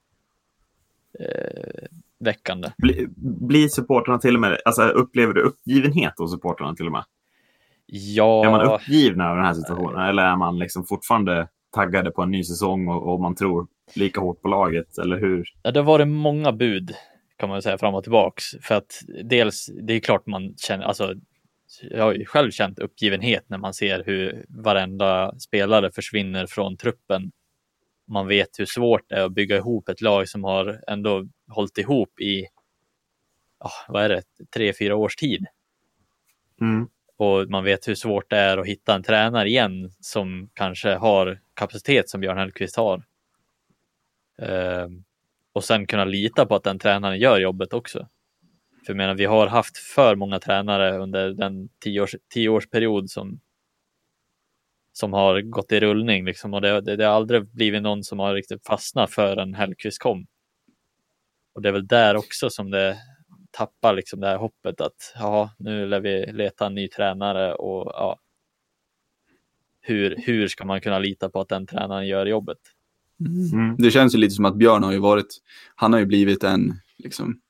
eh, 1.20 1.88
väckande. 2.18 2.72
Bli, 2.78 3.06
blir 3.48 3.68
supportrarna 3.68 4.18
till 4.18 4.34
och 4.34 4.40
med, 4.40 4.58
alltså 4.64 4.82
upplever 4.82 5.34
du 5.34 5.42
uppgivenhet 5.42 6.18
hos 6.18 6.32
supportrarna 6.32 6.74
till 6.74 6.86
och 6.86 6.92
med? 6.92 7.04
Ja, 7.86 8.46
Är 8.46 8.50
man 8.50 8.74
uppgivna 8.74 9.24
över 9.24 9.36
den 9.36 9.44
här 9.44 9.54
situationen 9.54 10.08
eller 10.08 10.22
är 10.22 10.36
man 10.36 10.58
liksom 10.58 10.84
fortfarande 10.84 11.48
taggade 11.70 12.10
på 12.10 12.22
en 12.22 12.30
ny 12.30 12.44
säsong 12.44 12.88
och, 12.88 13.12
och 13.12 13.20
man 13.20 13.34
tror 13.34 13.66
lika 13.96 14.20
hårt 14.20 14.42
på 14.42 14.48
laget? 14.48 14.98
Eller 14.98 15.20
hur? 15.20 15.44
ja, 15.62 15.70
det 15.70 15.80
har 15.80 15.84
varit 15.84 16.08
många 16.08 16.52
bud 16.52 16.94
kan 17.38 17.48
man 17.48 17.62
säga 17.62 17.78
fram 17.78 17.94
och 17.94 18.02
tillbaks 18.02 18.44
för 18.62 18.74
att 18.74 19.02
dels 19.24 19.70
det 19.82 19.94
är 19.94 20.00
klart 20.00 20.26
man 20.26 20.54
känner, 20.56 20.84
alltså 20.84 21.14
jag 21.80 22.04
har 22.04 22.12
ju 22.12 22.24
själv 22.24 22.50
känt 22.50 22.78
uppgivenhet 22.78 23.44
när 23.48 23.58
man 23.58 23.74
ser 23.74 24.04
hur 24.04 24.44
varenda 24.48 25.38
spelare 25.38 25.90
försvinner 25.90 26.46
från 26.46 26.76
truppen. 26.76 27.32
Man 28.08 28.26
vet 28.26 28.48
hur 28.58 28.66
svårt 28.66 29.08
det 29.08 29.14
är 29.14 29.24
att 29.24 29.32
bygga 29.32 29.56
ihop 29.56 29.88
ett 29.88 30.00
lag 30.00 30.28
som 30.28 30.44
har 30.44 30.80
ändå 30.88 31.28
hållit 31.48 31.78
ihop 31.78 32.20
i, 32.20 32.46
ah, 33.58 33.92
vad 33.92 34.04
är 34.04 34.08
det, 34.08 34.22
tre, 34.54 34.72
fyra 34.78 34.96
års 34.96 35.16
tid. 35.16 35.46
Mm. 36.60 36.88
Och 37.16 37.50
man 37.50 37.64
vet 37.64 37.88
hur 37.88 37.94
svårt 37.94 38.30
det 38.30 38.36
är 38.36 38.58
att 38.58 38.66
hitta 38.66 38.94
en 38.94 39.02
tränare 39.02 39.48
igen 39.48 39.90
som 40.00 40.50
kanske 40.54 40.94
har 40.94 41.40
kapacitet 41.54 42.08
som 42.08 42.20
Björn 42.20 42.38
Hellkvist 42.38 42.76
har. 42.76 43.02
Ehm, 44.42 45.04
och 45.52 45.64
sen 45.64 45.86
kunna 45.86 46.04
lita 46.04 46.46
på 46.46 46.54
att 46.54 46.64
den 46.64 46.78
tränaren 46.78 47.18
gör 47.18 47.40
jobbet 47.40 47.72
också. 47.72 48.08
För 48.86 48.92
jag 48.92 48.96
menar, 48.96 49.14
vi 49.14 49.24
har 49.24 49.46
haft 49.46 49.78
för 49.78 50.16
många 50.16 50.38
tränare 50.38 50.98
under 50.98 51.30
den 51.30 51.68
tioårs, 51.80 52.14
tioårsperiod 52.28 53.10
som, 53.10 53.40
som 54.92 55.12
har 55.12 55.40
gått 55.40 55.72
i 55.72 55.80
rullning 55.80 56.24
liksom. 56.24 56.54
Och 56.54 56.60
det, 56.60 56.80
det, 56.80 56.96
det 56.96 57.04
har 57.04 57.12
aldrig 57.12 57.46
blivit 57.46 57.82
någon 57.82 58.04
som 58.04 58.18
har 58.18 58.34
riktigt 58.34 58.66
fastnat 58.66 59.10
förrän 59.10 59.54
Hellkvist 59.54 59.98
kom. 59.98 60.26
Och 61.54 61.62
det 61.62 61.68
är 61.68 61.72
väl 61.72 61.86
där 61.86 62.16
också 62.16 62.50
som 62.50 62.70
det 62.70 62.96
tappar 63.50 63.94
liksom 63.94 64.20
det 64.20 64.26
här 64.26 64.36
hoppet 64.36 64.80
att 64.80 65.12
ja, 65.14 65.50
nu 65.58 65.86
lär 65.86 66.00
vi 66.00 66.32
leta 66.32 66.66
en 66.66 66.74
ny 66.74 66.88
tränare 66.88 67.54
och 67.54 67.92
ja, 67.94 68.18
hur, 69.80 70.16
hur 70.26 70.48
ska 70.48 70.64
man 70.64 70.80
kunna 70.80 70.98
lita 70.98 71.30
på 71.30 71.40
att 71.40 71.48
den 71.48 71.66
tränaren 71.66 72.06
gör 72.06 72.26
jobbet? 72.26 72.58
Mm. 73.20 73.76
Det 73.78 73.90
känns 73.90 74.14
ju 74.14 74.18
lite 74.18 74.34
som 74.34 74.44
att 74.44 74.56
Björn 74.56 74.82
har 74.82 74.92
ju 74.92 74.98
varit, 74.98 75.38
han 75.74 75.92
har 75.92 76.00
ju 76.00 76.06
blivit 76.06 76.44
en, 76.44 76.72
liksom, 76.98 77.40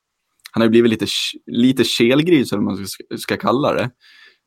han 0.51 0.61
har 0.61 0.65
ju 0.65 0.69
blivit 0.69 0.91
lite, 0.91 1.05
lite 1.45 1.83
kelgris 1.83 2.51
eller 2.51 2.63
vad 2.63 2.77
man 2.77 2.87
ska, 2.87 3.03
ska 3.17 3.37
kalla 3.37 3.73
det, 3.73 3.91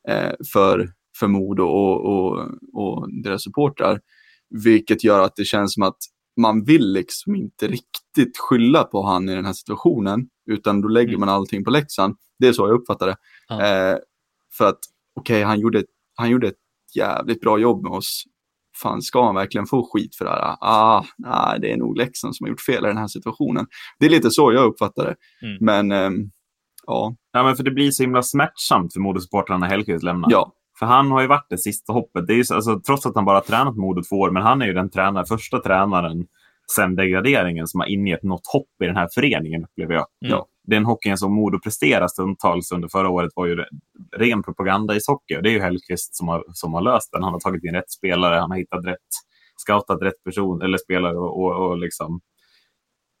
eh, 0.09 0.31
för, 0.53 0.93
för 1.19 1.27
Modo 1.27 1.63
och, 1.63 2.05
och, 2.05 2.47
och 2.73 3.21
deras 3.23 3.43
supportrar. 3.43 4.01
Vilket 4.49 5.03
gör 5.03 5.19
att 5.23 5.35
det 5.35 5.45
känns 5.45 5.73
som 5.73 5.83
att 5.83 5.97
man 6.37 6.63
vill 6.63 6.93
liksom 6.93 7.35
inte 7.35 7.67
riktigt 7.67 8.37
skylla 8.37 8.83
på 8.83 9.03
han 9.03 9.29
i 9.29 9.35
den 9.35 9.45
här 9.45 9.53
situationen, 9.53 10.27
utan 10.51 10.81
då 10.81 10.87
lägger 10.87 11.09
Mm. 11.09 11.19
man 11.19 11.29
allting 11.29 11.63
på 11.63 11.71
Leksand. 11.71 12.15
Det 12.39 12.47
är 12.47 12.53
så 12.53 12.67
jag 12.67 12.75
uppfattar 12.81 13.07
det. 13.07 13.15
Ja. 13.47 13.65
Eh, 13.65 13.97
för 14.57 14.65
att, 14.65 14.79
okej, 15.15 15.43
han, 15.43 15.59
gjorde, 15.59 15.83
han 16.15 16.29
gjorde 16.29 16.47
ett 16.47 16.59
jävligt 16.95 17.41
bra 17.41 17.59
jobb 17.59 17.83
med 17.83 17.91
oss. 17.91 18.23
Fan, 18.83 19.01
ska 19.01 19.25
han 19.25 19.35
verkligen 19.35 19.65
få 19.67 19.89
skit 19.93 20.15
för 20.15 20.25
det 20.25 20.31
här? 20.31 20.55
Ah, 20.61 21.03
nej, 21.17 21.59
det 21.61 21.71
är 21.71 21.77
nog 21.77 21.97
Leksand 21.97 22.35
som 22.35 22.43
har 22.45 22.49
gjort 22.49 22.61
fel 22.61 22.85
i 22.85 22.87
den 22.87 22.97
här 22.97 23.07
situationen. 23.07 23.65
Det 23.99 24.05
är 24.05 24.09
lite 24.09 24.31
så 24.31 24.53
jag 24.53 24.65
uppfattar 24.65 25.05
det. 25.05 25.15
Mm. 25.47 25.57
Men, 25.61 25.91
ehm, 25.91 26.31
ja, 26.87 27.15
Ja, 27.33 27.43
men 27.43 27.55
för 27.55 27.63
det 27.63 27.71
blir 27.71 27.91
så 27.91 28.03
himla 28.03 28.21
smärtsamt 28.23 28.93
för 28.93 28.99
Modosupportrarna 28.99 29.59
när 29.59 29.67
Hellkvist 29.67 30.03
lämnar. 30.03 30.31
ja, 30.31 30.51
För 30.79 30.85
han 30.85 31.11
har 31.11 31.21
ju 31.21 31.27
varit 31.27 31.45
det 31.49 31.57
sista 31.57 31.93
hoppet. 31.93 32.27
Det 32.27 32.33
är 32.33 32.37
ju, 32.37 32.43
så- 32.43 32.55
alltså, 32.55 32.79
trots 32.79 33.05
att 33.05 33.15
han 33.15 33.25
bara 33.25 33.41
tränat 33.41 33.75
Modo 33.75 34.01
två 34.09 34.15
år, 34.15 34.31
men 34.31 34.43
han 34.43 34.61
är 34.61 34.65
ju 34.65 34.73
den 34.73 34.89
tränare, 34.89 35.25
första 35.25 35.59
tränaren 35.59 36.25
sen 36.75 36.95
degraderingen 36.95 37.67
som 37.67 37.79
har 37.79 37.87
ingett 37.87 38.23
något 38.23 38.47
hopp 38.53 38.81
i 38.83 38.85
den 38.85 38.95
här 38.95 39.07
föreningen, 39.15 39.63
upplever 39.63 39.93
jag. 39.93 40.05
Mm. 40.25 40.31
Ja, 40.37 40.45
den 40.67 40.85
hockeyn 40.85 41.17
som 41.17 41.33
Modo 41.33 41.59
presterar 41.63 42.07
stundtals 42.07 42.71
under 42.71 42.87
förra 42.87 43.09
året 43.09 43.31
var 43.35 43.45
ju 43.47 43.55
re- 43.55 43.65
ren 44.17 44.43
propaganda 44.43 44.95
i 44.95 45.01
socker. 45.01 45.41
Det 45.41 45.49
är 45.49 45.53
ju 45.53 45.59
Hellkvist 45.61 46.15
som 46.15 46.27
har, 46.27 46.43
som 46.53 46.73
har 46.73 46.81
löst 46.81 47.11
den. 47.11 47.23
Han 47.23 47.33
har 47.33 47.39
tagit 47.39 47.63
in 47.63 47.73
rätt 47.73 47.91
spelare, 47.91 48.35
han 48.39 48.51
har 48.51 48.57
hittat 48.57 48.85
rätt, 48.85 49.07
scoutat 49.57 50.01
rätt 50.01 50.23
person 50.23 50.61
eller 50.61 50.77
spelare 50.77 51.17
och, 51.17 51.43
och, 51.43 51.69
och 51.69 51.77
liksom 51.77 52.19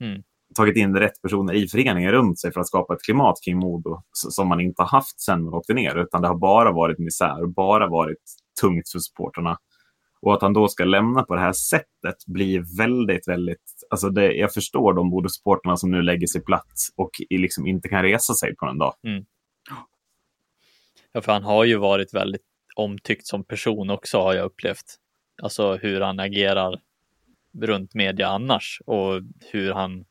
Mm. 0.03 0.21
tagit 0.55 0.77
in 0.77 0.95
rätt 0.97 1.21
personer 1.21 1.53
i 1.53 1.67
föreningen 1.67 2.11
runt 2.11 2.39
sig 2.39 2.53
för 2.53 2.61
att 2.61 2.67
skapa 2.67 2.93
ett 2.93 3.03
klimat 3.03 3.35
kring 3.45 3.57
Modo 3.57 4.01
som 4.13 4.47
man 4.47 4.61
inte 4.61 4.81
har 4.81 4.89
haft 4.89 5.21
sen 5.21 5.43
man 5.43 5.53
åkte 5.53 5.73
ner. 5.73 5.95
Utan 5.95 6.21
det 6.21 6.27
har 6.27 6.35
bara 6.35 6.71
varit 6.71 6.99
misär, 6.99 7.45
bara 7.47 7.87
varit 7.87 8.17
tungt 8.61 8.89
för 8.91 8.99
supporterna. 8.99 9.57
Och 10.21 10.33
att 10.33 10.41
han 10.41 10.53
då 10.53 10.67
ska 10.67 10.83
lämna 10.83 11.23
på 11.23 11.35
det 11.35 11.41
här 11.41 11.53
sättet 11.53 12.25
blir 12.27 12.77
väldigt, 12.77 13.27
väldigt... 13.27 13.63
Alltså 13.89 14.09
det, 14.09 14.33
jag 14.33 14.53
förstår 14.53 14.93
de 14.93 15.09
både 15.09 15.29
supporterna 15.29 15.77
som 15.77 15.91
nu 15.91 16.01
lägger 16.01 16.27
sig 16.27 16.43
platt 16.43 16.73
och 16.95 17.11
liksom 17.29 17.67
inte 17.67 17.89
kan 17.89 18.03
resa 18.03 18.33
sig 18.33 18.55
på 18.55 18.65
en 18.65 18.77
dag. 18.77 18.93
Mm. 19.03 19.25
Ja, 21.11 21.21
för 21.21 21.31
han 21.31 21.43
har 21.43 21.63
ju 21.63 21.77
varit 21.77 22.13
väldigt 22.13 22.45
omtyckt 22.75 23.27
som 23.27 23.43
person 23.43 23.89
också 23.89 24.17
har 24.17 24.33
jag 24.33 24.45
upplevt. 24.45 24.95
Alltså 25.41 25.75
hur 25.75 26.01
han 26.01 26.19
agerar 26.19 26.81
runt 27.61 27.93
media 27.93 28.27
annars 28.27 28.81
och 28.85 29.21
hur 29.51 29.73
han, 29.73 30.05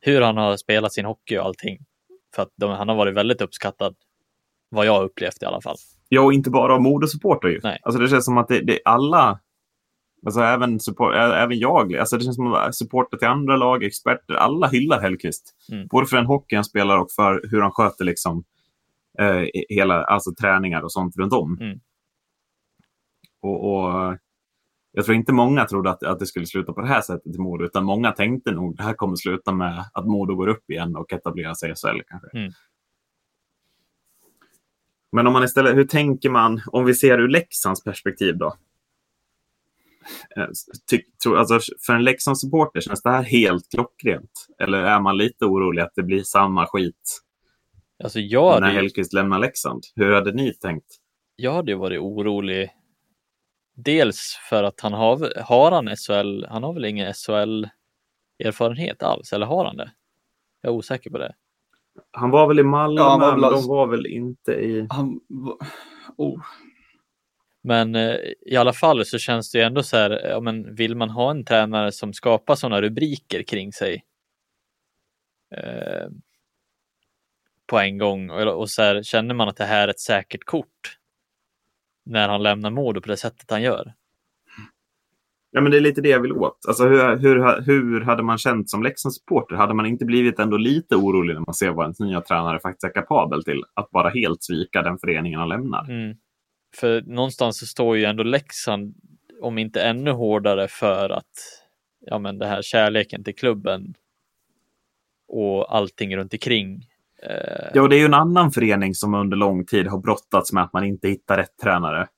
hur 0.00 0.20
han 0.20 0.36
har 0.36 0.56
spelat 0.56 0.92
sin 0.92 1.04
hockey 1.04 1.38
och 1.38 1.44
allting. 1.44 1.78
För 2.34 2.42
att 2.42 2.52
de, 2.56 2.70
han 2.70 2.88
har 2.88 2.96
varit 2.96 3.14
väldigt 3.14 3.40
uppskattad, 3.40 3.96
vad 4.68 4.86
jag 4.86 4.92
har 4.92 5.04
upplevt 5.04 5.42
i 5.42 5.46
alla 5.46 5.60
fall. 5.60 5.76
Ja, 6.14 6.20
och 6.20 6.32
inte 6.32 6.50
bara 6.50 6.74
av 6.74 6.82
Modo-supporter 6.82 7.48
ju. 7.48 7.60
Nej. 7.62 7.78
Alltså 7.82 8.00
det 8.00 8.08
känns 8.08 8.24
som 8.24 8.38
att 8.38 8.48
det, 8.48 8.60
det 8.60 8.80
alla, 8.84 9.40
alltså 10.26 10.40
även, 10.40 10.80
support, 10.80 11.14
även 11.14 11.58
jag, 11.58 11.96
alltså 11.96 12.16
det 12.16 12.24
känns 12.24 12.36
som 12.36 12.52
att 12.52 12.74
supporter 12.74 13.16
till 13.16 13.28
andra 13.28 13.56
lag, 13.56 13.84
experter, 13.84 14.34
alla 14.34 14.68
hyllar 14.68 15.00
Hellkvist. 15.00 15.54
Mm. 15.72 15.86
Både 15.86 16.06
för 16.06 16.16
den 16.16 16.26
hockey 16.26 16.54
han 16.54 16.64
spelar 16.64 16.98
och 16.98 17.10
för 17.10 17.40
hur 17.50 17.60
han 17.60 17.72
sköter 17.72 18.04
liksom 18.04 18.44
eh, 19.18 19.44
hela, 19.68 20.04
alltså 20.04 20.34
träningar 20.34 20.82
och 20.82 20.92
sånt 20.92 21.16
runt 21.16 21.32
om. 21.32 21.58
Mm. 21.60 21.78
Och, 23.42 23.74
och 23.74 24.18
jag 24.92 25.04
tror 25.04 25.16
inte 25.16 25.32
många 25.32 25.64
trodde 25.64 25.90
att, 25.90 26.02
att 26.02 26.18
det 26.18 26.26
skulle 26.26 26.46
sluta 26.46 26.72
på 26.72 26.80
det 26.80 26.86
här 26.86 27.00
sättet 27.00 27.36
i 27.36 27.38
Modo, 27.38 27.64
utan 27.64 27.84
många 27.84 28.12
tänkte 28.12 28.52
nog 28.52 28.70
att 28.70 28.76
det 28.76 28.82
här 28.82 28.94
kommer 28.94 29.16
sluta 29.16 29.52
med 29.52 29.84
att 29.92 30.06
Modo 30.06 30.34
går 30.34 30.48
upp 30.48 30.70
igen 30.70 30.96
och 30.96 31.12
etablerar 31.12 31.54
sig 31.54 31.70
i 31.70 31.74
SHL 31.74 32.00
kanske. 32.08 32.38
Mm. 32.38 32.52
Men 35.14 35.26
om 35.26 35.32
man 35.32 35.44
istället, 35.44 35.76
hur 35.76 35.84
tänker 35.84 36.30
man 36.30 36.62
om 36.66 36.84
vi 36.84 36.94
ser 36.94 37.18
ur 37.18 37.28
Leksands 37.28 37.84
perspektiv 37.84 38.38
då? 38.38 38.56
Eh, 40.36 40.46
Ty, 40.90 41.02
tror, 41.22 41.38
alltså, 41.38 41.60
för 41.86 41.92
en 41.92 42.04
Leksandssupporter 42.04 42.80
känns 42.80 43.02
det 43.02 43.10
här 43.10 43.22
helt 43.22 43.70
klockrent? 43.70 44.46
Eller 44.58 44.78
är 44.78 45.00
man 45.00 45.16
lite 45.16 45.44
orolig 45.44 45.82
att 45.82 45.92
det 45.94 46.02
blir 46.02 46.22
samma 46.22 46.66
skit 46.66 47.20
Alltså 48.04 48.20
jag 48.20 48.60
när 48.60 48.70
ju, 48.70 48.76
Hellkvist 48.76 49.12
lämnar 49.12 49.38
Leksand? 49.38 49.82
Hur 49.94 50.12
hade 50.12 50.32
ni 50.32 50.54
tänkt? 50.54 50.86
jag 51.36 51.52
hade 51.52 51.74
varit 51.74 52.00
orolig. 52.00 52.70
Dels 53.76 54.38
för 54.48 54.64
att 54.64 54.80
han 54.80 54.92
har, 54.92 55.42
har 55.42 55.72
han 55.72 55.96
SHL, 55.96 56.44
han 56.48 56.62
har 56.62 56.72
väl 56.72 56.84
ingen 56.84 57.14
SHL 57.14 57.64
erfarenhet 58.44 59.02
alls, 59.02 59.32
eller 59.32 59.46
har 59.46 59.64
han 59.64 59.76
det? 59.76 59.92
Jag 60.60 60.72
är 60.72 60.76
osäker 60.76 61.10
på 61.10 61.18
det. 61.18 61.34
Han 62.10 62.30
var 62.30 62.48
väl 62.48 62.58
i 62.58 62.62
Malmö, 62.62 63.00
Ja, 63.00 63.18
men 63.18 63.30
väl 63.30 63.40
de 63.40 63.44
alltså- 63.54 63.68
var 63.68 63.86
väl 63.86 64.06
inte 64.06 64.52
i... 64.52 64.86
han, 64.90 65.20
oh, 66.16 66.40
Men 67.62 67.94
eh, 67.94 68.16
i 68.46 68.56
alla 68.56 68.72
fall 68.72 69.04
så 69.04 69.18
känns 69.18 69.50
det 69.52 69.58
ju 69.58 69.64
ändå 69.64 69.82
så 69.82 69.96
här, 69.96 70.10
ja, 70.10 70.40
men 70.40 70.74
vill 70.74 70.96
man 70.96 71.10
ha 71.10 71.30
en 71.30 71.44
tränare 71.44 71.92
som 71.92 72.12
skapar 72.12 72.54
sådana 72.54 72.80
rubriker 72.80 73.42
kring 73.42 73.72
sig 73.72 74.04
eh, 75.56 76.08
på 77.66 77.78
en 77.78 77.98
gång 77.98 78.30
och, 78.30 78.60
och 78.60 78.70
så 78.70 78.82
här, 78.82 79.02
känner 79.02 79.34
man 79.34 79.48
att 79.48 79.56
det 79.56 79.64
här 79.64 79.88
är 79.88 79.90
ett 79.90 80.00
säkert 80.00 80.44
kort 80.44 80.98
när 82.04 82.28
han 82.28 82.42
lämnar 82.42 82.70
Modo 82.70 83.00
på 83.00 83.08
det 83.08 83.16
sättet 83.16 83.50
han 83.50 83.62
gör. 83.62 83.94
Ja, 85.56 85.60
men 85.60 85.72
det 85.72 85.78
är 85.78 85.80
lite 85.80 86.00
det 86.00 86.08
jag 86.08 86.20
vill 86.20 86.32
åt. 86.32 86.58
Alltså, 86.68 86.88
hur, 86.88 87.16
hur, 87.16 87.60
hur 87.66 88.00
hade 88.00 88.22
man 88.22 88.38
känt 88.38 88.70
som 88.70 88.82
Leksandssupporter? 88.82 89.56
Hade 89.56 89.74
man 89.74 89.86
inte 89.86 90.04
blivit 90.04 90.38
ändå 90.38 90.56
lite 90.56 90.96
orolig 90.96 91.34
när 91.34 91.42
man 91.46 91.54
ser 91.54 91.70
vad 91.70 91.84
ens 91.84 92.00
nya 92.00 92.20
tränare 92.20 92.60
faktiskt 92.60 92.84
är 92.84 92.94
kapabel 92.94 93.44
till? 93.44 93.62
Att 93.74 93.90
bara 93.90 94.08
helt 94.08 94.42
svika 94.42 94.82
den 94.82 94.98
föreningen 94.98 95.40
han 95.40 95.48
lämnar. 95.48 95.90
Mm. 95.90 96.16
För 96.76 97.02
någonstans 97.02 97.58
så 97.58 97.66
står 97.66 97.96
ju 97.96 98.04
ändå 98.04 98.22
Leksand, 98.22 98.94
om 99.42 99.58
inte 99.58 99.82
ännu 99.82 100.10
hårdare, 100.10 100.68
för 100.68 101.10
att 101.10 101.32
ja, 102.00 102.18
men 102.18 102.38
det 102.38 102.46
här 102.46 102.62
kärleken 102.62 103.24
till 103.24 103.34
klubben 103.34 103.94
och 105.28 105.76
allting 105.76 106.16
runt 106.16 106.32
omkring. 106.32 106.74
Eh, 107.22 107.70
Ja, 107.74 107.82
och 107.82 107.88
det 107.88 107.96
är 107.96 108.00
ju 108.00 108.04
en 108.04 108.14
annan 108.14 108.50
förening 108.50 108.94
som 108.94 109.14
under 109.14 109.36
lång 109.36 109.66
tid 109.66 109.86
har 109.86 109.98
brottats 109.98 110.52
med 110.52 110.62
att 110.62 110.72
man 110.72 110.84
inte 110.84 111.08
hittar 111.08 111.36
rätt 111.36 111.56
tränare. 111.62 112.08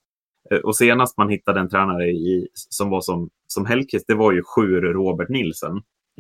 Eh, 0.50 0.58
Och 0.58 0.76
senast 0.76 1.18
man 1.18 1.28
hittade 1.28 1.60
en 1.60 1.68
tränare 1.68 2.06
i, 2.06 2.48
som 2.54 2.90
var 2.90 3.00
som, 3.00 3.30
som 3.46 3.66
Hellkvist, 3.66 4.04
det 4.08 4.14
var 4.14 4.32
ju 4.32 4.42
Sjur 4.42 4.80
Robert 4.80 5.28
Nilsen. 5.28 5.70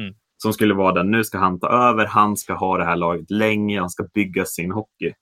Mm. 0.00 0.14
Som 0.42 0.52
skulle 0.52 0.74
vara 0.74 0.92
den, 0.92 1.10
nu 1.10 1.24
ska 1.24 1.38
han 1.38 1.60
ta 1.60 1.68
över, 1.68 2.06
han 2.06 2.36
ska 2.36 2.54
ha 2.54 2.78
det 2.78 2.84
här 2.84 2.96
laget 2.96 3.30
länge, 3.30 3.80
han 3.80 3.90
ska 3.90 4.04
bygga 4.14 4.44
sin 4.44 4.72
hockey. 4.72 5.12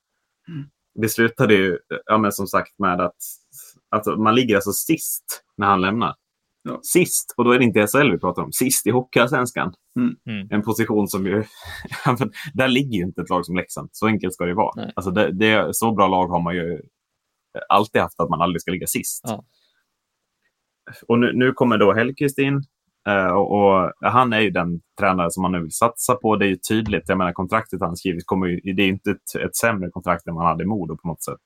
Det 1.01 1.09
slutade 1.09 1.53
ju, 1.53 1.77
ja, 2.05 2.17
men 2.17 2.31
som 2.31 2.47
sagt, 2.47 2.79
med 2.79 3.01
att, 3.01 3.15
att 3.89 4.19
man 4.19 4.35
ligger 4.35 4.55
alltså 4.55 4.71
sist 4.71 5.43
när 5.57 5.67
han 5.67 5.81
lämnar. 5.81 6.15
Ja. 6.63 6.79
Sist, 6.83 7.33
och 7.37 7.43
då 7.43 7.51
är 7.51 7.59
det 7.59 7.65
inte 7.65 7.87
SHL 7.87 8.11
vi 8.11 8.17
pratar 8.19 8.43
om, 8.43 8.51
sist 8.51 8.87
i 8.87 8.89
Hockeyallsvenskan. 8.89 9.73
Mm. 9.99 10.47
En 10.51 10.61
position 10.61 11.07
som 11.07 11.25
ju, 11.25 11.43
där 12.53 12.67
ligger 12.67 12.97
ju 12.97 13.03
inte 13.03 13.21
ett 13.21 13.29
lag 13.29 13.45
som 13.45 13.55
Leksand. 13.55 13.89
Så 13.91 14.07
enkelt 14.07 14.33
ska 14.33 14.43
det 14.43 14.49
ju 14.49 14.55
vara. 14.55 14.73
Nej. 14.75 14.91
Alltså 14.95 15.11
det, 15.11 15.31
det, 15.31 15.75
så 15.75 15.91
bra 15.91 16.07
lag 16.07 16.27
har 16.27 16.41
man 16.41 16.55
ju 16.55 16.81
alltid 17.69 18.01
haft 18.01 18.19
att 18.19 18.29
man 18.29 18.41
aldrig 18.41 18.61
ska 18.61 18.71
ligga 18.71 18.87
sist. 18.87 19.21
Ja. 19.23 19.43
Och 21.07 21.19
nu, 21.19 21.31
nu 21.33 21.51
kommer 21.51 21.77
då 21.77 21.93
Hellkvist 21.93 22.39
in. 22.39 22.63
eh, 23.07 23.27
och, 23.35 23.91
han 24.01 24.33
är 24.33 24.39
ju 24.39 24.49
den 24.49 24.81
tränare 24.99 25.31
som 25.31 25.41
man 25.41 25.51
nu 25.51 25.61
vill 25.61 25.71
satsa 25.71 26.15
på. 26.15 26.35
Det 26.35 26.45
är 26.45 26.49
ju 26.49 26.57
tydligt. 26.69 27.09
Jag 27.09 27.17
menar 27.17 27.33
kontraktet 27.33 27.81
han 27.81 27.95
skrivit 27.97 28.25
kommer 28.25 28.47
ju, 28.47 28.73
det 28.73 28.83
är 28.83 28.87
inte 28.87 29.11
ett, 29.11 29.41
ett 29.45 29.55
sämre 29.55 29.89
kontrakt 29.89 30.27
än 30.27 30.33
man 30.33 30.45
hade 30.45 30.63
i 30.63 30.67
Modo 30.67 30.97
på 30.97 31.07
något 31.07 31.23
sätt. 31.23 31.41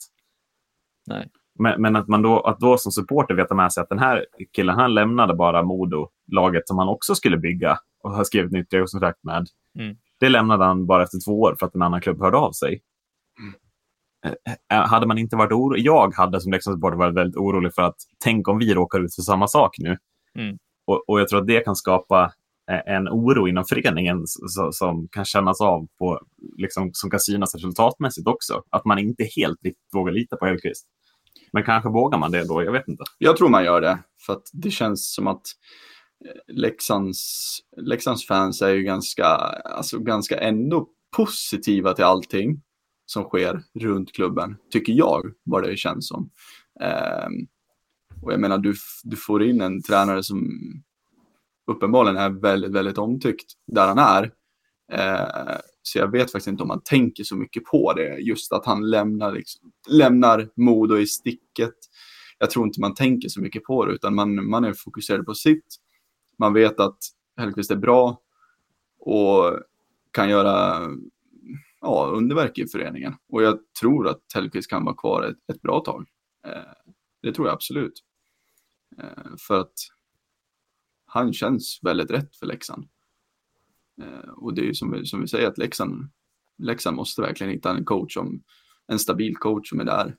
Nej. 1.07 1.29
Men, 1.59 1.81
men 1.81 1.95
att 1.95 2.07
man 2.07 2.21
då, 2.21 2.39
att 2.39 2.59
då 2.59 2.77
som 2.77 2.91
supporter 2.91 3.35
veta 3.35 3.55
med 3.55 3.73
sig 3.73 3.83
att 3.83 3.89
den 3.89 3.99
här 3.99 4.25
killen, 4.55 4.75
han 4.75 4.93
lämnade 4.93 5.33
bara 5.33 5.63
Modo, 5.63 6.09
laget 6.31 6.67
som 6.67 6.77
han 6.77 6.87
också 6.87 7.15
skulle 7.15 7.37
bygga 7.37 7.79
och 8.03 8.11
har 8.11 8.23
skrivit 8.23 8.51
nytt 8.51 8.69
treårskontrakt 8.69 9.23
med. 9.23 9.47
Mm. 9.79 9.95
Det 10.19 10.29
lämnade 10.29 10.65
han 10.65 10.85
bara 10.85 11.03
efter 11.03 11.17
två 11.25 11.41
år 11.41 11.55
för 11.59 11.65
att 11.65 11.75
en 11.75 11.81
annan 11.81 12.01
klubb 12.01 12.21
hörde 12.21 12.37
av 12.37 12.51
sig. 12.51 12.81
Eh, 14.25 14.77
eh, 14.77 14.87
Hade 14.87 15.07
man 15.07 15.17
inte 15.17 15.35
varit 15.35 15.51
orolig, 15.51 15.85
jag 15.85 16.13
hade 16.15 16.41
som 16.41 16.51
Leksandssupporter 16.51 16.97
varit 16.97 17.15
väldigt 17.15 17.37
orolig 17.37 17.73
för 17.73 17.81
att 17.81 17.95
tänk 18.23 18.47
om 18.47 18.57
vi 18.59 18.73
råkar 18.73 18.99
ut 19.05 19.15
för 19.15 19.21
samma 19.21 19.47
sak 19.47 19.75
nu. 19.79 19.97
Mm. 20.39 20.57
Och, 20.87 21.09
och 21.09 21.19
jag 21.19 21.27
tror 21.27 21.39
att 21.41 21.47
det 21.47 21.59
kan 21.65 21.75
skapa 21.75 22.31
eh, 22.71 22.93
en 22.95 23.07
oro 23.09 23.47
inom 23.47 23.65
föreningen 23.65 24.23
s- 24.23 24.77
som 24.77 25.07
kan 25.11 25.25
kännas 25.25 25.61
av 25.61 25.87
på, 25.99 26.19
liksom, 26.57 26.89
som 26.93 27.09
kan 27.09 27.19
synas 27.19 27.55
resultatmässigt 27.55 28.27
också. 28.27 28.63
Att 28.69 28.85
man 28.85 28.99
inte 28.99 29.23
helt 29.35 29.59
riktigt 29.63 29.93
vågar 29.93 30.13
lita 30.13 30.35
på 30.37 30.45
Hellkvist. 30.45 30.85
Men 31.53 31.63
kanske 31.63 31.89
vågar 31.89 32.19
man 32.19 32.31
det 32.31 32.47
då, 32.47 32.63
jag 32.63 32.71
vet 32.71 32.87
inte. 32.87 33.03
Jag 33.17 33.37
tror 33.37 33.49
man 33.49 33.63
gör 33.63 33.81
det, 33.81 33.99
för 34.25 34.33
att 34.33 34.43
det 34.53 34.71
känns 34.71 35.13
som 35.13 35.27
att 35.27 35.41
Leksands, 36.47 37.59
Leksands 37.77 38.27
fans 38.27 38.61
är 38.61 38.69
ju 38.69 38.83
ganska, 38.83 39.25
alltså 39.25 39.99
ganska 39.99 40.37
ändå 40.39 40.87
positiva 41.17 41.93
till 41.93 42.05
allting 42.05 42.61
som 43.09 43.23
sker 43.23 43.63
runt 43.79 44.11
klubben, 44.11 44.57
tycker 44.71 44.93
jag, 44.93 45.31
vad 45.43 45.63
det 45.63 45.77
känns 45.77 46.07
som. 46.07 46.29
Ehm, 46.81 47.47
och 48.21 48.33
jag 48.33 48.39
menar, 48.39 48.57
du, 48.57 48.73
du 49.03 49.15
får 49.15 49.43
in 49.43 49.61
en 49.61 49.81
tränare 49.83 50.23
som, 50.23 50.49
uppenbarligen 51.67 52.17
är 52.17 52.29
väldigt, 52.29 52.71
väldigt 52.71 52.97
omtyckt 52.97 53.53
där 53.67 53.87
han 53.87 53.97
är. 53.97 54.31
Eh, 54.91 55.57
så 55.81 55.99
jag 55.99 56.11
vet 56.11 56.31
faktiskt 56.31 56.47
inte 56.47 56.63
om 56.63 56.67
man 56.67 56.83
tänker 56.83 57.23
så 57.23 57.35
mycket 57.35 57.63
på 57.63 57.93
det, 57.93 58.17
just 58.17 58.53
att 58.53 58.65
han 58.65 58.89
lämnar, 58.89 59.31
liksom, 59.31 59.71
lämnar 59.89 60.49
Modo 60.55 60.97
i 60.97 61.07
sticket. 61.07 61.75
Jag 62.37 62.49
tror 62.49 62.65
inte 62.65 62.81
man 62.81 62.95
tänker 62.95 63.29
så 63.29 63.41
mycket 63.41 63.63
på 63.63 63.85
det, 63.85 63.93
utan 63.93 64.15
man, 64.15 64.49
man 64.49 64.63
är 64.63 64.73
fokuserad 64.73 65.25
på 65.25 65.33
sitt. 65.33 65.75
Man 66.39 66.53
vet 66.53 66.79
att 66.79 66.97
Hellkvist 67.37 67.71
är 67.71 67.75
bra 67.75 68.21
och 68.99 69.59
kan 70.11 70.29
göra 70.29 70.87
ja, 71.81 72.11
underverk 72.15 72.57
i 72.57 72.67
föreningen. 72.67 73.15
Och 73.29 73.43
jag 73.43 73.59
tror 73.79 74.07
att 74.07 74.21
Hellkvist 74.35 74.69
kan 74.69 74.85
vara 74.85 74.95
kvar 74.95 75.23
ett, 75.23 75.55
ett 75.55 75.61
bra 75.61 75.79
tag. 75.79 76.07
Eh, 76.47 76.91
det 77.21 77.33
tror 77.33 77.47
jag 77.47 77.53
absolut. 77.53 78.03
Eh, 78.97 79.35
för 79.47 79.59
att 79.59 79.73
han 81.05 81.33
känns 81.33 81.79
väldigt 81.81 82.11
rätt 82.11 82.35
för 82.35 82.45
Leksand. 82.45 82.87
Eh, 84.01 84.29
och 84.29 84.53
det 84.53 84.61
är 84.61 84.65
ju 84.65 84.73
som, 84.73 85.05
som 85.05 85.21
vi 85.21 85.27
säger 85.27 85.47
att 85.47 85.57
Leksand, 85.57 86.09
Leksand 86.57 86.95
måste 86.95 87.21
verkligen 87.21 87.53
hitta 87.53 87.71
en 87.71 87.85
coach, 87.85 88.13
som, 88.13 88.43
en 88.87 88.99
stabil 88.99 89.35
coach 89.35 89.69
som 89.69 89.79
är 89.79 89.85
där. 89.85 90.15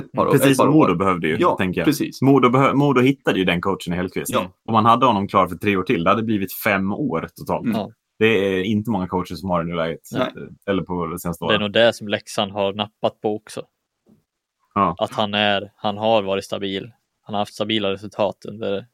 Ett 0.00 0.12
par, 0.12 0.30
precis, 0.30 0.50
ett 0.50 0.56
par 0.56 0.70
Modo 0.70 0.92
år. 0.92 0.96
behövde 0.96 1.28
ju, 1.28 1.36
ja, 1.40 1.56
tänker 1.56 1.80
jag. 1.80 1.86
Precis. 1.86 2.22
Modo, 2.22 2.50
behö 2.50 2.74
Modo 2.74 3.00
hittade 3.00 3.38
ju 3.38 3.44
den 3.44 3.60
coachen 3.60 3.92
i 3.92 3.96
Hellkvist. 3.96 4.30
Ja. 4.32 4.52
Om 4.64 4.72
man 4.72 4.84
hade 4.84 5.06
honom 5.06 5.28
klar 5.28 5.48
för 5.48 5.56
tre 5.56 5.76
år 5.76 5.82
till, 5.82 6.04
det 6.04 6.10
hade 6.10 6.22
blivit 6.22 6.52
fem 6.52 6.92
år 6.92 7.28
totalt. 7.34 7.66
Mm. 7.66 7.90
Det 8.18 8.26
är 8.26 8.62
inte 8.62 8.90
många 8.90 9.08
coacher 9.08 9.34
som 9.34 9.50
har 9.50 9.64
det 9.64 9.72
i 9.72 9.76
läget. 9.76 10.00
Nej. 10.12 10.32
Eller 10.66 10.82
på 10.82 11.06
det 11.06 11.18
senaste 11.18 11.44
Det 11.44 11.54
är 11.54 11.58
nog 11.58 11.72
det 11.72 11.92
som 11.92 12.08
Leksand 12.08 12.52
har 12.52 12.72
nappat 12.72 13.20
på 13.20 13.36
också. 13.36 13.66
Ja. 14.74 14.94
Att 14.98 15.12
han, 15.12 15.34
är, 15.34 15.72
han 15.76 15.96
har 15.96 16.22
varit 16.22 16.44
stabil. 16.44 16.92
Han 17.20 17.34
har 17.34 17.40
haft 17.40 17.54
stabila 17.54 17.90
resultat 17.90 18.44
under 18.48 18.86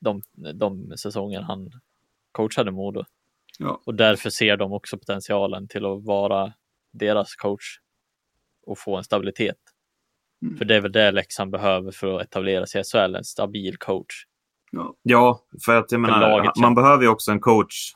de, 0.00 0.22
de 0.54 0.92
säsonger 0.96 1.40
han 1.40 1.70
coachade 2.32 2.70
Modo. 2.70 3.04
Ja. 3.58 3.80
Och 3.84 3.94
därför 3.94 4.30
ser 4.30 4.56
de 4.56 4.72
också 4.72 4.98
potentialen 4.98 5.68
till 5.68 5.86
att 5.86 6.04
vara 6.04 6.52
deras 6.92 7.34
coach 7.34 7.80
och 8.66 8.78
få 8.78 8.96
en 8.96 9.04
stabilitet. 9.04 9.56
Mm. 10.42 10.56
För 10.56 10.64
det 10.64 10.74
är 10.74 10.80
väl 10.80 10.92
det 10.92 11.10
Leksand 11.10 11.50
behöver 11.50 11.90
för 11.90 12.16
att 12.16 12.22
etablera 12.22 12.66
sig 12.66 12.80
i 12.80 12.84
SHL, 12.84 13.14
en 13.14 13.24
stabil 13.24 13.76
coach. 13.76 14.14
Ja. 14.70 14.94
Ja, 15.02 15.40
för 15.64 15.76
att 15.76 15.92
jag 15.92 16.00
menar, 16.00 16.20
laget 16.20 16.56
man 16.56 16.74
behöver 16.74 17.02
ju 17.02 17.08
också 17.08 17.30
en 17.30 17.40
coach. 17.40 17.92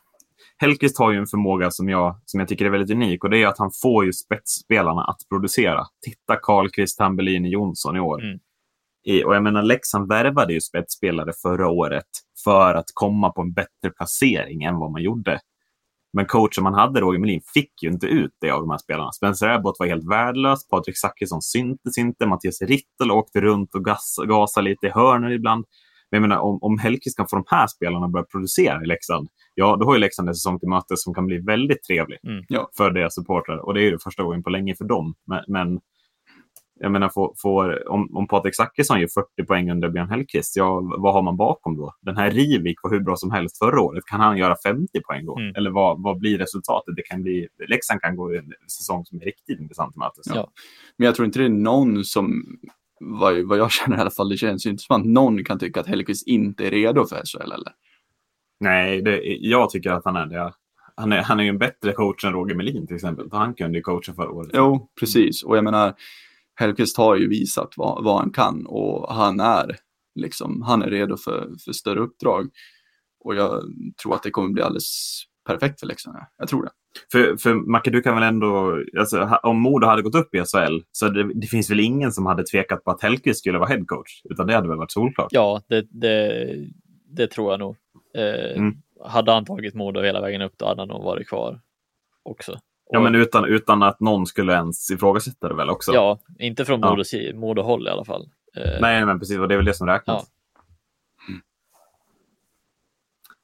Hellkvist 0.61 0.98
har 0.98 1.12
ju 1.12 1.18
en 1.18 1.26
förmåga 1.26 1.70
som 1.70 1.88
jag, 1.88 2.20
som 2.24 2.40
jag 2.40 2.48
tycker 2.48 2.64
är 2.64 2.70
väldigt 2.70 2.96
unik 2.96 3.24
och 3.24 3.30
det 3.30 3.42
är 3.42 3.46
att 3.46 3.58
han 3.58 3.70
får 3.82 4.04
ju 4.04 4.12
spetsspelarna 4.12 5.04
att 5.04 5.18
producera. 5.28 5.84
Titta 6.04 6.36
Karlqvist, 6.42 6.98
Tambellini, 6.98 7.48
Jonsson 7.48 7.96
i 7.96 8.00
år. 8.00 8.24
Mm. 8.24 8.38
I, 9.04 9.24
och 9.24 9.34
jag 9.34 9.42
menar, 9.42 9.62
Leksand 9.62 10.08
värvade 10.08 10.52
ju 10.52 10.61
spetsspelare 10.61 11.32
förra 11.42 11.68
året 11.68 12.06
för 12.44 12.74
att 12.74 12.84
komma 12.94 13.32
på 13.32 13.42
en 13.42 13.52
bättre 13.52 13.90
placering 13.96 14.62
än 14.62 14.78
vad 14.78 14.92
man 14.92 15.02
gjorde. 15.02 15.40
Men 16.12 16.26
coachen 16.26 16.64
man 16.64 16.74
hade, 16.74 17.00
Roger 17.00 17.18
Melin, 17.18 17.42
fick 17.54 17.82
ju 17.82 17.88
inte 17.88 18.06
ut 18.06 18.32
det 18.40 18.50
av 18.50 18.61
de 18.61 18.70
här 18.70 18.78
spelarna. 18.78 19.12
Spencer 19.12 19.48
Abbott 19.48 19.76
var 19.78 19.86
helt 19.86 20.11
värdelös, 20.11 20.68
Patrik 20.68 20.98
Zackrisson 20.98 21.42
syntes 21.42 21.98
inte, 21.98 22.26
Mattias 22.26 22.62
Rittel 22.62 23.11
åkte 23.11 23.40
runt 23.40 23.74
och 23.74 23.84
gas, 23.84 24.16
gasade 24.28 24.68
lite 24.68 24.86
i 24.86 24.90
hörnor 24.90 25.30
ibland. 25.30 25.64
Men 26.11 26.22
jag 26.22 26.28
menar, 26.28 26.42
om, 26.42 26.58
om 26.62 26.78
Hellkvist 26.78 27.16
kan 27.16 27.26
få 27.28 27.36
de 27.36 27.44
här 27.46 27.66
spelarna 27.66 28.06
att 28.06 28.12
börja 28.12 28.24
producera 28.24 28.82
i 28.82 28.86
Leksand, 28.86 29.28
ja, 29.54 29.76
då 29.76 29.86
har 29.86 29.94
ju 29.94 30.00
Leksand 30.00 30.28
en 30.28 30.34
säsong 30.34 30.58
till 30.58 30.68
mötes 30.68 31.02
som 31.02 31.14
kan 31.14 31.26
bli 31.26 31.38
väldigt 31.38 31.82
trevlig 31.82 32.18
Mm. 32.26 32.44
Ja. 32.48 32.70
för 32.76 32.90
deras 32.90 33.14
supportrar. 33.14 33.56
Och 33.58 33.74
det 33.74 33.80
är 33.80 33.90
ju 33.90 33.98
första 33.98 34.22
gången 34.22 34.42
på 34.42 34.50
länge 34.50 34.74
för 34.74 34.84
dem. 34.84 35.14
Men, 35.26 35.44
men 35.48 35.80
jag 36.82 36.92
menar, 36.92 37.08
får, 37.08 37.34
får, 37.38 37.88
om, 37.88 38.16
om 38.16 38.28
Patrik 38.28 38.56
Zackrisson 38.56 39.00
gör 39.00 39.08
40 39.38 39.46
poäng 39.46 39.70
under 39.70 39.88
Björn 39.88 40.08
Hellkvist, 40.08 40.56
ja, 40.56 40.80
vad 40.98 41.12
har 41.14 41.22
man 41.22 41.36
bakom 41.36 41.76
då? 41.76 41.94
Den 42.00 42.16
här 42.16 42.30
Rivik 42.30 42.76
var 42.82 42.90
hur 42.90 43.00
bra 43.00 43.16
som 43.16 43.30
helst 43.30 43.58
förra 43.58 43.80
året. 43.80 44.04
Kan 44.06 44.20
han 44.20 44.38
göra 44.38 44.56
50 44.64 45.00
poäng 45.08 45.26
då? 45.26 45.38
Mm. 45.38 45.54
Eller 45.54 45.70
vad, 45.70 46.02
vad 46.02 46.18
blir 46.18 46.38
resultatet? 46.38 46.96
Det 46.96 47.02
kan 47.02 47.22
bli, 47.22 47.48
Leksand 47.68 48.00
kan 48.00 48.16
gå 48.16 48.34
en 48.34 48.52
säsong 48.78 49.04
som 49.04 49.20
är 49.20 49.24
riktigt 49.24 49.61
intressant 49.61 49.92
till 49.92 49.98
mötes. 49.98 50.26
Ja. 50.34 50.50
Men 50.96 51.06
jag 51.06 51.14
tror 51.14 51.26
inte 51.26 51.38
det 51.38 51.44
är 51.44 51.48
någon 51.48 52.04
som, 52.04 52.44
vad, 53.01 53.42
vad 53.42 53.59
jag 53.59 53.70
känner 53.70 53.96
i 53.96 54.01
alla 54.01 54.11
fall, 54.11 54.28
det 54.28 54.36
känns 54.36 54.66
ju 54.66 54.70
inte 54.70 54.82
som 54.82 55.01
att 55.01 55.07
någon 55.07 55.44
kan 55.44 55.59
tycka 55.59 55.80
att 55.80 55.86
Hellkvist 55.86 56.26
inte 56.26 56.66
är 56.66 56.70
redo 56.70 57.07
för 57.07 57.22
SHL 57.24 57.53
eller? 57.53 57.72
Nej, 58.61 59.03
det, 59.03 59.20
jag 59.24 59.70
tycker 59.70 59.90
att 59.90 60.05
han 60.05 60.16
är 60.16 60.26
det. 60.26 60.53
Han 60.96 61.12
är, 61.12 61.22
han 61.22 61.40
är 61.40 61.44
ju 61.44 61.48
en 61.48 61.59
bättre 61.59 61.92
coach 61.92 62.24
än 62.24 62.32
Roger 62.32 62.55
Melin 62.55 62.86
till 62.86 62.96
exempel. 62.96 63.28
Han 63.32 63.55
kunde 63.55 63.78
ju 63.78 63.82
coacha 63.82 64.14
förra 64.14 64.30
året. 64.30 64.51
Jo, 64.55 64.90
precis. 65.01 65.42
Och 65.42 65.57
jag 65.57 65.64
menar, 65.64 65.94
Hellkvist 66.55 66.96
har 66.96 67.16
ju 67.16 67.28
visat 67.28 67.74
vad, 67.76 68.05
vad 68.05 68.18
han 68.18 68.32
kan 68.32 68.66
och 68.66 69.14
han 69.14 69.40
är 69.40 69.76
liksom, 70.14 70.62
han 70.62 70.82
är 70.82 70.90
redo 70.90 71.16
för, 71.16 71.51
för 71.64 71.72
större 71.72 72.01
uppdrag. 72.01 72.48
Och 73.24 73.34
jag 73.34 73.62
tror 74.03 74.14
att 74.14 74.22
det 74.22 74.30
kommer 74.30 74.48
bli 74.48 74.62
alldeles 74.62 75.22
perfekt 75.46 75.80
för 75.80 75.86
Leksand. 75.86 76.18
Jag 76.38 76.48
tror 76.48 76.62
det. 76.62 76.70
För, 77.12 77.36
för 77.36 77.55
Macke, 77.55 77.91
du 77.91 78.03
kan 78.03 78.14
väl 78.14 78.22
ändå, 78.22 78.82
alltså, 78.99 79.38
om 79.43 79.61
Modo 79.61 79.86
hade 79.86 80.03
gått 80.03 80.14
upp 80.14 80.34
i 80.34 80.38
SHL, 80.45 80.78
så 80.93 81.09
det, 81.09 81.34
det 81.34 81.47
finns 81.47 81.70
väl 81.70 81.80
ingen 81.80 82.12
som 82.12 82.26
hade 82.26 82.45
tvekat 82.45 82.84
på 82.84 82.91
att 82.91 83.03
Hellkvist 83.03 83.41
skulle 83.41 83.59
vara 83.59 83.68
headcoach? 83.68 84.22
Utan 84.24 84.47
det 84.47 84.55
hade 84.55 84.68
väl 84.68 84.76
varit 84.78 84.93
solklart? 84.93 85.28
Ja, 85.30 85.62
det, 85.68 85.86
det, 85.91 86.47
det 87.16 87.26
tror 87.26 87.51
jag 87.51 87.61
nog. 87.61 87.76
Eh, 88.16 88.57
Mm. 88.57 88.74
Hade 89.05 89.32
han 89.32 89.45
tagit 89.45 89.74
Modo 89.74 90.01
hela 90.01 90.20
vägen 90.20 90.43
upp, 90.43 90.53
då 90.57 90.66
hade 90.66 90.80
han 90.80 90.88
nog 90.88 91.03
varit 91.05 91.28
kvar 91.28 91.61
också. 92.22 92.59
Ja, 92.91 92.99
Och- 92.99 93.05
men 93.05 93.14
utan, 93.14 93.45
utan 93.45 93.82
att 93.82 94.01
någon 94.01 94.26
skulle 94.26 94.53
ens 94.53 94.91
ifrågasätta 94.91 95.49
det 95.49 95.55
väl 95.55 95.70
också? 95.70 95.93
ja, 95.95 96.18
inte 96.38 96.64
från 96.64 96.80
Ja. 96.80 97.05
Modo-håll 97.34 97.86
i 97.86 97.91
alla 97.91 98.05
fall. 98.05 98.28
Eh, 98.57 98.80
Nej, 98.80 99.07
men 99.07 99.18
precis. 99.18 99.38
Och 99.38 99.49
det 99.49 99.55
är 99.55 99.57
väl 99.57 99.64
det 99.66 99.74
som 99.74 99.86
räknas. 99.86 100.26
Ja. 100.26 101.36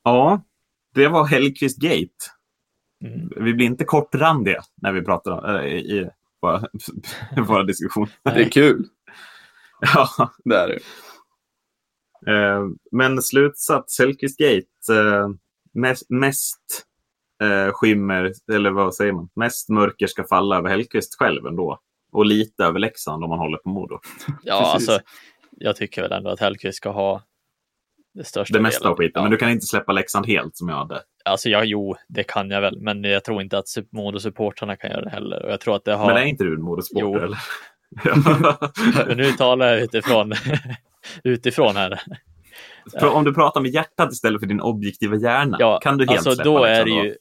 Ja, 0.05 0.40
det 0.94 1.09
var 1.09 1.24
Hellkvist 1.26 1.78
Gate. 1.78 2.24
Mm. 3.05 3.32
Vi 3.36 3.55
blir 3.55 3.66
inte 3.66 3.84
kortrandiga 3.84 4.62
när 4.82 4.92
vi 4.92 5.03
pratar 5.03 5.30
om, 5.30 5.57
äh, 5.57 5.66
i 5.66 6.11
våra, 6.40 6.62
våra 7.47 7.62
diskussioner. 7.62 8.11
Det 8.22 8.30
är 8.30 8.49
kul. 8.51 8.84
Ja, 9.94 10.09
Det 10.44 10.57
är 10.57 10.68
det. 10.68 10.78
Eh, 12.32 12.64
men 12.92 13.22
slutsats, 13.22 13.99
Hellkvist 13.99 14.38
Gate. 14.38 15.01
Eh, 15.01 15.28
mest 15.74 16.11
mest 16.11 16.86
eh, 17.42 17.72
skimmer, 17.72 18.32
eller 18.53 18.70
vad 18.70 18.94
säger 18.94 19.12
man? 19.12 19.28
Mest 19.36 19.68
mörker 19.68 20.07
ska 20.07 20.24
falla 20.24 20.57
över 20.57 20.68
Hellkvist 20.68 21.18
själv 21.18 21.47
ändå. 21.47 21.80
Och 22.12 22.26
lite 22.26 22.64
över 22.64 22.78
Leksand 22.78 23.24
om 23.24 23.30
man 23.30 23.38
håller 23.38 23.59
på 23.59 23.68
Modo. 23.68 23.99
Ja, 24.42 24.72
alltså, 24.72 25.01
jag 25.51 25.76
tycker 25.76 26.03
väl 26.03 26.12
ändå 26.12 26.30
att 26.30 26.40
Hellkvist 26.40 26.76
ska 26.76 26.90
ha 26.90 27.22
det 28.14 28.24
största 28.24 28.55
Det 28.55 28.62
mesta 28.62 28.78
delen. 28.80 28.92
av 28.92 28.99
skiten. 28.99 29.12
Ja. 29.14 29.22
Men 29.22 29.30
du 29.30 29.36
kan 29.36 29.51
inte 29.51 29.66
släppa 29.66 29.92
Leksand 29.92 30.26
helt 30.26 30.57
som 30.57 30.68
jag 30.68 30.76
hade. 30.76 31.03
Alltså, 31.27 31.49
ja, 31.49 31.64
jo, 31.64 31.97
det 32.09 32.22
kan 32.24 32.51
jag 32.51 32.61
väl, 32.61 32.81
men 32.81 33.05
jag 33.05 33.24
tror 33.24 33.43
inte 33.43 33.59
att 33.59 33.64
sup- 33.66 33.89
Modo-supportrarna 33.93 34.77
kan 34.77 34.91
göra 34.91 35.01
det 35.01 35.11
heller. 35.11 35.45
Och 35.45 35.51
jag 35.53 35.61
tror 35.61 35.77
att 35.77 35.85
det 35.85 35.95
har... 35.95 36.07
Men 36.07 36.16
är 36.16 36.24
inte 36.24 36.45
du 36.45 36.55
en 36.55 36.62
Modo-supporter? 36.62 37.01
Jo. 37.01 37.18
eller? 37.18 37.39
Men 39.07 39.16
nu 39.16 39.33
talar 39.33 39.66
jag 39.66 39.81
utifrån, 39.81 40.33
utifrån 41.24 41.77
här. 41.77 42.01
För 43.01 43.11
om 43.14 43.24
du 43.24 43.35
pratar 43.35 43.61
med 43.61 43.70
hjärtat 43.70 44.12
istället 44.12 44.41
för 44.41 44.47
din 44.47 44.61
objektiva 44.61 45.16
hjärna, 45.16 45.57
Ja, 45.61 45.79
kan 45.83 45.99
du 45.99 46.05
helt 46.07 46.18
alltså 46.18 46.31
släppa 46.35 46.51
då 46.51 46.64
är 46.64 46.85
det 46.85 46.91
Leksand 46.91 47.05
ju, 47.07 47.16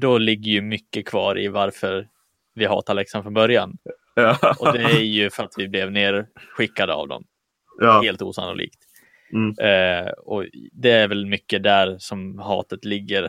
då 0.00 0.18
ligger 0.18 0.52
ju 0.52 0.60
mycket 0.60 1.06
kvar 1.08 1.38
i 1.38 1.48
varför 1.48 2.08
vi 2.54 2.64
hatar 2.64 2.94
Leksand 2.94 3.24
från 3.24 3.34
början. 3.34 3.76
Ja. 4.14 4.54
Och 4.58 4.72
det 4.72 4.82
är 4.82 5.00
ju 5.04 5.30
för 5.30 5.44
att 5.44 5.52
vi 5.56 5.68
blev 5.68 5.92
nerskickade 5.92 6.94
av 6.94 7.08
dem. 7.08 7.24
ja. 7.80 8.00
Helt 8.02 8.22
osannolikt. 8.22 8.78
Mm. 9.32 9.54
Eh, 9.58 10.10
och 10.12 10.44
det 10.72 10.90
är 10.90 11.08
väl 11.08 11.26
mycket 11.26 11.62
där 11.62 11.96
som 11.98 12.38
hatet 12.38 12.84
ligger 12.84 13.28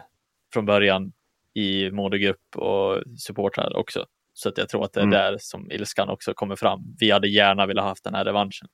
från 0.54 0.66
början 0.66 1.12
i 1.54 1.92
modergrupp 1.92 2.56
och 2.56 3.04
supportrar 3.20 3.76
också. 3.78 4.06
Så 4.34 4.50
att 4.50 4.58
jag 4.58 4.70
tror 4.70 4.86
att 4.86 4.94
det 4.94 5.00
är 5.00 5.04
Mm. 5.04 5.12
där 5.20 5.38
som 5.40 5.72
ilskan 5.72 6.10
också 6.10 6.34
kommer 6.34 6.56
fram. 6.56 6.80
Vi 7.00 7.12
hade 7.12 7.28
gärna 7.28 7.66
velat 7.66 7.86
haft 7.86 8.04
den 8.04 8.14
här 8.14 8.26
revanschen. 8.26 8.68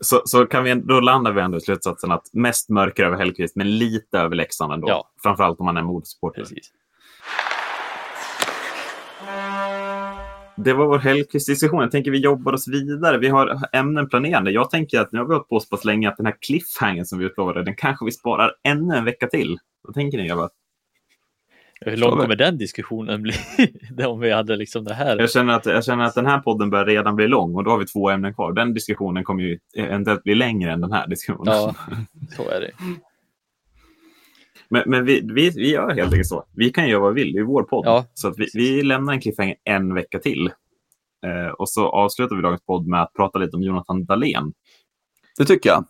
Så, 0.00 0.22
så 0.24 0.46
kan 0.46 0.64
vi, 0.64 0.74
då 0.74 1.00
landar 1.00 1.32
vi 1.32 1.40
ändå 1.40 1.56
i 1.58 1.60
slutsatsen 1.60 2.12
att 2.12 2.22
mest 2.32 2.68
mörker 2.68 3.04
över 3.04 3.16
Hellkvist, 3.16 3.56
men 3.56 3.78
lite 3.78 4.18
över 4.18 4.36
Leksand 4.36 4.72
ändå. 4.72 4.88
Ja. 4.88 5.10
Framförallt 5.22 5.60
om 5.60 5.66
man 5.66 5.76
är 5.76 5.82
Modo-supporter. 5.82 6.40
Precis. 6.40 6.72
Det 10.56 10.72
var 10.72 10.86
vår 10.86 10.98
Hellkvist-diskussion. 10.98 11.80
Jag 11.80 11.90
tänker 11.90 12.10
vi 12.10 12.18
jobbar 12.18 12.52
oss 12.52 12.68
vidare. 12.68 13.18
Vi 13.18 13.28
har 13.28 13.58
ämnen 13.72 14.08
planerade. 14.08 14.50
Jag 14.50 14.70
tänker 14.70 15.00
att 15.00 15.12
nu 15.12 15.18
har 15.18 15.26
vi 15.26 15.34
hållit 15.34 15.48
på 15.48 15.60
så 15.60 15.68
pass 15.68 15.84
länge 15.84 16.08
att 16.08 16.16
den 16.16 16.26
här 16.26 16.36
cliffhangen 16.40 17.06
som 17.06 17.18
vi 17.18 17.24
utlovade, 17.24 17.64
den 17.64 17.74
kanske 17.76 18.04
vi 18.04 18.12
sparar 18.12 18.52
ännu 18.62 18.94
en 18.94 19.04
vecka 19.04 19.26
till. 19.26 19.58
Vad 19.82 19.94
tänker 19.94 20.18
ni 20.18 20.26
grabbar? 20.28 20.50
Hur 21.84 21.96
långt 21.96 22.16
vi. 22.16 22.20
kommer 22.20 22.36
den 22.36 22.58
diskussionen 22.58 23.22
bli? 23.22 23.34
Om 24.06 24.20
vi 24.20 24.32
hade 24.32 24.56
liksom 24.56 24.84
det 24.84 24.94
här. 24.94 25.18
Jag 25.18 25.30
känner, 25.30 25.54
att, 25.54 25.66
jag 25.66 25.84
känner 25.84 26.04
att 26.04 26.14
den 26.14 26.26
här 26.26 26.38
podden 26.38 26.70
börjar 26.70 26.86
redan 26.86 27.16
bli 27.16 27.28
lång 27.28 27.54
och 27.54 27.64
då 27.64 27.70
har 27.70 27.78
vi 27.78 27.86
två 27.86 28.10
ämnen 28.10 28.34
kvar. 28.34 28.52
Den 28.52 28.74
diskussionen 28.74 29.24
kommer 29.24 29.42
ju 29.42 29.58
eventuellt 29.76 30.22
bli 30.22 30.34
längre 30.34 30.72
än 30.72 30.80
den 30.80 30.92
här 30.92 31.06
diskussionen. 31.06 31.54
Ja, 31.54 31.74
så 32.36 32.50
är 32.50 32.60
det. 32.60 32.70
Men, 34.68 34.82
men 34.86 35.04
vi, 35.04 35.20
vi, 35.34 35.50
vi 35.50 35.70
gör 35.70 35.94
helt 35.94 36.12
enkelt 36.12 36.26
så. 36.26 36.44
Vi 36.52 36.70
kan 36.70 36.88
göra 36.88 37.00
vad 37.00 37.14
vi 37.14 37.24
vill. 37.24 37.36
Är 37.36 37.42
vår 37.42 37.62
podd. 37.62 37.86
Ja, 37.86 38.06
så 38.14 38.28
att 38.28 38.38
vi, 38.38 38.46
vi 38.54 38.82
lämnar 38.82 39.12
en 39.12 39.20
cliffhanger 39.20 39.56
en 39.64 39.94
vecka 39.94 40.18
till. 40.18 40.50
Eh, 41.26 41.48
och 41.58 41.68
så 41.68 41.88
avslutar 41.88 42.36
vi 42.36 42.42
dagens 42.42 42.64
podd 42.66 42.86
med 42.86 43.02
att 43.02 43.12
prata 43.12 43.38
lite 43.38 43.56
om 43.56 43.62
Jonathan 43.62 44.04
Dahlén. 44.04 44.52
Det 45.38 45.44
tycker 45.44 45.70
jag. 45.70 45.84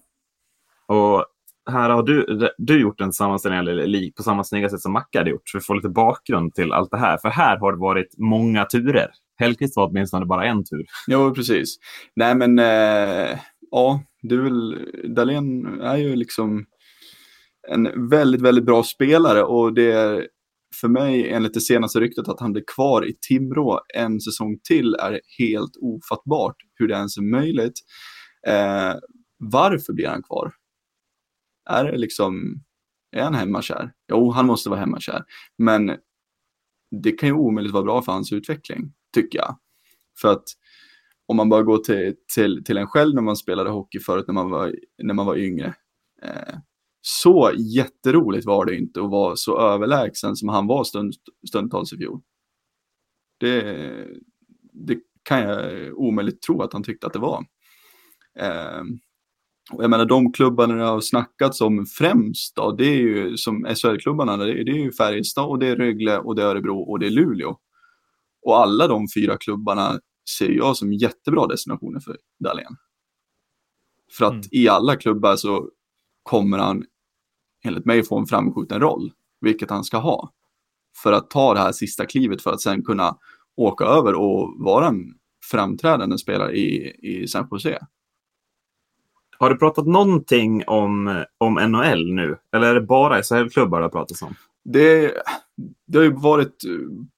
Och 0.86 1.26
här 1.71 1.91
har 1.91 2.03
du, 2.03 2.49
du 2.59 2.81
gjort 2.81 3.01
en 3.01 3.12
sammanställning 3.12 3.59
eller, 3.61 4.11
på 4.17 4.23
samma 4.23 4.45
snygga 4.45 4.69
sätt 4.69 4.81
som 4.81 4.93
Macke 4.93 5.19
hade 5.19 5.31
gjort. 5.31 5.49
Så 5.49 5.59
vi 5.59 5.65
får 5.65 5.75
lite 5.75 5.89
bakgrund 5.89 6.55
till 6.55 6.73
allt 6.73 6.91
det 6.91 6.99
här. 6.99 7.19
För 7.19 7.29
här 7.29 7.57
har 7.57 7.73
det 7.73 7.79
varit 7.79 8.19
många 8.19 8.65
turer. 8.65 9.11
Hellkvist 9.37 9.77
var 9.77 9.89
åtminstone 9.89 10.27
bara 10.27 10.45
en 10.45 10.65
tur. 10.65 10.85
Jo, 11.07 11.35
precis. 11.35 11.77
Nej, 12.17 12.35
men 12.35 12.59
eh, 12.59 13.39
ja, 13.71 14.03
du 14.23 14.43
vill, 14.43 14.89
Dahlén 15.17 15.81
är 15.81 15.97
ju 15.97 16.17
liksom 16.17 16.65
en 17.69 18.09
väldigt, 18.09 18.41
väldigt 18.41 18.65
bra 18.65 18.83
spelare 18.83 19.43
och 19.43 19.75
det 19.75 19.93
är 19.93 20.29
för 20.81 20.89
mig 20.89 21.31
enligt 21.31 21.55
det 21.55 21.61
senaste 21.61 22.01
ryktet 22.01 22.29
att 22.29 22.41
han 22.41 22.53
blir 22.53 22.65
kvar 22.75 23.09
i 23.09 23.15
Timrå 23.29 23.81
en 23.95 24.21
säsong 24.21 24.59
till 24.69 24.95
är 24.95 25.21
helt 25.39 25.73
ofattbart 25.81 26.57
hur 26.75 26.89
det 26.89 26.95
ens 26.95 27.17
är 27.17 27.23
möjligt. 27.23 27.81
Eh, 28.47 28.95
varför 29.39 29.93
blir 29.93 30.09
han 30.09 30.23
kvar? 30.23 30.53
Är 31.71 31.85
det 31.85 31.99
liksom, 31.99 32.62
är 33.11 33.23
han 33.23 33.35
hemmakär? 33.35 33.93
Jo, 34.09 34.31
han 34.31 34.47
måste 34.47 34.71
vara 34.71 34.81
hemmakär. 34.81 35.25
Men 35.59 35.97
det 37.03 37.12
kan 37.12 37.29
ju 37.29 37.33
omöjligt 37.33 37.73
vara 37.73 37.85
bra 37.85 38.03
för 38.03 38.12
hans 38.12 38.33
utveckling, 38.33 38.93
tycker 39.15 39.39
jag. 39.39 39.59
För 40.21 40.33
att 40.33 40.45
om 41.27 41.37
man 41.37 41.49
bara 41.49 41.62
går 41.62 41.79
till, 41.79 42.15
till, 42.35 42.65
till 42.65 42.77
en 42.77 42.87
själv 42.87 43.15
när 43.15 43.23
man 43.23 43.37
spelade 43.37 43.71
hockey 43.71 44.01
förut 44.01 44.25
när 44.27 44.35
man 44.35 44.51
var, 44.51 44.75
när 45.03 45.15
man 45.15 45.27
var 45.27 45.37
yngre. 45.37 45.75
Eh, 46.23 46.59
så 47.01 47.53
jätteroligt 47.57 48.47
var 48.47 48.65
det 48.65 48.77
inte 48.77 49.01
att 49.01 49.11
vara 49.11 49.37
så 49.37 49.61
överlägsen 49.61 50.37
som 50.37 50.49
han 50.49 50.67
var 50.67 50.85
stund, 50.85 51.15
stundtals 51.49 51.93
i 51.93 51.97
fjol. 51.97 52.21
Det, 53.41 53.77
det 54.73 54.99
kan 55.23 55.41
jag 55.41 55.99
omöjligt 55.99 56.43
tro 56.43 56.62
att 56.62 56.73
han 56.73 56.83
tyckte 56.83 57.07
att 57.07 57.12
det 57.12 57.19
var. 57.19 57.45
Eh, 58.39 58.83
och 59.73 59.85
jag 59.85 59.91
menar 59.91 60.05
de 60.05 60.33
klubbarna 60.33 60.75
det 60.75 60.85
har 60.85 61.01
snackats 61.01 61.61
om 61.61 61.87
främst 61.87 62.57
då, 62.57 62.73
det 62.73 62.85
är 62.85 62.97
ju 62.97 63.37
som 63.37 63.67
SHL-klubbarna, 63.75 64.37
det, 64.37 64.53
är, 64.53 64.65
det 64.65 64.73
är 64.73 64.83
ju 64.85 64.93
Färjestad 64.93 65.47
och 65.47 65.59
det 65.59 65.67
är 65.67 65.77
Rögle 65.77 66.19
och 66.19 66.35
det 66.35 66.43
är 66.43 66.47
Örebro 66.47 66.79
och 66.79 66.99
det 66.99 67.07
är 67.07 67.11
Luleå. 67.11 67.57
Och 68.47 68.57
alla 68.57 68.87
de 68.87 69.07
fyra 69.15 69.37
klubbarna 69.37 70.01
ser 70.39 70.51
jag 70.51 70.77
som 70.77 70.93
jättebra 70.93 71.47
destinationer 71.47 72.01
för 72.01 72.17
Dahlén. 72.45 72.77
För 74.12 74.25
att 74.25 74.33
mm. 74.33 74.49
i 74.51 74.69
alla 74.69 74.97
klubbar 74.97 75.37
så 75.37 75.71
kommer 76.23 76.59
han 76.59 76.85
enligt 77.65 77.85
mig 77.85 78.03
få 78.03 78.19
en 78.19 78.27
framskjuten 78.27 78.81
roll, 78.81 79.12
vilket 79.41 79.71
han 79.71 79.85
ska 79.85 79.99
ha. 79.99 80.33
För 81.03 81.12
att 81.12 81.31
ta 81.31 81.55
det 81.55 81.61
här 81.61 81.73
sista 81.73 82.07
klivet 82.07 82.43
för 82.43 82.53
att 82.53 82.61
sen 82.61 82.85
kunna 82.85 83.17
åka 83.57 83.85
över 83.85 84.15
och 84.15 84.55
vara 84.59 84.89
en 84.89 85.15
framträdande 85.51 86.19
spelare 86.19 86.53
i, 86.53 86.97
i 87.03 87.29
San 87.29 87.49
Jose. 87.51 87.79
Har 89.39 89.51
du 89.51 89.57
pratat 89.57 89.87
någonting 89.87 90.64
om, 90.66 91.24
om 91.39 91.55
NHL 91.55 92.14
nu? 92.14 92.37
Eller 92.53 92.66
är 92.66 92.74
det 92.74 92.80
bara 92.80 93.22
SHL-klubbar 93.22 93.78
det 93.78 93.85
har 93.85 93.91
pratats 93.91 94.22
om? 94.22 94.35
Det, 94.64 95.14
det 95.87 95.99
har 95.99 96.05
ju 96.05 96.12
varit 96.12 96.57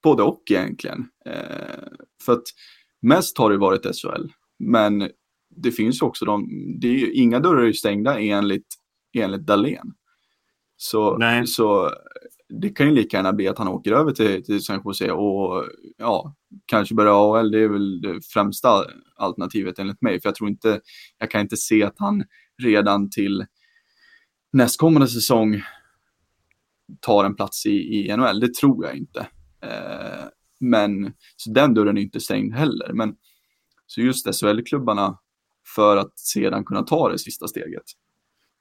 både 0.02 0.22
och 0.22 0.42
egentligen. 0.50 1.08
Eh, 1.26 1.88
för 2.22 2.32
att 2.32 2.44
mest 3.02 3.38
har 3.38 3.50
det 3.50 3.58
varit 3.58 3.82
SHL. 3.82 4.26
Men 4.58 5.10
det 5.56 5.70
finns 5.70 6.02
också 6.02 6.24
de, 6.24 6.48
det 6.80 6.88
är 6.88 6.92
ju, 6.92 7.12
inga 7.12 7.40
dörrar 7.40 7.62
är 7.62 7.72
stängda 7.72 8.20
enligt, 8.20 8.66
enligt 9.18 9.46
Dahlén. 9.46 9.92
Så, 10.76 11.16
Nej. 11.16 11.46
så 11.46 11.90
det 12.48 12.68
kan 12.68 12.86
ju 12.86 12.94
lika 12.94 13.16
gärna 13.16 13.32
bli 13.32 13.48
att 13.48 13.58
han 13.58 13.68
åker 13.68 13.92
över 13.92 14.12
till, 14.12 14.44
till 14.44 14.64
San 14.64 14.82
Jose 14.84 15.10
och 15.10 15.64
ja, 15.96 16.34
kanske 16.66 16.94
börja 16.94 17.12
AHL. 17.12 17.50
Det 17.50 17.58
är 17.58 17.68
väl 17.68 18.00
det 18.00 18.26
främsta 18.26 18.84
alternativet 19.16 19.78
enligt 19.78 20.02
mig. 20.02 20.20
För 20.20 20.28
jag 20.28 20.34
tror 20.34 20.50
inte, 20.50 20.80
jag 21.18 21.30
kan 21.30 21.40
inte 21.40 21.56
se 21.56 21.82
att 21.82 21.98
han 21.98 22.24
redan 22.62 23.10
till 23.10 23.46
nästkommande 24.52 25.08
säsong 25.08 25.62
tar 27.00 27.24
en 27.24 27.36
plats 27.36 27.66
i, 27.66 27.70
i 27.70 28.16
NHL. 28.16 28.40
Det 28.40 28.54
tror 28.54 28.86
jag 28.86 28.96
inte. 28.96 29.20
Eh, 29.62 30.24
men 30.60 31.12
så 31.36 31.50
den 31.50 31.74
dörren 31.74 31.98
är 31.98 32.02
inte 32.02 32.20
stängd 32.20 32.54
heller. 32.54 32.92
Men 32.92 33.14
så 33.86 34.00
just 34.00 34.40
SHL-klubbarna 34.40 35.18
för 35.74 35.96
att 35.96 36.18
sedan 36.18 36.64
kunna 36.64 36.82
ta 36.82 37.08
det 37.08 37.18
sista 37.18 37.48
steget. 37.48 37.84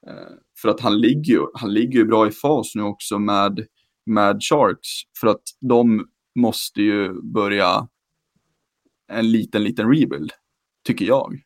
Eh, 0.07 0.35
för 0.61 0.69
att 0.69 0.79
han 0.79 1.01
ligger, 1.01 1.33
ju, 1.33 1.41
han 1.53 1.73
ligger 1.73 1.99
ju 1.99 2.05
bra 2.05 2.27
i 2.27 2.31
fas 2.31 2.75
nu 2.75 2.83
också 2.83 3.19
med, 3.19 3.67
med 4.05 4.37
Sharks. 4.41 4.89
För 5.19 5.27
att 5.27 5.43
de 5.61 6.07
måste 6.35 6.81
ju 6.81 7.21
börja 7.21 7.87
en 9.07 9.31
liten, 9.31 9.63
liten 9.63 9.93
rebuild, 9.93 10.31
tycker 10.83 11.05
jag. 11.05 11.41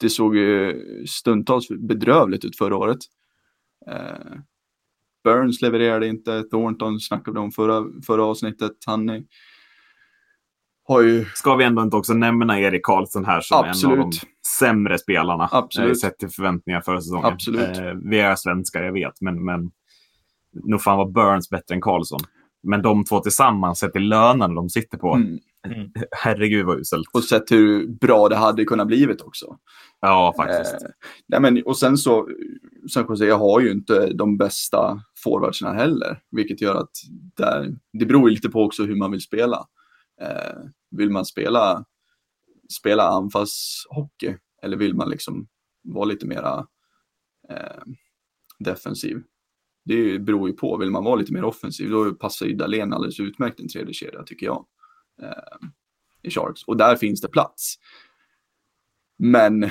Det 0.00 0.10
såg 0.10 0.36
ju 0.36 0.82
stundtals 1.06 1.68
bedrövligt 1.68 2.44
ut 2.44 2.56
förra 2.56 2.76
året. 2.76 2.98
Eh, 3.86 4.38
Burns 5.24 5.62
levererade 5.62 6.08
inte, 6.08 6.42
Thornton 6.42 7.00
snackade 7.00 7.40
om 7.40 7.52
förra, 7.52 7.84
förra 8.06 8.24
avsnittet. 8.24 8.72
Han 8.86 9.08
är, 9.08 9.24
har 10.84 11.02
ju... 11.02 11.24
Ska 11.24 11.54
vi 11.54 11.64
ändå 11.64 11.82
inte 11.82 11.96
också 11.96 12.14
nämna 12.14 12.60
Erik 12.60 12.84
Karlsson 12.84 13.24
här 13.24 13.40
som 13.40 13.58
Absolut. 13.58 13.96
en 13.96 14.02
av 14.02 14.10
de 14.10 14.18
sämre 14.58 14.98
spelarna. 14.98 15.48
Absolut. 15.52 16.00
Sett 16.00 16.18
till 16.18 16.28
förväntningar 16.28 16.80
förra 16.80 17.00
säsongen. 17.00 17.26
Absolut. 17.26 17.78
Eh, 17.78 17.94
vi 18.04 18.20
är 18.20 18.36
svenskar, 18.36 18.82
jag 18.82 18.92
vet, 18.92 19.20
men, 19.20 19.44
men 19.44 19.70
nog 20.52 20.82
fan 20.82 20.98
var 20.98 21.10
Burns 21.10 21.50
bättre 21.50 21.74
än 21.74 21.80
Karlsson. 21.80 22.20
Men 22.62 22.82
de 22.82 23.04
två 23.04 23.20
tillsammans, 23.20 23.78
sett 23.78 23.92
till 23.92 24.08
lönen 24.08 24.54
de 24.54 24.68
sitter 24.68 24.98
på, 24.98 25.14
mm. 25.14 25.38
Mm. 25.66 25.90
herregud 26.10 26.66
vad 26.66 26.78
uselt. 26.78 27.08
Och 27.12 27.24
sett 27.24 27.50
hur 27.50 27.86
bra 27.86 28.28
det 28.28 28.36
hade 28.36 28.64
kunnat 28.64 28.86
blivit 28.86 29.20
också. 29.20 29.56
Ja, 30.00 30.34
faktiskt. 30.36 30.74
Eh, 30.74 30.90
nej, 31.26 31.40
men, 31.40 31.62
och 31.62 31.78
sen 31.78 31.98
så, 31.98 32.28
San 32.92 33.06
Jose 33.08 33.30
har 33.30 33.60
ju 33.60 33.70
inte 33.72 34.12
de 34.12 34.36
bästa 34.36 35.02
forwardsarna 35.24 35.72
heller, 35.72 36.20
vilket 36.30 36.60
gör 36.60 36.74
att 36.74 36.90
där, 37.36 37.76
det 37.92 38.06
beror 38.06 38.30
lite 38.30 38.48
på 38.48 38.62
också 38.62 38.84
hur 38.84 38.96
man 38.96 39.10
vill 39.10 39.20
spela. 39.22 39.66
Eh, 40.20 40.58
vill 40.90 41.10
man 41.10 41.24
spela, 41.24 41.84
spela 42.72 43.08
anfallshockey 43.08 44.36
eller 44.62 44.76
vill 44.76 44.94
man 44.94 45.10
liksom 45.10 45.46
vara 45.82 46.04
lite 46.04 46.26
mera 46.26 46.66
eh, 47.48 47.82
defensiv? 48.58 49.22
Det 49.84 50.18
beror 50.18 50.48
ju 50.48 50.54
på. 50.54 50.76
Vill 50.76 50.90
man 50.90 51.04
vara 51.04 51.16
lite 51.16 51.32
mer 51.32 51.44
offensiv 51.44 51.90
då 51.90 52.14
passar 52.14 52.46
ju 52.46 52.54
Dahlén 52.54 52.92
alldeles 52.92 53.20
utmärkt 53.20 53.60
en 53.60 53.68
tredje 53.68 53.94
kedja 53.94 54.22
tycker 54.22 54.46
jag. 54.46 54.66
Eh, 55.22 55.68
I 56.22 56.30
Sharks. 56.30 56.64
Och 56.64 56.76
där 56.76 56.96
finns 56.96 57.20
det 57.20 57.28
plats. 57.28 57.74
Men 59.18 59.70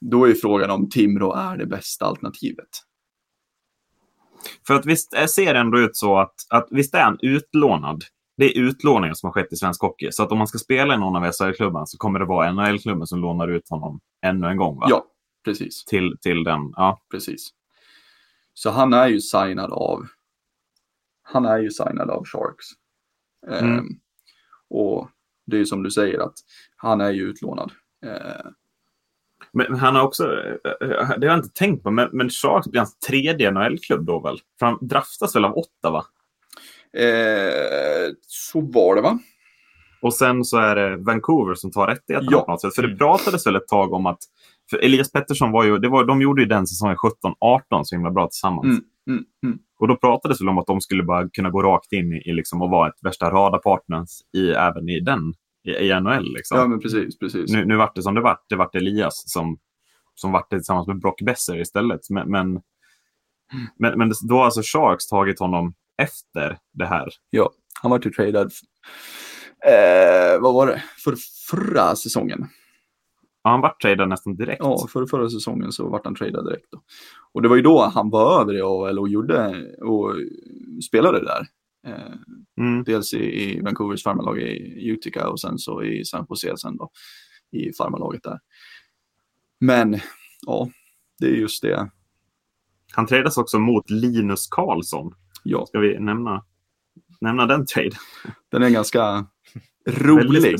då 0.00 0.28
är 0.28 0.34
frågan 0.34 0.70
om 0.70 0.88
Timrå 0.88 1.34
är 1.34 1.56
det 1.56 1.66
bästa 1.66 2.06
alternativet. 2.06 2.68
För 4.66 4.74
att 4.74 4.86
visst 4.86 5.30
ser 5.30 5.54
det 5.54 5.60
ändå 5.60 5.78
ut 5.78 5.96
så 5.96 6.18
att, 6.18 6.34
att 6.50 6.68
visst 6.70 6.94
är 6.94 7.02
han 7.02 7.18
utlånad 7.22 8.04
det 8.40 8.56
är 8.56 8.60
utlåningar 8.60 9.14
som 9.14 9.26
har 9.26 9.32
skett 9.32 9.52
i 9.52 9.56
svensk 9.56 9.82
hockey. 9.82 10.08
Så 10.10 10.22
att 10.22 10.32
om 10.32 10.38
man 10.38 10.46
ska 10.46 10.58
spela 10.58 10.94
i 10.94 10.98
någon 10.98 11.16
av 11.16 11.32
SHL-klubbarna 11.32 11.86
så 11.86 11.98
kommer 11.98 12.18
det 12.18 12.24
vara 12.24 12.52
NHL-klubben 12.52 13.06
som 13.06 13.20
lånar 13.20 13.48
ut 13.48 13.68
honom 13.68 14.00
ännu 14.26 14.46
en 14.46 14.56
gång. 14.56 14.78
Va? 14.78 14.86
Ja, 14.90 15.04
precis. 15.44 15.84
Till, 15.84 16.16
till 16.20 16.44
den, 16.44 16.72
ja. 16.76 17.02
Precis. 17.10 17.50
Så 18.54 18.70
han 18.70 18.92
är 18.92 19.08
ju 19.08 19.20
signad 19.20 19.72
av 19.72 20.06
han 21.22 21.44
är 21.44 21.58
ju 21.58 21.70
signad 21.70 22.10
av 22.10 22.24
Sharks. 22.26 22.66
Mm. 23.46 23.78
Eh, 23.78 23.82
och 24.70 25.08
det 25.46 25.56
är 25.56 25.58
ju 25.58 25.66
som 25.66 25.82
du 25.82 25.90
säger 25.90 26.18
att 26.18 26.34
han 26.76 27.00
är 27.00 27.10
ju 27.10 27.22
utlånad. 27.22 27.72
Eh, 28.06 28.50
men 29.52 29.74
han 29.74 29.96
har 29.96 30.02
också, 30.02 30.24
eh, 30.24 31.08
det 31.18 31.26
har 31.26 31.34
jag 31.34 31.38
inte 31.38 31.54
tänkt 31.54 31.82
på, 31.82 31.90
men, 31.90 32.08
men 32.12 32.30
Sharks 32.30 32.68
blir 32.68 32.80
hans 32.80 32.98
tredje 32.98 33.50
NHL-klubb 33.50 34.04
då 34.06 34.20
väl? 34.20 34.40
För 34.58 34.66
han 34.66 34.78
draftas 34.80 35.36
väl 35.36 35.44
av 35.44 35.56
åtta 35.56 35.90
va? 35.90 36.04
Eh, 37.02 38.12
så 38.26 38.60
var 38.60 38.94
det 38.94 39.02
va? 39.02 39.18
Och 40.02 40.14
sen 40.14 40.44
så 40.44 40.58
är 40.58 40.76
det 40.76 40.96
Vancouver 40.96 41.54
som 41.54 41.70
tar 41.70 41.86
rättigheterna 41.86 42.32
ja. 42.32 42.44
på 42.44 42.50
något 42.50 42.60
sätt. 42.60 42.74
För 42.74 42.82
det 42.82 42.96
pratades 42.96 43.46
väl 43.46 43.56
ett 43.56 43.68
tag 43.68 43.92
om 43.92 44.06
att 44.06 44.18
för 44.70 44.84
Elias 44.84 45.12
Pettersson 45.12 45.52
var 45.52 45.64
ju, 45.64 45.78
det 45.78 45.88
var, 45.88 46.04
de 46.04 46.22
gjorde 46.22 46.42
ju 46.42 46.48
den 46.48 46.66
säsongen 46.66 46.96
17-18 46.96 47.84
så 47.84 47.94
himla 47.94 48.10
bra 48.10 48.26
tillsammans. 48.26 48.64
Mm, 48.64 48.84
mm, 49.10 49.24
mm. 49.44 49.58
Och 49.80 49.88
då 49.88 49.96
pratades 49.96 50.40
väl 50.40 50.48
om 50.48 50.58
att 50.58 50.66
de 50.66 50.80
skulle 50.80 51.02
bara 51.02 51.28
kunna 51.28 51.50
gå 51.50 51.62
rakt 51.62 51.92
in 51.92 52.12
i, 52.12 52.30
i 52.30 52.32
liksom 52.32 52.62
och 52.62 52.70
vara 52.70 52.88
ett 52.88 52.98
värsta 53.02 53.30
radarpartners 53.30 54.08
i, 54.36 54.50
även 54.50 54.88
i 54.88 55.00
den, 55.00 55.34
i, 55.64 55.70
i 55.70 56.00
NHL. 56.00 56.34
Liksom. 56.34 56.58
Ja, 56.58 56.66
men 56.66 56.80
precis. 56.80 57.18
precis. 57.18 57.52
Nu, 57.52 57.64
nu 57.64 57.76
vart 57.76 57.94
det 57.94 58.02
som 58.02 58.14
det 58.14 58.20
vart. 58.20 58.44
Det 58.48 58.56
vart 58.56 58.74
Elias 58.74 59.22
som, 59.26 59.58
som 60.14 60.32
vart 60.32 60.50
det 60.50 60.56
tillsammans 60.56 60.86
med 60.86 61.00
Brock 61.00 61.22
Besser 61.22 61.60
istället. 61.60 62.00
Men, 62.10 62.30
men, 62.30 62.60
men, 63.78 63.98
men 63.98 64.12
då 64.28 64.34
har 64.34 64.44
alltså 64.44 64.62
Sharks 64.64 65.06
tagit 65.06 65.38
honom 65.38 65.74
efter 66.02 66.58
det 66.72 66.86
här. 66.86 67.08
Ja, 67.30 67.50
han 67.82 67.90
var 67.90 68.00
ju 68.04 68.10
tradad, 68.10 68.52
eh, 69.66 70.40
vad 70.40 70.54
var 70.54 70.66
det, 70.66 70.82
för 71.04 71.16
förra 71.50 71.96
säsongen. 71.96 72.46
Ja, 73.42 73.50
han 73.50 73.60
var 73.60 73.76
tradad 73.82 74.08
nästan 74.08 74.36
direkt. 74.36 74.60
Ja, 74.60 74.86
för 74.92 75.06
förra 75.06 75.30
säsongen 75.30 75.72
så 75.72 75.88
vart 75.88 76.04
han 76.04 76.14
tradad 76.14 76.44
direkt. 76.44 76.66
Då. 76.70 76.82
Och 77.32 77.42
det 77.42 77.48
var 77.48 77.56
ju 77.56 77.62
då 77.62 77.90
han 77.94 78.10
var 78.10 78.40
över 78.40 78.54
i 78.54 78.60
AHL 78.60 78.98
och 78.98 79.08
gjorde 79.08 79.66
och 79.82 80.14
spelade 80.88 81.24
där. 81.24 81.46
Eh, 81.86 82.12
mm. 82.60 82.84
Dels 82.84 83.14
i, 83.14 83.42
i 83.42 83.60
Vancouvers 83.60 84.02
farmarlag 84.02 84.38
i 84.38 84.90
Utica 84.90 85.28
och 85.28 85.40
sen 85.40 85.58
så 85.58 85.82
i 85.82 86.04
San 86.04 86.26
Jose 86.28 86.56
sen 86.56 86.76
då 86.76 86.90
i 87.52 87.72
farmarlaget 87.72 88.22
där. 88.22 88.38
Men 89.60 90.00
ja, 90.46 90.70
det 91.18 91.26
är 91.26 91.34
just 91.34 91.62
det 91.62 91.90
Han 92.92 93.06
tradades 93.06 93.36
också 93.36 93.58
mot 93.58 93.90
Linus 93.90 94.48
Karlsson. 94.48 95.14
Ja, 95.44 95.66
Ska 95.66 95.78
vi 95.78 95.98
nämna, 95.98 96.44
nämna 97.20 97.46
den 97.46 97.66
trade? 97.66 97.96
den 98.48 98.62
är 98.62 98.70
ganska 98.70 99.26
rolig. 99.86 100.56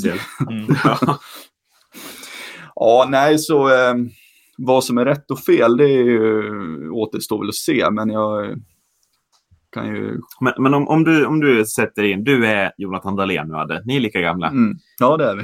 Mm. 0.51 0.67
Ja. 0.85 1.19
Ja, 2.83 3.07
nej, 3.09 3.39
så 3.39 3.69
eh, 3.69 3.95
vad 4.59 4.85
som 4.85 4.99
är 4.99 5.05
rätt 5.05 5.31
och 5.31 5.39
fel, 5.39 5.77
det 5.77 5.85
är 5.85 6.05
ju, 6.05 6.91
återstår 6.91 7.39
väl 7.39 7.49
att 7.49 7.55
se, 7.55 7.91
men 7.91 8.11
jag 8.11 8.57
kan 9.73 9.87
ju... 9.87 10.21
Men, 10.41 10.53
men 10.59 10.75
om, 10.75 10.89
om, 10.89 11.05
du, 11.05 11.27
om 11.27 11.41
du 11.41 11.65
sätter 11.65 12.03
in, 12.03 12.25
du 12.25 12.47
är 12.47 12.73
Jonathan 12.77 13.17
Dahlén 13.17 13.49
nu, 13.49 13.55
Adde. 13.55 13.83
Ni 13.85 13.97
är 13.97 14.01
lika 14.01 14.21
gamla. 14.21 14.49
Mm, 14.49 14.75
ja, 14.99 15.17
det 15.17 15.25
är 15.25 15.37
vi. 15.37 15.43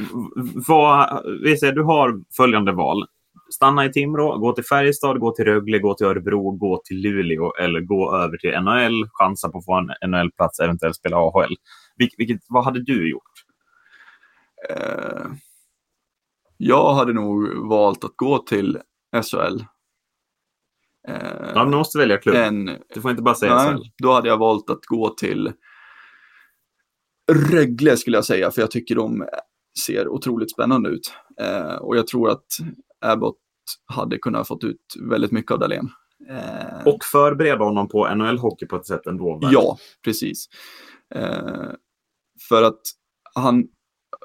Vad, 0.68 1.22
vi 1.42 1.56
säger, 1.56 1.72
du 1.72 1.82
har 1.82 2.20
följande 2.36 2.72
val. 2.72 3.06
Stanna 3.50 3.84
i 3.84 3.92
Timrå, 3.92 4.38
gå 4.38 4.52
till 4.52 4.64
Färjestad, 4.64 5.20
gå 5.20 5.34
till 5.34 5.44
Rögle, 5.44 5.78
gå 5.78 5.94
till 5.94 6.06
Örebro, 6.06 6.50
gå 6.50 6.80
till 6.84 6.96
Luleå 6.96 7.52
eller 7.54 7.80
gå 7.80 8.16
över 8.16 8.36
till 8.36 8.60
NHL, 8.60 9.08
chansa 9.12 9.48
på 9.48 9.58
att 9.58 9.64
få 9.64 9.74
en 9.74 10.10
NHL-plats, 10.10 10.60
eventuellt 10.60 10.96
spela 10.96 11.16
AHL. 11.16 11.56
Vil, 11.96 12.08
vilket, 12.18 12.40
vad 12.48 12.64
hade 12.64 12.82
du 12.82 13.10
gjort? 13.10 13.32
Eh, 14.70 15.26
jag 16.56 16.94
hade 16.94 17.12
nog 17.12 17.68
valt 17.68 18.04
att 18.04 18.16
gå 18.16 18.38
till 18.38 18.78
SHL. 19.30 19.60
Eh, 21.08 21.50
Ja, 21.54 21.64
du 21.64 21.70
måste 21.70 21.98
välja 21.98 22.18
klubb. 22.18 22.36
en, 22.36 22.64
Du 22.94 23.00
får 23.00 23.10
inte 23.10 23.22
bara 23.22 23.34
säga 23.34 23.58
SHL. 23.58 23.74
nej, 23.74 23.92
då 24.02 24.12
hade 24.12 24.28
jag 24.28 24.38
valt 24.38 24.70
att 24.70 24.86
gå 24.86 25.08
till 25.10 25.52
Rögle 27.32 27.96
skulle 27.96 28.16
jag 28.16 28.24
säga, 28.24 28.50
för 28.50 28.60
jag 28.60 28.70
tycker 28.70 28.94
de 28.94 29.26
ser 29.84 30.08
otroligt 30.08 30.50
spännande 30.52 30.90
ut. 30.90 31.12
Eh, 31.40 31.74
och 31.74 31.96
jag 31.96 32.06
tror 32.06 32.30
att 32.30 32.46
Abbott 33.00 33.38
hade 33.86 34.18
kunnat 34.18 34.48
fått 34.48 34.64
ut 34.64 34.80
väldigt 35.10 35.32
mycket 35.32 35.52
av 35.52 35.58
Dahlén. 35.58 35.88
Eh, 36.30 36.86
Och 36.86 37.04
förbereda 37.04 37.64
honom 37.64 37.88
på 37.88 38.06
NHL-hockey 38.06 38.66
på 38.66 38.76
ett 38.76 38.86
sätt 38.86 39.06
ändå. 39.06 39.38
Ja, 39.42 39.78
precis. 40.04 40.46
Eh, 41.14 41.70
för 42.48 42.62
att 42.62 42.80
han, 43.34 43.64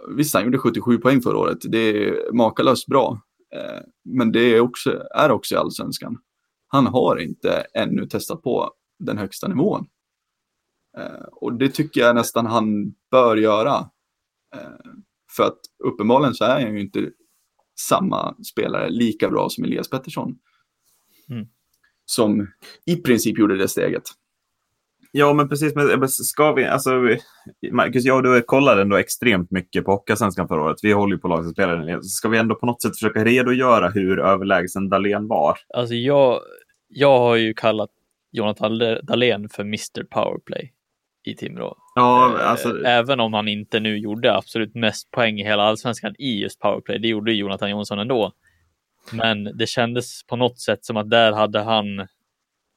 visst 0.07 0.33
han 0.33 0.43
gjorde 0.43 0.57
77 0.57 0.97
poäng 0.97 1.21
förra 1.21 1.37
året, 1.37 1.57
det 1.61 1.77
är 1.77 2.33
makalöst 2.33 2.87
bra. 2.87 3.21
Eh, 3.55 3.81
men 4.03 4.31
det 4.31 4.39
är 4.39 4.59
också, 4.59 5.03
är 5.15 5.31
också 5.31 5.55
i 5.55 5.57
allsvenskan. 5.57 6.17
Han 6.67 6.87
har 6.87 7.17
inte 7.17 7.65
ännu 7.73 8.05
testat 8.05 8.43
på 8.43 8.73
den 8.99 9.17
högsta 9.17 9.47
nivån. 9.47 9.87
Eh, 10.97 11.25
och 11.31 11.53
det 11.53 11.69
tycker 11.69 12.01
jag 12.01 12.15
nästan 12.15 12.45
han 12.45 12.93
bör 13.11 13.37
göra. 13.37 13.89
Eh, 14.55 14.91
för 15.35 15.43
att 15.43 15.59
uppenbarligen 15.83 16.33
så 16.33 16.43
är 16.43 16.63
han 16.63 16.73
ju 16.73 16.81
inte 16.81 17.11
samma 17.79 18.35
spelare 18.43 18.89
lika 18.89 19.29
bra 19.29 19.49
som 19.49 19.63
Elias 19.63 19.89
Pettersson. 19.89 20.37
Mm. 21.29 21.47
Som 22.05 22.47
i 22.85 22.95
princip 22.95 23.37
gjorde 23.37 23.57
det 23.57 23.67
steget. 23.67 24.03
Ja, 25.11 25.33
men 25.33 25.49
precis. 25.49 25.75
Men 25.75 26.09
ska 26.09 26.53
vi, 26.53 26.65
alltså, 26.65 26.91
Marcus, 27.71 28.05
jag 28.05 28.17
och 28.17 28.23
du 28.23 28.41
kollade 28.41 28.81
ändå 28.81 28.95
extremt 28.95 29.51
mycket 29.51 29.85
på 29.85 29.91
Hockeyallsvenskan 29.91 30.47
förra 30.47 30.61
året. 30.61 30.77
Vi 30.81 30.91
håller 30.91 31.15
ju 31.15 31.19
på 31.19 31.53
delen. 31.55 32.03
Ska 32.03 32.29
vi 32.29 32.37
ändå 32.37 32.55
på 32.55 32.65
något 32.65 32.81
sätt 32.81 32.91
försöka 32.95 33.25
redogöra 33.25 33.89
hur 33.89 34.19
överlägsen 34.19 34.89
Dahlén 34.89 35.27
var? 35.27 35.57
Alltså 35.73 35.95
jag, 35.95 36.39
jag 36.87 37.19
har 37.19 37.35
ju 37.35 37.53
kallat 37.53 37.89
Jonathan 38.31 38.77
Dahlén 39.03 39.49
för 39.49 39.63
Mr 39.63 40.03
Powerplay 40.03 40.73
i 41.23 41.35
Timrå. 41.35 41.77
Ja, 41.95 42.39
Eh, 42.39 42.49
alltså, 42.49 42.83
Även 42.85 43.19
om 43.19 43.33
han 43.33 43.47
inte 43.47 43.79
nu 43.79 43.97
gjorde 43.97 44.35
absolut 44.35 44.75
mest 44.75 45.11
poäng 45.11 45.39
i 45.39 45.43
hela 45.43 45.63
allsvenskan 45.63 46.15
i 46.19 46.41
just 46.41 46.59
powerplay. 46.59 46.99
Det 46.99 47.07
gjorde 47.07 47.33
Jonathan 47.33 47.69
Jonsson 47.69 47.99
ändå. 47.99 48.31
Men 49.11 49.43
det 49.43 49.67
kändes 49.67 50.23
på 50.23 50.35
något 50.35 50.59
sätt 50.59 50.85
som 50.85 50.97
att 50.97 51.09
där 51.09 51.31
hade 51.31 51.59
han 51.59 52.07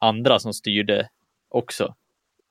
andra 0.00 0.38
som 0.38 0.52
styrde 0.52 1.08
också. 1.48 1.94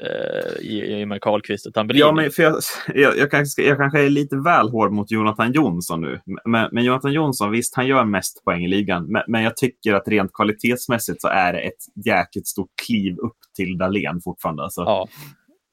Eh, 0.03 0.65
I, 0.65 1.01
i 1.01 1.05
med 1.05 1.21
Karlqvist 1.21 1.65
och 1.67 1.73
Tambellini. 1.73 2.01
ja, 2.01 2.11
men 2.11 2.31
för 2.31 2.43
jag, 2.43 2.55
jag, 2.93 3.17
jag, 3.17 3.31
kanske, 3.31 3.61
jag 3.67 3.77
kanske 3.77 4.05
är 4.05 4.09
lite 4.09 4.35
väl 4.37 4.69
hård 4.69 4.91
mot 4.91 5.11
Jonathan 5.11 5.51
Jonsson 5.51 6.01
nu. 6.01 6.19
Men, 6.45 6.69
men 6.71 6.83
Jonathan 6.83 7.13
Jonsson, 7.13 7.51
visst, 7.51 7.75
han 7.75 7.87
gör 7.87 8.05
mest 8.05 8.43
poäng 8.45 8.63
i 8.63 8.67
ligan. 8.67 9.05
Men, 9.11 9.21
men 9.27 9.43
jag 9.43 9.57
tycker 9.57 9.93
att 9.93 10.07
rent 10.07 10.33
kvalitetsmässigt 10.33 11.21
så 11.21 11.27
är 11.27 11.53
det 11.53 11.59
ett 11.59 12.05
jäkligt 12.05 12.47
stort 12.47 12.69
kliv 12.87 13.17
upp 13.17 13.37
till 13.55 13.77
Dahlén 13.77 14.21
fortfarande. 14.23 14.63
Alltså, 14.63 14.81
Ja, 14.81 15.07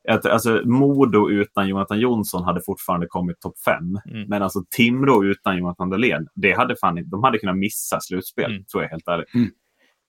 att, 0.08 0.26
alltså, 0.26 0.62
Modo 0.64 1.30
utan 1.30 1.68
Jonathan 1.68 2.00
Jonsson 2.00 2.44
hade 2.44 2.60
fortfarande 2.66 3.06
kommit 3.06 3.40
topp 3.40 3.58
fem. 3.64 3.98
Mm. 4.10 4.28
Men 4.28 4.42
alltså 4.42 4.60
Timrå 4.76 5.24
utan 5.24 5.58
Jonathan 5.58 5.90
Dahlén, 5.90 6.26
det 6.34 6.52
hade 6.52 6.76
fan, 6.76 6.98
inte- 6.98 7.10
de 7.10 7.22
hade 7.24 7.38
kunnat 7.38 7.56
missa 7.58 8.00
slutspel, 8.00 8.50
Mm. 8.50 8.64
tror 8.64 8.82
jag 8.82 8.90
helt 8.90 9.08
ärligt. 9.08 9.34
Mm. 9.34 9.50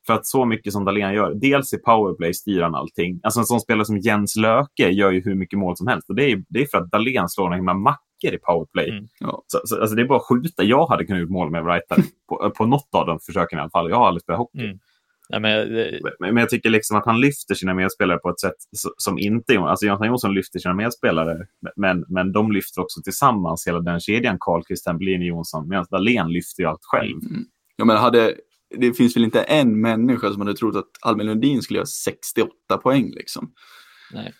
För 0.08 0.14
att 0.14 0.26
så 0.26 0.46
mycket 0.46 0.74
som 0.74 0.86
Dahlén 0.86 1.14
gör, 1.14 1.34
dels 1.34 1.74
i 1.74 1.78
powerplay 1.78 2.34
styr 2.34 2.62
han 2.62 2.76
allting. 2.76 3.20
Alltså 3.24 3.40
en 3.40 3.46
sån 3.46 3.62
spelare 3.62 3.86
som 3.86 3.98
Jens 3.98 4.36
Löke 4.36 4.90
gör 4.90 5.12
ju 5.12 5.22
hur 5.22 5.36
mycket 5.36 5.60
mål 5.60 5.78
som 5.78 5.88
helst. 5.88 6.10
Och 6.10 6.16
det 6.16 6.32
är, 6.32 6.44
det 6.50 6.62
är 6.62 6.66
för 6.66 6.78
att 6.78 6.92
Dahlén 6.92 7.30
slår 7.30 7.44
några 7.44 7.56
himla 7.56 7.74
mackor 7.74 8.34
i 8.34 8.38
powerplay. 8.38 8.90
Mm. 8.90 9.08
Ja. 9.20 9.44
Så, 9.48 9.62
så, 9.66 9.82
alltså 9.82 9.96
det 9.96 10.02
är 10.02 10.08
bara 10.08 10.20
att 10.20 10.26
skjuta. 10.26 10.64
Jag 10.64 10.88
hade 10.88 11.06
kunnat 11.06 11.22
gjort 11.22 11.30
mål 11.30 11.52
var 11.52 11.74
rightare. 11.74 12.04
på, 12.30 12.52
på 12.58 12.66
något 12.66 12.90
av 12.96 13.06
de 13.06 13.20
försöken 13.20 13.60
i 13.60 13.62
alla 13.62 13.70
fall. 13.70 13.90
Jag 13.90 13.98
har 13.98 14.08
aldrig 14.08 14.22
spelat 14.22 14.40
hockey. 14.40 14.66
Mm. 14.66 14.80
Nej, 15.30 15.40
men, 15.40 15.74
det, 15.74 16.00
Men 16.20 16.38
jag 16.38 16.50
tycker 16.50 16.70
liksom 16.70 16.98
att 16.98 17.06
han 17.06 17.20
lyfter 17.20 17.56
sina 17.56 17.74
medspelare 17.74 18.18
på 18.18 18.30
ett 18.30 18.40
sätt 18.40 18.56
som 18.98 19.20
inte... 19.20 19.60
Alltså 19.60 19.86
Jonathan 19.86 20.08
Jonsson 20.08 20.34
lyfter 20.34 20.60
sina 20.60 20.74
medspelare, 20.74 21.48
men, 21.76 22.06
men 22.08 22.32
de 22.32 22.52
lyfter 22.52 22.82
också 22.82 23.02
tillsammans 23.02 23.68
hela 23.68 23.80
den 23.80 24.00
kedjan. 24.00 24.38
Karlqvist, 24.40 24.86
Tambellini, 24.86 25.26
Jonsson. 25.26 25.68
Medan 25.70 25.86
Dahlén 25.92 26.34
lyfter 26.34 26.64
ju 26.64 26.70
allt 26.70 26.84
själv. 26.84 27.20
Jag 27.76 27.88
menar, 27.88 28.02
hade, 28.02 28.36
det 28.78 28.94
finns 28.94 29.16
väl 29.16 29.24
inte 29.24 29.42
en 29.42 29.82
människa 29.82 30.32
som 30.32 30.42
hade 30.42 30.54
trott 30.54 30.76
att 30.76 30.90
Albin 31.02 31.28
Lundin 31.28 31.62
skulle 31.62 31.78
göra 31.78 31.86
68 31.86 32.78
poäng 32.84 33.12
liksom. 33.12 33.52
nej. 34.14 34.34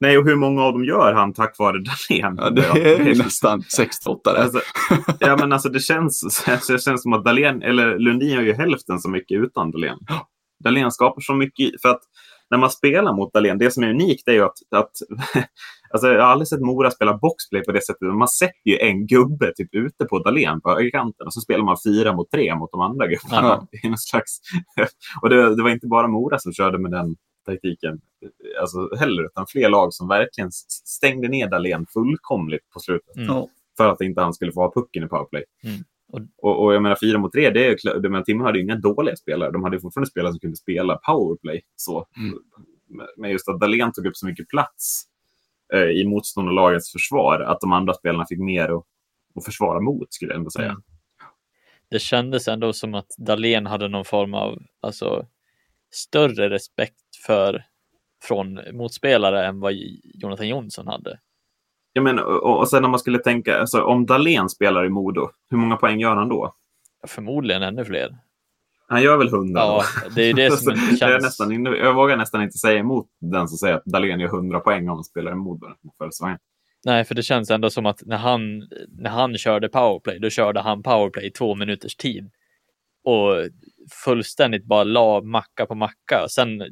Nej, 0.00 0.18
och 0.18 0.24
hur 0.24 0.36
många 0.36 0.62
av 0.62 0.72
dem 0.72 0.84
gör 0.84 1.12
han 1.12 1.32
tack 1.32 1.58
vare 1.58 1.78
Dahlén? 1.78 2.36
Ja, 2.38 2.50
det 2.50 2.94
är 2.94 3.06
ju 3.06 3.14
nästan 3.14 3.62
68 3.62 4.32
där. 4.32 4.42
Alltså, 4.42 4.60
ja, 5.20 5.36
men 5.36 5.52
alltså 5.52 5.68
det 5.68 5.80
känns, 5.80 6.44
alltså, 6.48 6.72
det 6.72 6.78
känns 6.78 7.02
som 7.02 7.12
att 7.12 7.24
Dahlén, 7.24 7.62
eller 7.62 7.98
Lundin 7.98 8.30
gör 8.30 8.42
ju 8.42 8.52
hälften 8.52 8.98
så 8.98 9.10
mycket 9.10 9.40
utan 9.40 9.70
Dahlén. 9.70 9.98
Dahlén 10.64 10.90
skapar 10.90 11.20
så 11.20 11.34
mycket, 11.34 11.82
för 11.82 11.88
att 11.88 12.00
när 12.50 12.58
man 12.58 12.70
spelar 12.70 13.12
mot 13.12 13.32
Dahlén, 13.32 13.58
det 13.58 13.70
som 13.70 13.82
är 13.82 13.90
unikt 13.90 14.28
är 14.28 14.32
ju 14.32 14.44
att, 14.44 14.58
att 14.76 14.92
alltså, 15.90 16.08
jag 16.08 16.22
har 16.22 16.28
aldrig 16.32 16.48
sett 16.48 16.60
Mora 16.60 16.90
spela 16.90 17.18
boxplay 17.18 17.62
på 17.64 17.72
det 17.72 17.80
sättet. 17.86 18.14
Man 18.14 18.28
sätter 18.28 18.70
ju 18.70 18.78
en 18.78 19.06
gubbe 19.06 19.52
typ 19.56 19.74
ute 19.74 20.04
på 20.04 20.18
Dahlén 20.18 20.60
på 20.60 20.70
högerkanten 20.70 21.26
och 21.26 21.32
så 21.34 21.40
spelar 21.40 21.64
man 21.64 21.76
fyra 21.86 22.12
mot 22.16 22.30
tre 22.30 22.54
mot 22.54 22.70
de 22.72 22.80
andra 22.80 23.06
gubbarna. 23.06 23.48
Ja. 23.72 23.78
I 23.82 23.88
någon 23.88 23.98
slags, 23.98 24.38
och 25.22 25.28
det, 25.28 25.56
det 25.56 25.62
var 25.62 25.70
inte 25.70 25.86
bara 25.86 26.08
Mora 26.08 26.38
som 26.38 26.52
körde 26.52 26.78
med 26.78 26.90
den 26.90 27.16
taktiken 27.46 28.00
alltså, 28.60 28.96
heller, 28.98 29.26
utan 29.26 29.46
fler 29.46 29.68
lag 29.68 29.92
som 29.94 30.08
verkligen 30.08 30.50
stängde 30.84 31.28
ner 31.28 31.48
Dahlén 31.50 31.86
fullkomligt 31.92 32.70
på 32.70 32.80
slutet 32.80 33.16
Mm. 33.16 33.44
För 33.76 33.88
att 33.92 34.00
inte 34.00 34.20
han 34.20 34.34
skulle 34.34 34.52
få 34.52 34.60
ha 34.60 34.72
pucken 34.72 35.04
i 35.04 35.08
powerplay. 35.08 35.44
Mm. 35.64 35.80
Och- 36.42 36.64
Och, 36.64 36.74
jag 36.74 36.82
menar, 36.82 36.96
fyra 37.00 37.18
mot 37.18 37.32
tre, 37.32 37.50
det 37.50 37.66
är, 37.66 37.70
kl- 37.76 37.78
jag 38.02 38.02
menar, 38.02 38.22
Timrå 38.24 38.44
hade 38.46 38.58
ju 38.58 38.64
inga 38.64 38.76
dåliga 38.76 39.16
spelare. 39.16 39.50
De 39.50 39.64
hade 39.64 39.80
fortfarande 39.80 40.10
spelare 40.10 40.32
som 40.32 40.40
kunde 40.40 40.56
spela 40.56 40.96
powerplay. 40.96 41.62
Så. 41.76 42.06
Mm. 42.16 42.38
Men- 42.88 43.06
Men 43.16 43.30
just 43.30 43.48
att 43.48 43.60
Dahlén 43.60 43.92
tog 43.92 44.06
upp 44.06 44.16
så 44.16 44.26
mycket 44.26 44.48
plats 44.48 45.04
i 45.94 46.04
motståndarlagets 46.04 46.92
försvar, 46.92 47.40
att 47.40 47.60
de 47.60 47.72
andra 47.72 47.94
spelarna 47.94 48.26
fick 48.26 48.38
mer 48.38 48.68
att, 48.68 48.84
att 49.34 49.44
försvara 49.44 49.80
mot, 49.80 50.14
skulle 50.14 50.32
jag 50.32 50.38
ändå 50.38 50.50
säga. 50.50 50.68
Mm. 50.68 50.82
Det 51.90 51.98
kändes 51.98 52.48
ändå 52.48 52.72
som 52.72 52.94
att 52.94 53.08
Dahlén 53.18 53.66
hade 53.66 53.88
någon 53.88 54.04
form 54.04 54.34
av 54.34 54.58
alltså, 54.80 55.26
större 55.90 56.50
respekt 56.50 57.16
för 57.26 57.64
från 58.22 58.60
motspelare 58.72 59.46
än 59.46 59.60
vad 59.60 59.72
Jonathan 60.02 60.48
Jonsson 60.48 60.86
hade. 60.86 61.18
Jag 61.92 62.04
menar, 62.04 62.22
och, 62.22 62.58
och 62.58 62.68
sen 62.68 62.82
när 62.82 62.88
man 62.88 62.98
skulle 62.98 63.18
tänka, 63.18 63.60
alltså, 63.60 63.82
om 63.82 64.06
Dahlén 64.06 64.48
spelar 64.48 64.86
i 64.86 64.88
Modo, 64.88 65.30
hur 65.50 65.58
många 65.58 65.76
poäng 65.76 66.00
gör 66.00 66.16
han 66.16 66.28
då? 66.28 66.54
Förmodligen 67.06 67.62
ännu 67.62 67.84
fler. 67.84 68.18
Han 68.88 69.02
gör 69.02 69.16
väl 69.16 69.28
hundra 69.28 69.60
Ja, 69.60 69.82
då? 70.04 70.10
det 70.14 70.22
är 70.22 70.34
det 70.34 70.50
som 70.58 70.72
inte 70.72 70.86
jag, 70.90 70.98
känns. 70.98 71.24
nästan 71.24 71.64
jag 71.64 71.94
vågar 71.94 72.16
nästan 72.16 72.42
inte 72.42 72.58
säga 72.58 72.78
emot 72.78 73.06
den 73.20 73.48
som 73.48 73.58
säger 73.58 73.74
att 73.74 73.84
Dahlén 73.84 74.20
gör 74.20 74.28
100 74.28 74.60
poäng 74.60 74.88
om 74.88 74.94
han 74.94 75.04
spelar. 75.04 75.32
För 75.98 76.10
säsongen. 76.10 76.38
Nej, 76.84 77.04
för 77.04 77.14
det 77.14 77.22
känns 77.22 77.50
ändå 77.50 77.70
som 77.70 77.86
att 77.86 78.02
när 78.06 78.16
han, 78.16 78.68
när 78.88 79.10
han 79.10 79.38
körde 79.38 79.68
powerplay, 79.68 80.18
då 80.18 80.30
körde 80.30 80.60
han 80.60 80.82
powerplay 80.82 81.26
i 81.26 81.30
två 81.30 81.54
minuters 81.54 81.96
tid. 81.96 82.30
Och 83.04 83.34
fullständigt 84.04 84.64
bara 84.64 84.84
la 84.84 85.20
macka 85.22 85.66
på 85.66 85.74
macka. 85.74 86.26
Sen, 86.30 86.62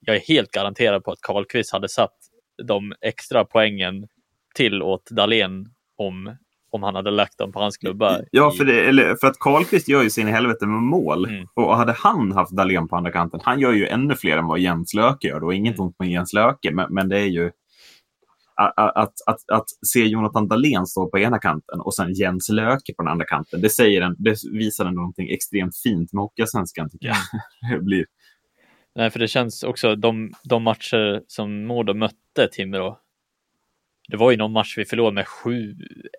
jag 0.00 0.16
är 0.16 0.20
helt 0.20 0.50
garanterad 0.50 1.04
på 1.04 1.12
att 1.12 1.20
Karlqvist 1.20 1.72
hade 1.72 1.88
satt 1.88 2.16
de 2.62 2.92
extra 3.00 3.44
poängen 3.44 4.08
till 4.54 4.82
åt 4.82 5.10
Dahlén 5.10 5.66
om, 5.96 6.36
om 6.72 6.82
han 6.82 6.94
hade 6.94 7.10
lagt 7.10 7.38
dem 7.38 7.52
på 7.52 7.60
hans 7.60 7.76
klubba. 7.76 8.18
Ja, 8.30 8.50
för, 8.50 8.64
det, 8.64 8.88
eller, 8.88 9.16
för 9.20 9.26
att 9.26 9.38
Karlqvist 9.38 9.88
gör 9.88 10.02
ju 10.02 10.10
sin 10.10 10.26
helvete 10.26 10.66
med 10.66 10.82
mål. 10.82 11.24
Mm. 11.24 11.46
Och 11.54 11.76
hade 11.76 11.92
han 11.92 12.32
haft 12.32 12.52
Dahlén 12.52 12.88
på 12.88 12.96
andra 12.96 13.12
kanten, 13.12 13.40
han 13.42 13.60
gör 13.60 13.72
ju 13.72 13.86
ännu 13.86 14.14
fler 14.14 14.38
än 14.38 14.46
vad 14.46 14.58
Jens 14.58 14.94
Löke 14.94 15.28
gör. 15.28 15.44
Och 15.44 15.54
inget 15.54 15.74
Mm. 15.74 15.86
ont 15.86 15.98
med 15.98 16.10
Jens 16.10 16.32
Löke, 16.32 16.70
men, 16.72 16.94
men 16.94 17.08
det 17.08 17.18
är 17.18 17.26
ju 17.26 17.50
att, 18.54 18.96
att, 18.96 19.12
att, 19.26 19.50
att 19.52 19.64
se 19.86 20.06
Jonathan 20.06 20.48
Dahlén 20.48 20.86
stå 20.86 21.10
på 21.10 21.18
ena 21.18 21.38
kanten 21.38 21.80
och 21.80 21.94
sen 21.94 22.12
Jens 22.12 22.48
Löke 22.48 22.94
på 22.96 23.02
den 23.02 23.12
andra 23.12 23.26
kanten, 23.26 23.60
det, 23.60 23.70
säger 23.70 24.02
en, 24.02 24.16
det 24.18 24.36
visar 24.52 24.84
en 24.84 24.94
någonting 24.94 25.30
extremt 25.30 25.76
fint 25.76 26.12
med 26.12 26.22
Hockeyallsvenskan, 26.22 26.90
tycker 26.90 27.06
jag. 27.06 27.16
Mm. 27.16 27.78
Det 27.78 27.84
blir, 27.84 28.04
Nej, 28.94 29.10
för 29.10 29.18
det 29.18 29.28
känns 29.28 29.62
också 29.62 29.96
de, 29.96 30.32
de 30.44 30.62
matcher 30.62 31.22
som 31.26 31.66
Modo 31.66 31.94
mötte 31.94 32.48
Timrå. 32.52 32.98
Det 34.08 34.16
var 34.16 34.30
ju 34.30 34.36
någon 34.36 34.52
match 34.52 34.78
vi 34.78 34.84
förlorade 34.84 35.14
med 35.14 35.26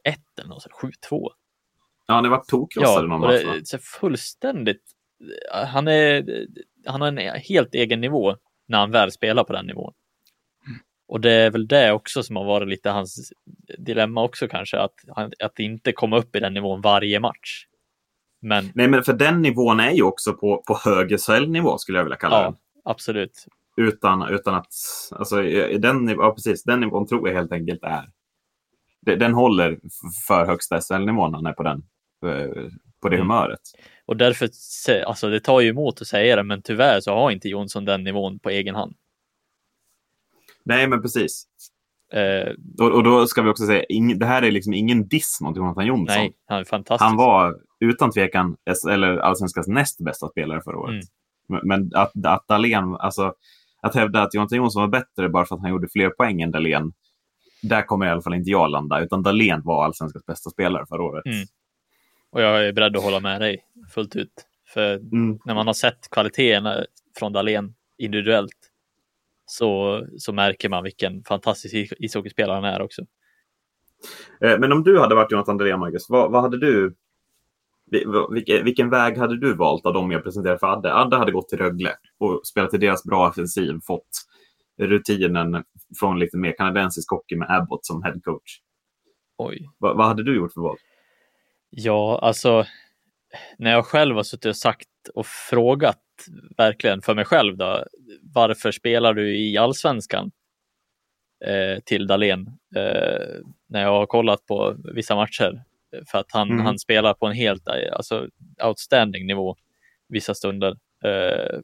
7-1 0.10 0.16
eller 0.40 0.50
något, 0.50 0.68
7-2. 1.12 1.28
Ja, 2.08 2.22
ni 2.22 2.30
var 2.30 2.44
tokrossade 2.44 3.02
Ja, 3.02 3.08
någon 3.08 3.22
match 3.22 3.44
va? 3.46 3.54
så 3.64 3.78
fullständigt. 3.78 4.84
Han 5.66 5.88
är, 5.88 6.26
han 6.86 7.02
har 7.02 7.08
en 7.08 7.18
helt 7.42 7.76
egen 7.76 8.02
nivå 8.02 8.36
när 8.68 8.78
han 8.78 8.92
väl 8.92 9.12
spelar 9.12 9.44
på 9.44 9.54
den 9.54 9.66
nivån. 9.66 9.94
Och 11.08 11.22
det 11.22 11.32
är 11.32 11.52
väl 11.52 11.68
det 11.68 11.92
också 11.92 12.24
som 12.24 12.36
har 12.36 12.46
varit 12.46 12.68
lite 12.68 12.90
hans 12.90 13.34
dilemma 13.78 14.24
också 14.24 14.48
kanske, 14.48 14.80
att, 14.80 14.94
han- 15.16 15.32
att 15.44 15.60
inte 15.60 15.92
komma 15.92 16.18
upp 16.18 16.36
i 16.36 16.40
den 16.40 16.54
nivån 16.54 16.82
varje 16.82 17.20
match. 17.20 17.66
Men 18.42 18.72
Nej, 18.76 18.88
men 18.88 19.04
för 19.04 19.14
den 19.14 19.42
nivån 19.42 19.80
är 19.80 19.92
ju 19.92 20.04
också 20.04 20.34
på, 20.34 20.64
på 20.68 20.78
hög 20.86 21.20
SHL-nivå 21.20 21.78
skulle 21.78 21.98
jag 21.98 22.04
vilja 22.06 22.18
kalla 22.18 22.36
ja, 22.36 22.44
den. 22.44 22.56
absolut. 22.84 23.46
Utan, 23.78 24.30
utan 24.30 24.56
att, 24.56 24.74
alltså 25.12 25.36
den, 25.80 26.08
ja, 26.08 26.34
precis, 26.36 26.64
den 26.64 26.80
nivån 26.80 27.08
tror 27.08 27.30
jag 27.30 27.36
helt 27.36 27.52
enkelt 27.52 27.84
är, 27.84 28.10
den 29.06 29.34
håller 29.34 29.80
för 30.28 30.46
högsta 30.46 30.82
SHL-nivån 30.82 31.32
när 31.32 31.38
han 31.38 31.46
är 31.46 31.54
på 31.54 31.64
den, 31.64 31.84
eh, 32.26 32.50
på 33.02 33.10
det 33.10 33.16
Mm. 33.16 33.28
humöret. 33.30 33.60
Och 34.06 34.18
därför, 34.18 34.50
alltså 35.06 35.30
det 35.30 35.40
tar 35.40 35.62
ju 35.62 35.70
emot 35.70 36.02
att 36.02 36.08
säga 36.08 36.36
det, 36.36 36.44
men 36.44 36.62
tyvärr 36.62 37.00
så 37.00 37.14
har 37.14 37.32
inte 37.32 37.50
Jonsson 37.50 37.86
den 37.86 38.04
nivån 38.04 38.40
på 38.40 38.50
egen 38.50 38.76
hand. 38.76 38.96
Nej, 40.64 40.88
men 40.88 41.02
precis. 41.02 41.48
Eh, 42.14 42.54
Och, 42.80 42.92
och 42.92 43.04
då 43.04 43.28
ska 43.28 43.42
vi 43.42 43.50
också 43.50 43.66
säga, 43.66 43.84
ing, 43.84 44.20
det 44.20 44.26
här 44.26 44.42
är 44.42 44.52
liksom 44.52 44.74
ingen 44.74 45.08
diss 45.08 45.42
mot 45.42 45.58
Jonathan 45.58 45.86
Jonsson. 45.86 46.18
nej, 46.18 46.34
han 46.46 46.60
är 46.60 46.64
fantastisk. 46.64 47.08
Han 47.08 47.18
var 47.18 47.60
utan 47.80 48.12
tvekan 48.12 48.58
eller 48.90 49.18
allsvenskans 49.18 49.68
näst 49.68 50.00
bästa 50.00 50.30
spelare 50.30 50.62
förra 50.62 50.78
året. 50.78 50.92
Mm. 50.92 51.06
Men, 51.48 51.62
men 51.64 51.92
att, 52.02 52.26
att 52.26 52.48
Dahlén, 52.48 52.96
alltså 52.96 53.34
att 53.82 53.96
hävda 53.96 54.22
att 54.22 54.34
Jonathan 54.34 54.58
Jonsson 54.58 54.82
var 54.82 54.88
bättre 54.88 55.30
bara 55.30 55.46
för 55.46 55.56
att 55.56 55.62
han 55.62 55.70
gjorde 55.72 55.88
fler 55.90 56.10
poäng 56.10 56.42
än 56.42 56.52
Dahlén, 56.52 56.94
där 57.64 57.82
kommer 57.82 58.06
i 58.06 58.10
alla 58.10 58.22
fall 58.22 58.34
inte 58.34 58.50
jag 58.50 58.70
landa, 58.72 59.00
utan 59.00 59.24
Dahlén 59.24 59.62
var 59.64 59.86
allsvenskans 59.86 60.26
bästa 60.26 60.50
spelare 60.50 60.86
förra 60.90 61.04
året. 61.04 61.26
Mm. 61.26 61.46
Och 62.32 62.42
jag 62.42 62.68
är 62.68 62.74
beredd 62.74 62.98
att 62.98 63.04
hålla 63.04 63.20
med 63.20 63.42
dig 63.42 63.66
fullt 63.94 64.16
ut. 64.16 64.34
För 64.68 64.96
Mm. 64.96 65.40
när 65.46 65.54
man 65.56 65.68
har 65.68 65.74
sett 65.74 66.10
kvaliteterna 66.12 66.86
från 67.20 67.34
Dahlén 67.34 67.76
individuellt 67.98 68.70
så, 69.46 70.02
så 70.18 70.34
märker 70.34 70.70
man 70.70 70.84
vilken 70.84 71.24
fantastisk 71.24 71.74
is- 71.76 71.94
ishockeyspelare 72.00 72.56
han 72.56 72.64
är 72.64 72.82
också. 72.82 73.02
Eh, 74.42 74.60
Men 74.60 74.72
om 74.72 74.84
du 74.84 75.00
hade 75.00 75.16
varit 75.16 75.32
Jonathan 75.32 75.58
Dahlén, 75.58 75.80
Marcus, 75.80 76.10
vad, 76.10 76.32
vad 76.32 76.42
hade 76.42 76.60
du 76.60 76.96
vilken, 78.32 78.66
vilken 78.66 78.90
väg 78.90 79.18
hade 79.18 79.40
du 79.40 79.54
valt 79.56 79.86
av 79.86 79.94
de 79.94 80.12
jag 80.12 80.24
presenterade 80.24 80.60
för 80.60 80.68
Adde? 80.68 80.94
Adde 80.94 81.18
hade 81.18 81.32
gått 81.32 81.50
till 81.50 81.58
Rögle 81.58 81.92
och 82.18 82.42
spelat 82.44 82.74
i 82.74 82.78
deras 82.78 83.04
bra 83.04 83.30
offensiv, 83.30 83.80
fått 83.84 84.10
rutinen 84.82 85.64
från 86.00 86.20
lite 86.20 86.38
mer 86.38 86.52
kanadensisk 86.58 87.12
hockey 87.12 87.36
med 87.36 87.48
Abbott 87.52 87.86
som 87.86 88.04
head 88.04 88.20
coach. 88.24 88.60
Oj. 89.38 89.70
Vad, 89.78 89.98
vad 89.98 90.08
hade 90.08 90.24
du 90.24 90.36
gjort 90.36 90.54
för 90.54 90.62
val? 90.62 90.78
Ja, 91.70 92.20
alltså 92.22 92.66
när 93.58 93.72
jag 93.72 93.86
själv 93.86 94.16
har 94.16 94.24
suttit 94.24 94.46
och 94.46 94.58
sagt 94.58 94.88
och 95.14 95.26
frågat 95.26 96.00
verkligen 96.58 97.02
för 97.02 97.16
mig 97.16 97.26
själv 97.26 97.58
då, 97.58 97.86
varför 98.22 98.72
spelar 98.72 99.14
du 99.14 99.38
i 99.38 99.58
allsvenskan 99.58 100.32
eh, 101.46 101.80
till 101.86 102.08
Dahlén 102.08 102.48
eh, 102.76 103.40
när 103.70 103.82
jag 103.82 103.92
har 103.92 104.06
kollat 104.06 104.46
på 104.46 104.76
vissa 104.96 105.16
matcher 105.16 105.64
för 106.12 106.18
att 106.18 106.32
han, 106.32 106.52
Mm. 106.52 106.66
han 106.66 106.80
spelar 106.80 107.14
på 107.14 107.26
en 107.28 107.34
helt 107.34 107.68
alltså, 107.68 108.28
outstanding 108.64 109.28
nivå 109.28 109.56
vissa 110.10 110.34
stunder. 110.36 110.78
Eh, 111.06 111.60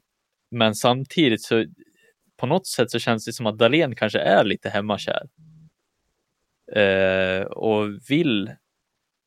men 0.50 0.74
samtidigt 0.74 1.42
så 1.42 1.64
på 2.40 2.46
något 2.46 2.66
sätt 2.66 2.90
så 2.90 2.98
känns 2.98 3.24
det 3.24 3.32
som 3.32 3.46
att 3.46 3.58
Dahlén 3.58 3.94
kanske 3.94 4.18
är 4.18 4.44
lite 4.44 4.68
hemmakär. 4.68 5.28
Eh, 6.72 7.42
och 7.42 7.86
vill 8.08 8.50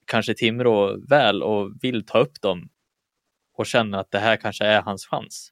kanske 0.05 0.33
Timrå 0.33 0.97
väl 1.09 1.43
och 1.43 1.71
vill 1.81 2.05
ta 2.05 2.19
upp 2.19 2.41
dem 2.41 2.69
och 3.57 3.65
känner 3.65 3.97
att 3.97 4.11
det 4.11 4.19
här 4.19 4.35
kanske 4.35 4.65
är 4.65 4.81
hans 4.81 5.05
chans. 5.05 5.49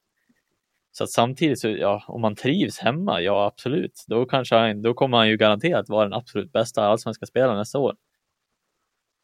Så 0.92 1.04
att 1.04 1.10
samtidigt 1.10 1.60
så, 1.60 1.68
ja, 1.68 2.04
om 2.08 2.20
man 2.20 2.34
trivs 2.34 2.78
hemma, 2.78 3.20
ja 3.20 3.46
absolut, 3.46 4.04
då 4.06 4.24
kanske 4.24 4.56
han, 4.56 4.82
då 4.82 4.94
kommer 4.94 5.18
han 5.18 5.28
ju 5.28 5.36
garanterat 5.36 5.88
vara 5.88 6.04
den 6.04 6.12
absolut 6.12 6.52
bästa 6.52 6.84
allsvenska 6.84 7.26
spelaren 7.26 7.58
nästa 7.58 7.78
år. 7.78 7.96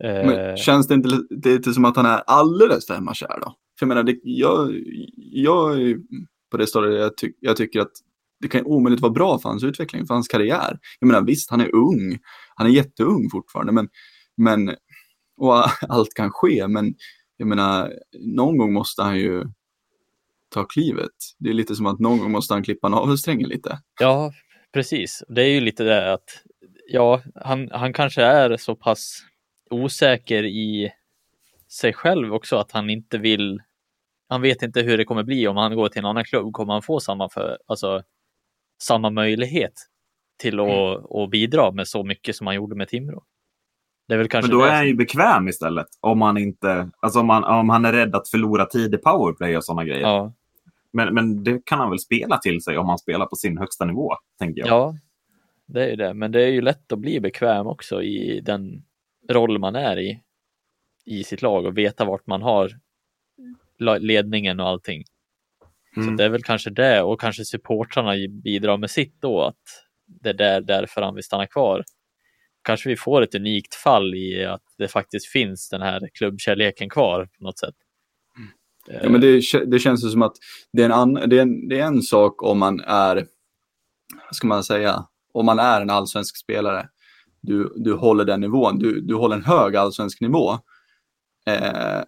Eh, 0.05 0.26
Men 0.26 0.57
känns 0.57 0.89
det 0.89 0.95
inte 0.95 1.09
li- 1.09 1.51
lite 1.51 1.72
som 1.72 1.84
att 1.84 1.97
han 1.97 2.07
är 2.07 2.22
alldeles 2.26 2.86
för 2.86 2.95
hemmakär 2.95 3.41
då? 3.41 3.55
För 3.78 3.86
jag 3.86 3.89
menar, 3.89 4.03
det, 4.03 4.18
jag, 4.22 4.74
jag 5.16 5.82
är 5.82 5.97
på 6.51 6.57
det 6.57 6.66
stadiet 6.66 7.01
jag, 7.01 7.16
ty, 7.16 7.32
jag 7.41 7.57
tycker 7.57 7.80
att 7.80 7.93
det 8.41 8.49
kan 8.49 8.64
omöjligt 8.64 9.01
vara 9.01 9.12
bra 9.12 9.39
för 9.39 9.49
hans 9.49 9.64
utveckling, 9.64 10.07
för 10.07 10.14
hans 10.14 10.28
karriär. 10.28 10.78
Jag 11.01 11.07
menar 11.07 11.22
visst, 11.22 11.51
han 11.51 11.61
är 11.61 11.74
ung, 11.74 12.18
han 12.55 12.66
är 12.66 12.70
jätteung 12.70 13.30
fortfarande, 13.30 13.72
men, 13.72 13.89
men 14.36 14.76
och 15.36 15.64
allt 15.89 16.14
kan 16.14 16.30
ske, 16.30 16.68
men 16.68 16.95
jag 17.36 17.49
menar, 17.49 17.93
någon 18.18 18.57
gång 18.57 18.72
måste 18.72 19.03
han 19.03 19.18
ju 19.18 19.45
ta 20.49 20.64
klivet. 20.64 21.11
Det 21.39 21.51
är 21.51 21.55
lite 21.55 21.74
som 21.74 21.86
att 21.86 21.99
någon 21.99 22.18
gång 22.18 22.30
måste 22.30 22.55
han 22.55 22.62
klippa 22.62 22.89
navelsträngen 22.89 23.49
lite. 23.49 23.78
Ja, 24.01 24.32
precis. 24.72 25.22
Det 25.28 25.43
är 25.43 25.49
ju 25.49 25.61
lite 25.61 25.84
det 25.84 26.12
att 26.12 26.43
ja, 26.89 27.22
han, 27.34 27.70
han 27.72 27.93
kanske 27.93 28.22
är 28.22 28.57
så 28.57 28.76
pass 28.76 29.18
osäker 29.70 30.45
i 30.45 30.91
sig 31.68 31.93
själv 31.93 32.34
också 32.34 32.57
att 32.57 32.72
han 32.72 32.91
inte 32.91 33.18
vill. 33.18 33.62
Han 34.28 34.43
vet 34.43 34.62
inte 34.62 34.80
hur 34.82 34.99
det 34.99 35.05
kommer 35.05 35.22
bli 35.22 35.49
om 35.49 35.57
han 35.57 35.76
går 35.76 35.89
till 35.89 35.99
en 35.99 36.05
annan 36.05 36.24
klubb. 36.24 36.53
Kommer 36.53 36.72
han 36.72 36.82
få 36.82 37.01
samma 37.01 37.28
för, 37.28 37.59
alltså 37.66 38.03
samma 38.83 39.11
möjlighet 39.11 39.72
till 40.39 40.61
att, 40.61 41.12
att 41.16 41.31
bidra 41.31 41.72
med 41.72 41.89
så 41.89 42.05
mycket 42.05 42.37
som 42.37 42.47
han 42.47 42.57
gjorde 42.57 42.76
med 42.76 42.89
Timrå? 42.89 43.24
Det 44.09 44.14
är 44.14 44.18
väl 44.18 44.29
kanske 44.29 44.51
Men 44.51 44.59
då 44.59 44.64
är 44.64 44.74
han 44.74 44.87
ju 44.87 44.95
bekväm 44.95 45.49
istället. 45.49 45.87
Om 46.01 46.22
han, 46.22 46.39
inte, 46.39 46.91
alltså 47.01 47.20
om 47.20 47.31
han, 47.31 47.45
om 47.45 47.68
han 47.68 47.85
är 47.85 47.93
rädd 47.93 48.14
att 48.14 48.29
förlora 48.29 48.66
tid 48.66 48.95
i 48.95 48.99
powerplay 48.99 49.57
och 49.57 49.64
sådana 49.64 49.85
grejer. 49.85 50.01
Ja, 50.01 50.33
Men, 50.93 51.14
men 51.14 51.45
det 51.45 51.64
kan 51.64 51.79
han 51.79 51.91
väl 51.91 51.99
spela 51.99 52.39
till 52.39 52.62
sig 52.62 52.79
om 52.79 52.89
han 52.89 52.99
spelar 52.99 53.26
på 53.26 53.37
sin 53.37 53.59
högsta 53.59 53.85
nivå, 53.85 54.12
tänker 54.39 54.61
jag. 54.61 54.68
ja, 54.68 54.95
det 55.66 55.85
är 55.85 55.89
ju 55.89 55.97
det. 55.97 56.14
Men 56.14 56.33
det 56.33 56.43
är 56.43 56.49
ju 56.49 56.61
lätt 56.61 56.93
att 56.93 56.99
bli 56.99 57.20
bekväm 57.20 57.66
också 57.66 58.03
i 58.03 58.41
den 58.41 58.85
roll 59.29 59.59
man 59.59 59.76
är 59.76 59.99
i 59.99 60.22
i 61.09 61.24
sitt 61.24 61.43
lag 61.43 61.66
och 61.66 61.79
veta 61.79 62.05
vart 62.05 62.26
man 62.26 62.43
har 62.43 62.70
ledningen 63.99 64.61
och 64.61 64.66
allting. 64.66 65.05
Så 65.99 66.03
Mm. 66.03 66.16
det 66.16 66.24
är 66.24 66.28
väl 66.28 66.42
kanske 66.42 66.70
det 66.70 67.03
och 67.03 67.20
kanske 67.20 67.44
supportrarna 67.44 68.12
bidrar 68.44 68.76
med 68.76 68.90
sitt 68.90 69.20
då 69.20 69.42
att 69.42 69.57
det 70.07 70.28
är 70.28 70.34
där, 70.34 70.61
därför 70.61 71.03
han 71.03 71.14
vill 71.14 71.24
stanna 71.24 71.46
kvar. 71.46 71.84
Kanske 72.62 72.88
vi 72.88 72.96
får 72.96 73.22
ett 73.22 73.34
unikt 73.34 73.74
fall 73.74 74.14
i 74.14 74.44
att 74.44 74.62
det 74.78 74.88
faktiskt 74.88 75.26
finns 75.26 75.68
den 75.68 75.82
här 75.82 76.09
klubbkärleken 76.14 76.88
kvar 76.90 77.24
på 77.38 77.44
något 77.44 77.59
sätt. 77.59 77.74
Ja, 79.03 79.09
men 79.11 79.20
det, 79.20 79.42
det 79.66 79.78
känns 79.78 80.05
ju 80.05 80.09
som 80.09 80.22
att 80.22 80.36
det 80.72 80.82
är, 80.82 80.86
en 80.86 80.92
ann- 80.92 81.28
det, 81.28 81.38
är 81.38 81.42
en, 81.42 81.68
det 81.68 81.80
är 81.80 81.84
en 81.86 82.03
sak 82.03 82.42
om 82.42 82.59
man 82.59 82.80
är, 82.80 83.16
vad 84.26 84.34
ska 84.34 84.46
man 84.46 84.64
säga, 84.64 85.07
om 85.32 85.46
man 85.46 85.59
är 85.59 85.80
en 85.80 85.90
allsvensk 85.90 86.36
spelare. 86.36 86.88
Du, 87.40 87.72
du 87.76 87.94
håller 87.94 88.24
den 88.24 88.40
nivån, 88.40 88.78
du, 88.78 89.01
du 89.01 89.14
håller 89.14 89.36
en 89.36 89.44
hög 89.44 89.76
allsvensk 89.76 90.20
nivå. 90.20 90.53
Eh, 91.46 92.03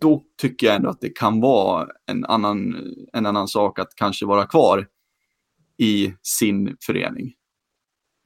då 0.00 0.22
tycker 0.40 0.66
jag 0.66 0.76
ändå 0.76 0.88
att 0.88 1.00
det 1.00 1.10
kan 1.10 1.40
vara 1.40 1.88
en 2.06 2.24
annan, 2.24 2.76
en 3.12 3.26
annan 3.26 3.48
sak 3.48 3.78
att 3.78 3.94
kanske 3.94 4.26
vara 4.26 4.46
kvar 4.46 4.86
i 5.78 6.14
sin 6.22 6.76
förening. 6.86 7.32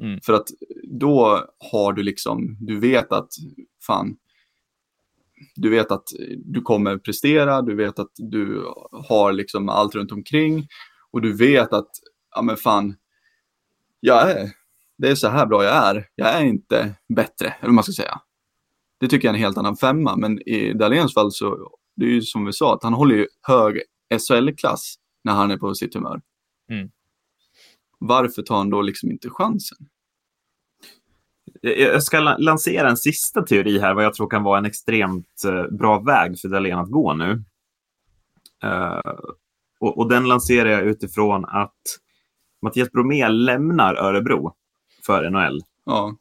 Mm. 0.03 0.21
För 0.21 0.33
att 0.33 0.49
då 0.83 1.47
har 1.73 1.93
du 1.93 2.03
liksom, 2.03 2.57
du 2.61 2.81
vet 2.81 3.13
att 3.13 3.29
fan, 3.87 4.17
du 5.57 5.71
vet 5.71 5.91
att 5.91 6.09
du 6.39 6.61
kommer 6.61 6.99
prestera, 6.99 7.63
du 7.63 7.75
vet 7.75 7.99
att 7.99 8.13
du 8.15 8.65
har 9.09 9.33
liksom 9.33 9.69
allt 9.69 9.95
runt 9.95 10.13
omkring 10.13 10.67
och 11.11 11.23
du 11.23 11.37
vet 11.37 11.73
att, 11.73 11.91
ja 12.35 12.43
men 12.43 12.57
fan, 12.57 12.95
jag 14.01 14.31
är, 14.31 14.51
det 14.99 15.11
är 15.11 15.15
så 15.15 15.29
här 15.29 15.47
bra 15.47 15.65
jag 15.65 15.75
är, 15.75 16.07
jag 16.15 16.29
är 16.29 16.45
inte 16.45 16.95
bättre, 17.17 17.47
eller 17.47 17.69
vad 17.69 17.75
man 17.75 17.85
ska 17.85 17.93
säga. 17.93 18.21
Det 19.05 19.09
tycker 19.09 19.29
jag 19.29 19.33
är 19.33 19.39
en 19.39 19.45
helt 19.45 19.59
annan 19.59 19.77
femma, 19.77 20.17
men 20.17 20.49
i 20.49 20.73
Dahléns 20.73 21.15
fall 21.15 21.33
så, 21.33 21.71
det 21.97 22.05
är 22.05 22.09
ju 22.09 22.23
som 22.23 22.45
vi 22.45 22.53
sa, 22.53 22.75
att 22.75 22.83
han 22.83 22.95
håller 22.95 23.15
ju 23.15 23.27
hög 23.43 23.83
SHL-klass 24.29 24.95
när 25.25 25.33
han 25.33 25.51
är 25.51 25.57
på 25.57 25.75
sitt 25.75 25.95
humör. 25.95 26.21
Mm. 26.71 26.91
Varför 27.99 28.43
tar 28.43 28.57
han 28.57 28.71
då 28.71 28.83
liksom 28.83 29.11
inte 29.11 29.31
chansen? 29.31 29.79
Jag 31.61 32.03
ska 32.03 32.21
la- 32.21 32.37
lansera 32.39 32.91
en 32.91 32.97
sista 32.97 33.43
teori 33.43 33.79
här, 33.79 33.95
vad 33.95 34.05
jag 34.05 34.15
tror 34.15 34.31
kan 34.31 34.43
vara 34.43 34.59
en 34.59 34.65
extremt 34.65 35.45
eh, 35.47 35.77
bra 35.77 36.01
väg 36.01 36.39
för 36.39 36.49
Dahlén 36.49 36.79
att 36.79 36.91
gå 36.91 37.15
nu. 37.15 37.45
Eh, 38.63 39.15
och, 39.81 39.99
och 39.99 40.09
den 40.09 40.29
lanserar 40.29 40.69
jag 40.69 40.83
utifrån 40.83 41.45
att 41.45 41.83
Mattias 42.63 42.91
Bromé 42.93 43.29
lämnar 43.29 43.95
Örebro 43.95 44.55
för 45.07 45.31
NHL. 45.31 45.61
Ja, 45.85 46.17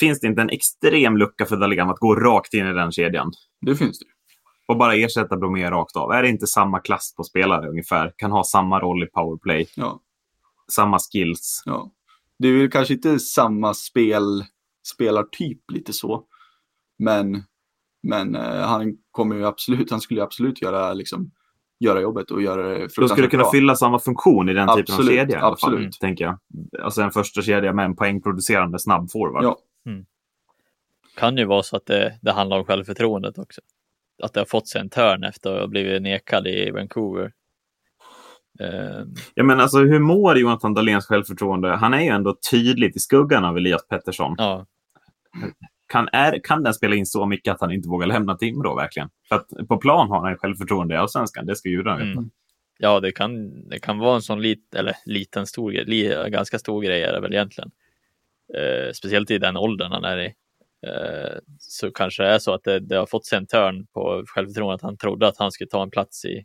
Finns 0.00 0.20
det 0.20 0.26
inte 0.26 0.42
en 0.42 0.50
extrem 0.50 1.16
lucka 1.16 1.46
för 1.46 1.56
Dahlén 1.56 1.90
att 1.90 1.98
gå 1.98 2.14
rakt 2.14 2.54
in 2.54 2.66
i 2.66 2.72
den 2.72 2.92
kedjan? 2.92 3.32
det 3.60 3.76
finns 3.76 3.98
det. 3.98 4.04
och 4.68 4.76
bara 4.76 4.94
ersätta 4.94 5.36
Bromé 5.36 5.70
rakt 5.70 5.96
av. 5.96 6.12
Är 6.12 6.22
det 6.22 6.28
inte 6.28 6.46
samma 6.46 6.78
klass 6.80 7.14
på 7.16 7.24
spelare 7.24 7.68
ungefär? 7.68 8.12
Kan 8.16 8.30
ha 8.32 8.44
samma 8.44 8.80
roll 8.80 9.02
i 9.02 9.06
powerplay, 9.06 9.68
Ja, 9.76 10.00
samma 10.72 10.98
skills. 10.98 11.62
ja. 11.66 11.90
Det 12.38 12.48
är 12.48 12.58
väl 12.58 12.70
kanske 12.70 12.94
inte 12.94 13.18
samma 13.18 13.74
spel, 13.74 14.44
spelartyp 14.86 15.70
lite 15.72 15.92
så. 15.92 16.24
Men, 16.98 17.42
men 18.02 18.34
eh, 18.36 18.60
han 18.66 18.96
kommer 19.10 19.36
ju 19.36 19.46
absolut, 19.46 19.90
han 19.90 20.00
skulle 20.00 20.22
absolut 20.22 20.62
göra, 20.62 20.92
liksom, 20.92 21.30
göra 21.80 22.00
jobbet 22.00 22.30
och 22.30 22.42
göra 22.42 22.62
det 22.62 22.78
De 22.78 22.88
skulle 22.88 22.88
fruktansvärt 22.88 23.30
kunna 23.30 23.42
bra. 23.42 23.50
fylla 23.52 23.76
samma 23.76 23.98
funktion 23.98 24.48
i 24.48 24.52
den 24.54 24.68
typen 24.68 24.94
av 24.94 25.00
Absolut, 25.00 25.10
kedja 25.18 25.40
alla 25.40 25.56
fall, 25.56 25.72
absolut. 25.72 25.92
tänker 26.00 26.24
jag. 26.24 26.38
Alltså 26.84 27.02
en 27.02 27.10
första 27.10 27.42
kedja 27.42 27.72
med 27.72 27.84
en 27.84 27.96
poängproducerande 27.96 28.78
snabb 28.78 29.10
forward. 29.10 29.44
Ja, 29.44 29.58
Kan 31.16 31.36
ju 31.36 31.44
vara 31.44 31.62
så 31.62 31.76
att 31.76 31.86
det, 31.86 32.18
det 32.22 32.32
handlar 32.32 32.58
om 32.58 32.64
självförtroendet 32.64 33.38
också. 33.38 33.60
Att 34.22 34.32
det 34.32 34.40
har 34.40 34.44
fått 34.44 34.68
sig 34.68 34.80
en 34.80 34.90
törn 34.90 35.24
efter 35.24 35.54
att 35.54 35.60
ha 35.60 35.66
blivit 35.66 36.02
nekad 36.02 36.46
i 36.46 36.70
Vancouver. 36.70 37.32
Eh, 38.60 39.04
Ja, 39.34 39.44
men 39.44 39.60
alltså, 39.60 39.78
hur 39.78 39.98
mår 39.98 40.38
Jonathan 40.38 40.74
Dahléns 40.74 41.06
självförtroende? 41.06 41.68
Han 41.68 41.94
är 41.94 42.00
ju 42.00 42.08
ändå 42.08 42.36
tydligt 42.50 42.96
i 42.96 42.98
skuggan 42.98 43.44
av 43.44 43.56
Elias 43.56 43.88
Pettersson. 43.88 44.34
ja, 44.38 44.66
Kan, 45.88 46.08
är, 46.12 46.40
kan 46.44 46.62
den 46.62 46.74
spela 46.74 46.96
in 46.96 47.06
så 47.06 47.26
mycket 47.26 47.54
att 47.54 47.60
han 47.60 47.72
inte 47.72 47.88
vågar 47.88 48.06
lämna 48.06 48.36
Timrå 48.36 48.74
verkligen? 48.74 49.08
För 49.28 49.36
att 49.36 49.68
på 49.68 49.76
plan 49.76 50.08
har 50.08 50.28
han 50.28 50.36
självförtroende 50.36 50.94
i 50.94 50.98
Allsvenskan, 50.98 51.46
det 51.46 51.56
ska 51.56 51.68
gudarna 51.68 51.96
veta. 51.96 52.10
Mm. 52.10 52.30
ja 52.78 53.00
det, 53.00 53.12
kan, 53.12 53.62
det 53.68 53.78
kan 53.78 53.98
vara 53.98 54.14
en 54.14 54.22
sån 54.22 54.42
lit, 54.42 54.74
eller 54.74 54.96
liten 55.06 55.46
stor 55.46 55.70
grej, 55.70 55.84
li, 55.84 56.14
ganska 56.28 56.58
stor 56.58 56.82
grej 56.82 57.02
är 57.02 57.12
det 57.12 57.20
väl 57.20 57.32
egentligen. 57.32 57.70
Eh, 58.56 58.92
speciellt 58.92 59.30
i 59.30 59.38
den 59.38 59.56
åldern 59.56 59.92
han 59.92 60.04
är 60.04 60.18
i. 60.18 60.34
Eh, 60.86 61.38
så 61.58 61.90
kanske 61.90 62.22
det 62.22 62.28
är 62.28 62.38
så 62.38 62.54
att 62.54 62.64
det, 62.64 62.80
det 62.80 62.96
har 62.96 63.06
fått 63.06 63.26
sig 63.26 63.38
en 63.38 63.46
törn 63.46 63.86
på 63.86 64.24
självförtroendet. 64.26 64.82
Han 64.82 64.96
trodde 64.96 65.28
att 65.28 65.38
han 65.38 65.52
skulle 65.52 65.70
ta 65.70 65.82
en 65.82 65.90
plats 65.90 66.24
i 66.24 66.44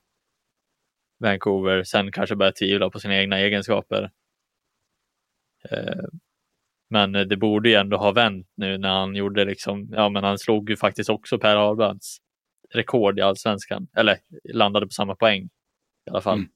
Vancouver, 1.20 1.84
sen 1.84 2.12
kanske 2.12 2.36
börja 2.36 2.52
tvivla 2.52 2.90
på 2.90 3.00
sina 3.00 3.18
egna 3.18 3.40
egenskaper. 3.40 4.12
Eh, 5.70 6.06
men 6.90 7.12
det 7.12 7.38
borde 7.38 7.70
ju 7.70 7.76
ändå 7.76 7.98
ha 7.98 8.12
vänt 8.12 8.48
nu 8.56 8.78
när 8.78 8.90
han 8.90 9.16
gjorde 9.16 9.46
liksom, 9.46 9.90
ja 9.92 10.10
men 10.10 10.24
han 10.24 10.38
slog 10.38 10.70
ju 10.70 10.78
faktiskt 10.78 11.10
också 11.10 11.40
Per 11.40 11.56
Harbrands 11.56 12.18
rekord 12.74 13.20
i 13.20 13.22
allsvenskan, 13.22 13.88
eller 13.98 14.18
landade 14.54 14.86
på 14.86 14.92
samma 14.92 15.16
poäng 15.16 15.44
i 16.06 16.10
alla 16.10 16.22
fall. 16.22 16.38
Mm. 16.38 16.50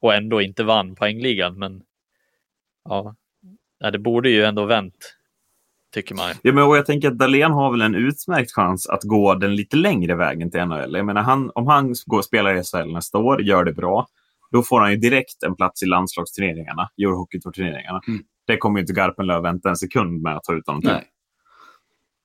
Och 0.00 0.14
ändå 0.14 0.42
inte 0.42 0.64
vann 0.64 0.94
poängligan, 0.94 1.58
men 1.58 1.82
ja, 2.84 3.16
nej, 3.80 3.92
det 3.92 3.98
borde 3.98 4.30
ju 4.30 4.44
ändå 4.44 4.64
vänt, 4.64 5.14
tycker 5.94 6.14
man. 6.14 6.30
Ja, 6.42 6.52
men, 6.52 6.64
och 6.64 6.76
jag 6.76 6.86
tänker 6.86 7.08
att 7.08 7.18
Dahlén 7.18 7.52
har 7.52 7.70
väl 7.70 7.82
en 7.82 7.94
utmärkt 7.94 8.52
chans 8.52 8.88
att 8.88 9.02
gå 9.02 9.34
den 9.34 9.56
lite 9.56 9.76
längre 9.76 10.14
vägen 10.14 10.50
till 10.50 10.64
NHL. 10.64 10.96
Jag 10.96 11.06
menar, 11.06 11.22
han, 11.22 11.50
om 11.54 11.66
han 11.66 11.94
går 12.06 12.18
och 12.18 12.24
spelar 12.24 12.54
i 12.54 12.62
SHL 12.62 12.92
nästa 12.92 13.18
år, 13.18 13.42
gör 13.42 13.64
det 13.64 13.72
bra, 13.72 14.06
då 14.50 14.62
får 14.62 14.80
han 14.80 14.90
ju 14.90 14.96
direkt 14.96 15.42
en 15.42 15.56
plats 15.56 15.82
i 15.82 15.86
landslagsturneringarna, 15.86 16.90
Eurohockeytour-turneringarna. 16.98 18.00
Mm. 18.08 18.22
Det 18.46 18.56
kommer 18.56 18.78
ju 18.78 18.80
inte 18.80 18.92
Garpenlöv 18.92 19.42
vänta 19.42 19.68
en 19.68 19.76
sekund 19.76 20.22
med 20.22 20.36
att 20.36 20.44
ta 20.44 20.54
ut 20.54 20.66
honom 20.66 20.82
till. 20.82 20.98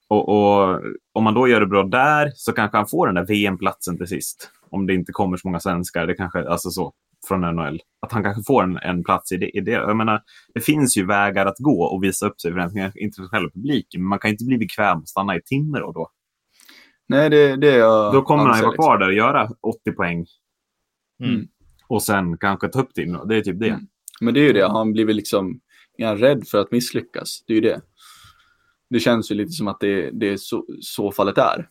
Och, 0.08 0.30
och 0.30 0.82
om 1.14 1.24
man 1.24 1.34
då 1.34 1.48
gör 1.48 1.60
det 1.60 1.68
bra 1.68 1.84
där 1.84 2.32
så 2.36 2.54
kanske 2.54 2.78
han 2.78 2.88
får 2.88 3.08
den 3.08 3.16
där 3.16 3.26
VM-platsen 3.26 3.98
till 3.98 4.08
sist. 4.08 4.52
Om 4.70 4.88
det 4.88 4.94
inte 4.94 5.12
kommer 5.12 5.38
så 5.38 5.48
många 5.48 5.60
svenskar, 5.60 6.08
det 6.08 6.14
kanske, 6.14 6.50
alltså 6.50 6.70
så, 6.70 6.94
från 7.28 7.42
NHL. 7.42 7.80
Att 8.02 8.12
han 8.12 8.24
kanske 8.24 8.44
får 8.44 8.64
en, 8.64 8.78
en 8.78 9.04
plats 9.04 9.32
i 9.32 9.38
det, 9.38 9.58
i 9.58 9.62
det. 9.62 9.72
Jag 9.72 9.98
menar, 9.98 10.22
det 10.54 10.62
finns 10.62 10.98
ju 10.98 11.06
vägar 11.06 11.46
att 11.46 11.58
gå 11.60 11.84
och 11.84 12.04
visa 12.04 12.28
upp 12.28 12.42
sig 12.42 12.52
för 12.52 12.60
den 12.60 12.92
internationella 12.96 13.50
publiken. 13.50 14.02
Men 14.02 14.10
man 14.10 14.20
kan 14.20 14.32
inte 14.32 14.46
bli 14.46 14.58
bekväm 14.58 15.00
och 15.00 15.10
stanna 15.10 15.36
i 15.36 15.42
Timrå 15.42 15.92
då. 15.92 16.12
nej, 17.08 17.30
det, 17.30 17.56
det 17.56 17.72
är 17.72 17.78
jag 17.78 18.14
Då 18.14 18.22
kommer 18.22 18.46
han 18.46 18.60
ju 18.60 18.66
vara 18.66 18.76
kvar 18.76 18.98
där 18.98 19.08
och 19.08 19.14
göra 19.14 19.50
80 19.62 19.92
poäng. 19.92 20.26
Mm. 21.24 21.48
Och 21.88 22.04
sen 22.04 22.38
kanske 22.38 22.68
ta 22.68 22.82
upp 22.82 22.94
Timrå. 22.94 23.26
Det 23.26 23.36
är 23.36 23.42
typ 23.42 23.60
det. 23.60 23.70
Mm. 23.70 23.88
Men 24.22 24.34
det 24.34 24.40
är 24.40 24.48
ju 24.48 24.54
det, 24.54 24.68
han 24.68 24.92
blir 24.92 25.06
väl 25.06 25.16
liksom, 25.16 25.60
är 25.98 26.08
han 26.08 26.18
rädd 26.18 26.48
för 26.48 26.58
att 26.58 26.72
misslyckas? 26.72 27.44
Det 27.48 27.54
är 27.54 27.56
ju 27.56 27.62
det. 27.62 27.82
Det 28.90 29.00
känns 29.00 29.32
ju 29.32 29.36
lite 29.36 29.52
som 29.52 29.68
att 29.68 29.80
det, 29.80 30.12
det 30.12 30.30
är 30.30 30.38
så, 30.38 30.66
så 30.82 31.12
fallet 31.12 31.38
är. 31.38 31.70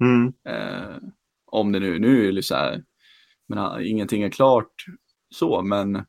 Mm. 0.00 0.32
Eh, 0.48 0.96
om 1.46 1.72
det 1.72 1.80
nu, 1.80 1.98
nu 1.98 2.28
är 2.28 2.32
det 2.32 2.42
så 2.42 2.54
här, 2.54 2.82
men 3.48 3.58
han- 3.58 3.82
ingenting 3.84 4.22
är 4.22 4.30
klart 4.30 4.72
så, 5.34 5.62
men, 5.62 6.04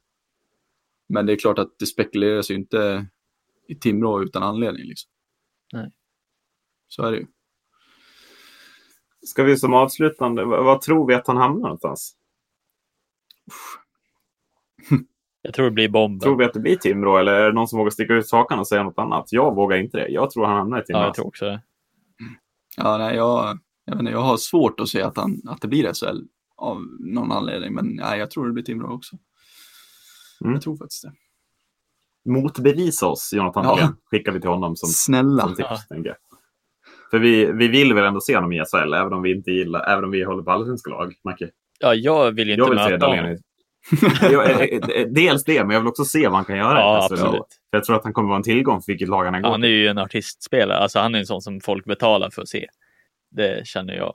men 1.10 1.26
det 1.26 1.34
är 1.34 1.38
klart 1.38 1.60
att 1.60 1.80
det 1.80 1.86
spekuleras 1.86 2.52
ju 2.52 2.56
inte 2.56 3.08
i 3.68 3.76
Timrå 3.76 4.24
utan 4.24 4.44
anledning. 4.44 4.84
Liksom. 4.84 5.12
Nej. 5.74 5.92
Så 6.88 7.04
är 7.04 7.12
det 7.12 7.18
ju. 7.18 7.26
Ska 9.26 9.44
vi 9.44 9.58
som 9.58 9.74
avslutande, 9.74 10.46
vad, 10.46 10.66
vad 10.66 10.82
tror 10.82 11.08
vi 11.08 11.14
att 11.14 11.28
han 11.28 11.38
hamnar 11.38 11.62
någonstans? 11.62 12.16
Jag 15.42 15.54
tror 15.54 15.66
det 15.66 15.72
blir 15.72 15.90
bomben. 15.90 16.20
Tror 16.20 16.38
vi 16.38 16.46
att 16.46 16.54
det 16.54 16.60
blir 16.60 16.76
Timrå 16.76 17.18
eller 17.18 17.34
är 17.34 17.46
det 17.48 17.54
någon 17.54 17.68
som 17.68 17.80
vågar 17.80 17.90
sticka 17.92 18.14
ut 18.14 18.32
hakan 18.32 18.60
och 18.60 18.68
säga 18.68 18.84
något 18.84 19.00
annat? 19.00 19.32
Jag 19.32 19.56
vågar 19.56 19.78
inte 19.78 19.98
det. 19.98 20.08
Jag 20.10 20.32
tror 20.32 20.46
han 20.46 20.58
hamnar 20.58 20.82
i 20.82 20.86
Timrå. 20.86 21.00
Ja, 21.00 21.06
jag 21.06 21.14
tror 21.14 21.28
också 21.28 21.46
det. 21.46 21.62
Ja, 22.78 22.98
nej, 22.98 23.16
jag, 23.16 23.60
jag, 23.86 23.94
vet 23.94 24.00
inte, 24.00 24.12
jag 24.12 24.22
har 24.22 24.38
svårt 24.38 24.80
att 24.80 24.88
se 24.90 25.02
att, 25.02 25.18
han, 25.18 25.42
att 25.48 25.62
det 25.62 25.68
blir 25.68 25.94
SHL 25.94 26.18
av 26.60 26.82
någon 27.00 27.32
anledning, 27.32 27.74
men 27.74 27.86
nej, 27.88 28.20
jag 28.20 28.32
tror 28.32 28.48
det 28.48 28.54
blir 28.54 28.64
Timrå 28.64 28.94
också. 28.94 29.18
Mm. 30.42 30.54
Jag 30.54 30.62
tror 30.62 30.78
faktiskt 30.78 31.04
det. 31.04 31.12
Motbevisa 32.32 33.08
oss, 33.08 33.34
Jonathan 33.34 33.66
Ja. 33.66 33.94
Skickar 34.12 34.32
vi 34.32 34.42
till 34.42 34.50
honom 34.50 34.76
som, 34.76 34.90
Snälla. 34.90 35.42
som 35.44 35.56
tips. 35.56 35.70
Ja. 35.90 36.16
För 37.12 37.20
vi, 37.20 37.52
vi 37.52 37.68
vill 37.68 37.94
väl 37.94 38.06
ändå 38.06 38.22
se 38.22 38.36
honom 38.36 38.52
i 38.54 38.64
SHL, 38.66 38.94
även 38.94 39.14
om 39.14 39.22
vi 39.22 39.32
inte 39.36 39.52
gillar, 39.52 39.90
även 39.92 40.04
om 40.04 40.12
vi 40.12 40.24
håller 40.24 40.44
på 40.44 40.52
allsvenska 40.52 40.90
lag, 40.92 41.14
Macke. 41.24 41.50
Ja, 41.80 41.94
jag 41.94 42.32
vill 42.32 42.48
ju 42.48 42.54
inte 42.54 42.62
Jag 42.62 42.70
vill 42.70 42.80
se 42.80 42.90
möta 42.90 43.06
honom. 43.06 43.38
eh, 44.22 44.62
eh, 44.62 45.08
dels 45.08 45.44
det, 45.44 45.64
men 45.64 45.74
jag 45.74 45.80
vill 45.80 45.88
också 45.88 46.06
se 46.06 46.28
vad 46.28 46.36
han 46.36 46.46
kan 46.46 46.58
göra. 46.58 46.80
Ja, 46.80 47.04
absolut. 47.12 47.32
För 47.70 47.78
jag 47.78 47.84
tror 47.84 47.96
att 47.96 48.04
han 48.04 48.14
kommer 48.14 48.28
vara 48.30 48.38
en 48.38 48.44
tillgång 48.44 48.82
för 48.82 48.92
vilket 48.92 49.10
lag 49.10 49.26
han 49.26 49.36
än 49.36 49.42
går 49.42 49.50
Han 49.50 49.64
är 49.64 49.68
ju 49.68 49.88
en 49.88 49.98
artistspelare, 49.98 50.78
alltså 50.78 51.00
han 51.00 51.16
är 51.16 51.20
en 51.20 51.26
sån 51.26 51.42
som 51.42 51.62
folk 51.62 51.86
betalar 51.86 52.30
för 52.30 52.42
att 52.42 52.48
se. 52.48 52.68
Det 53.32 53.68
känner 53.68 53.94
jag. 53.94 54.14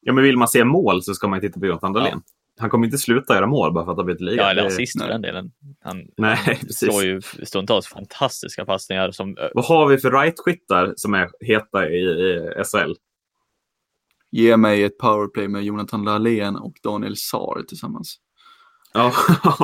Ja, 0.00 0.12
men 0.12 0.24
vill 0.24 0.36
man 0.36 0.48
se 0.48 0.64
mål 0.64 1.02
så 1.02 1.14
ska 1.14 1.28
man 1.28 1.40
titta 1.40 1.60
på 1.60 1.66
Jonathan 1.66 1.92
Dahlén. 1.92 2.12
Ja. 2.14 2.32
Han 2.60 2.70
kommer 2.70 2.86
inte 2.86 2.98
sluta 2.98 3.34
göra 3.34 3.46
mål 3.46 3.72
bara 3.72 3.84
för 3.84 3.92
att 3.92 3.96
ha 3.98 4.04
blivit 4.04 4.20
liga. 4.20 4.42
Ja, 4.42 4.50
eller 4.50 4.62
Det- 4.62 4.68
assist 4.68 5.02
för 5.02 5.08
den 5.08 5.22
delen. 5.22 5.52
Han, 5.80 6.02
Nej, 6.16 6.38
han 6.46 6.56
slår 6.68 7.02
ju 7.04 7.20
stundtals 7.42 7.86
fantastiska 7.86 8.64
passningar 8.64 9.10
som 9.10 9.36
Vad 9.54 9.64
har 9.64 9.86
vi 9.88 9.98
för 9.98 10.10
right-skyttar 10.10 10.92
som 10.96 11.14
är 11.14 11.30
heta 11.40 11.88
i, 11.88 11.98
i 11.98 12.64
SHL? 12.64 12.92
Ge 14.30 14.56
mig 14.56 14.84
ett 14.84 14.98
powerplay 14.98 15.48
med 15.48 15.62
Jonathan 15.64 16.04
Dahlén 16.04 16.56
och 16.56 16.74
Daniel 16.82 17.16
Saar 17.16 17.62
tillsammans. 17.62 18.16
Ja, 18.92 19.12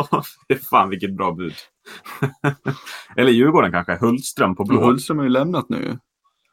fan 0.70 0.91
vilket 0.91 1.16
bra 1.16 1.32
bud. 1.32 1.55
Eller 3.16 3.30
Djurgården 3.32 3.72
kanske, 3.72 3.97
Hultström 3.97 4.57
på 4.57 4.64
blå. 4.64 4.85
Hultström 4.85 5.18
har 5.18 5.24
ju 5.24 5.30
lämnat 5.30 5.68
nu. 5.68 5.99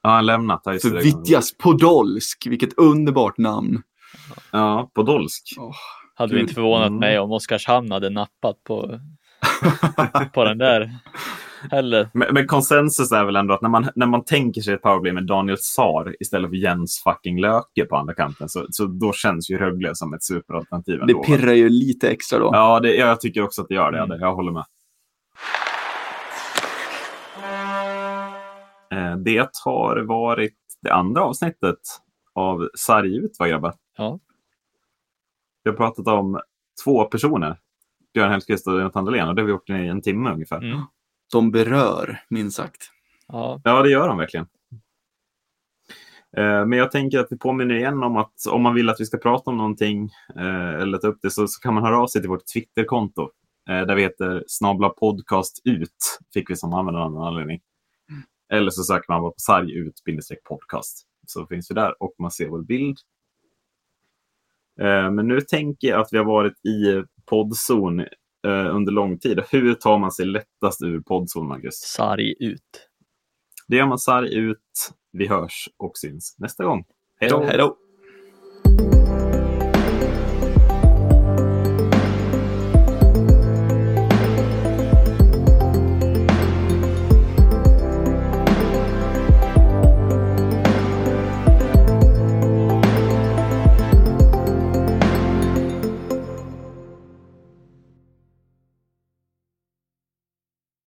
Ja, 0.04 0.10
han 0.10 0.26
lämnat. 0.26 0.64
För 0.64 0.94
det. 0.94 1.02
Vitjas 1.02 1.58
Podolsk, 1.58 2.48
vilket 2.50 2.78
underbart 2.78 3.38
namn. 3.38 3.82
Ja, 4.52 4.92
Podolsk. 4.96 5.44
hade 6.16 6.36
vi 6.36 6.42
inte 6.42 6.54
förvånat 6.54 6.88
Mm. 6.88 7.00
mig 7.00 7.20
om 7.20 7.32
Oskarshamn 7.32 7.92
hade 7.92 8.10
nappat 8.10 8.64
på, 8.64 9.00
på 10.34 10.44
den 10.44 10.58
där 10.58 10.92
heller. 11.72 12.10
Men, 12.14 12.34
men 12.34 12.48
konsensus 12.48 13.12
är 13.12 13.26
väl 13.26 13.36
ändå 13.36 13.54
att 13.54 13.62
när 13.62 13.70
man, 13.70 13.90
när 13.96 14.06
man 14.06 14.24
tänker 14.24 14.62
sig 14.62 14.74
ett 14.74 14.82
powerplay 14.82 15.12
med 15.14 15.26
Daniel 15.28 15.58
Sar 15.60 16.16
istället 16.20 16.50
för 16.50 16.56
Jens 16.58 17.02
fucking 17.04 17.40
Löke 17.42 17.86
på 17.90 17.96
andra 17.98 18.14
kanten 18.14 18.50
så, 18.50 18.66
så 18.70 18.86
då 18.86 19.14
känns 19.14 19.50
ju 19.50 19.58
Rögle 19.58 19.92
som 19.96 20.14
ett 20.14 20.24
superalternativ. 20.24 20.96
Det 20.96 21.02
ändå, 21.02 21.18
va? 21.18 21.24
pirrar 21.24 21.54
ju 21.54 21.70
lite 21.70 22.10
extra 22.10 22.40
då. 22.40 22.50
Ja, 22.54 22.80
det, 22.80 22.96
ja, 22.96 23.08
jag 23.08 23.22
tycker 23.22 23.44
också 23.44 23.62
att 23.62 23.68
det 23.68 23.76
gör 23.76 23.92
det. 23.92 24.00
Mm. 24.00 24.20
Jag 24.20 24.36
håller 24.36 24.52
med. 24.52 24.64
Det 29.24 29.50
har 29.66 29.98
varit 30.04 30.58
det 30.82 30.94
andra 30.94 31.22
avsnittet 31.24 31.80
av 32.34 32.70
Sarg 32.78 33.16
ut, 33.18 33.32
va 33.40 33.48
grabbar? 33.48 33.74
Ja. 33.98 34.20
Vi 35.64 35.70
har 35.70 35.78
pratat 35.78 36.08
om 36.08 36.40
två 36.84 37.06
personer. 37.06 37.60
Björn 38.14 38.32
Hellkvist 38.32 38.68
och 38.68 38.74
Jonathan 38.74 39.06
Dahlén 39.06 39.28
och 39.28 39.36
det 39.36 39.42
har 39.42 39.46
vi 39.46 39.52
gjort 39.52 39.70
i 39.70 39.74
en 39.74 40.02
timme 40.02 40.32
ungefär. 40.34 40.58
Mm. 40.64 40.80
De 41.32 41.52
berör, 41.52 42.20
minst 42.30 42.58
sagt. 42.58 42.92
Ja, 43.28 43.62
Ja, 43.64 43.82
det 43.82 43.90
gör 43.90 44.08
de 44.08 44.18
verkligen. 44.18 44.48
Eh, 46.38 46.66
Men 46.66 46.72
jag 46.72 46.92
tänker 46.92 47.20
att 47.20 47.28
vi 47.30 47.38
påminner 47.38 47.76
igen 47.76 48.04
om 48.04 48.18
att 48.18 48.34
om 48.50 48.62
man 48.62 48.74
vill 48.76 48.90
att 48.90 49.00
vi 49.00 49.06
ska 49.06 49.18
prata 49.18 49.50
om 49.52 49.58
någonting 49.58 50.10
eh, 50.36 50.74
eller 50.82 50.98
ta 50.98 51.08
upp 51.08 51.20
det 51.22 51.32
så, 51.32 51.48
så 51.48 51.60
kan 51.62 51.74
man 51.74 51.84
höra 51.84 52.00
av 52.02 52.08
sig 52.08 52.22
till 52.22 52.30
vårt 52.30 52.46
Twitterkonto. 52.54 53.22
eh, 53.70 53.82
Där 53.82 53.96
vi 53.96 54.02
heter 54.02 54.44
snabla 54.48 54.90
podcast 54.90 55.62
ut, 55.66 56.20
fick 56.34 56.50
vi 56.50 56.56
som 56.56 56.74
användare 56.74 57.04
av 57.04 57.12
någon 57.12 57.28
anledning. 57.28 57.60
Eller 58.54 58.72
så 58.72 58.84
söker 58.84 59.06
man 59.14 59.22
bara 59.22 59.32
på 59.32 59.40
sarg 59.40 59.74
ut 59.78 60.02
podcast. 60.44 61.08
Så 61.28 61.46
finns 61.46 61.72
vi 61.72 61.76
där 61.76 62.04
och 62.04 62.16
man 62.20 62.32
ser 62.32 62.48
vår 62.48 62.62
bild. 62.62 62.98
Eh, 64.82 65.12
Men 65.12 65.28
nu 65.28 65.42
tänker 65.42 65.88
jag 65.88 66.02
att 66.02 66.08
vi 66.12 66.18
har 66.18 66.26
varit 66.26 66.66
i 66.66 67.04
poddzon 67.26 68.00
eh, 68.00 68.76
under 68.76 68.92
lång 68.92 69.20
tid. 69.20 69.44
Hur 69.52 69.74
tar 69.74 69.98
man 69.98 70.12
sig 70.12 70.26
lättast 70.26 70.84
ur 70.84 71.00
poddzon, 71.00 71.48
Marcus? 71.48 71.76
sarg 71.76 72.36
ut. 72.40 72.88
Det 73.68 73.78
gör 73.78 73.88
man 73.88 74.00
sarg 74.00 74.34
ut. 74.36 74.92
Vi 75.12 75.28
hörs 75.28 75.70
och 75.78 75.98
syns 75.98 76.36
nästa 76.40 76.64
gång. 76.64 76.86
Hej 77.20 77.30
då! 77.58 77.78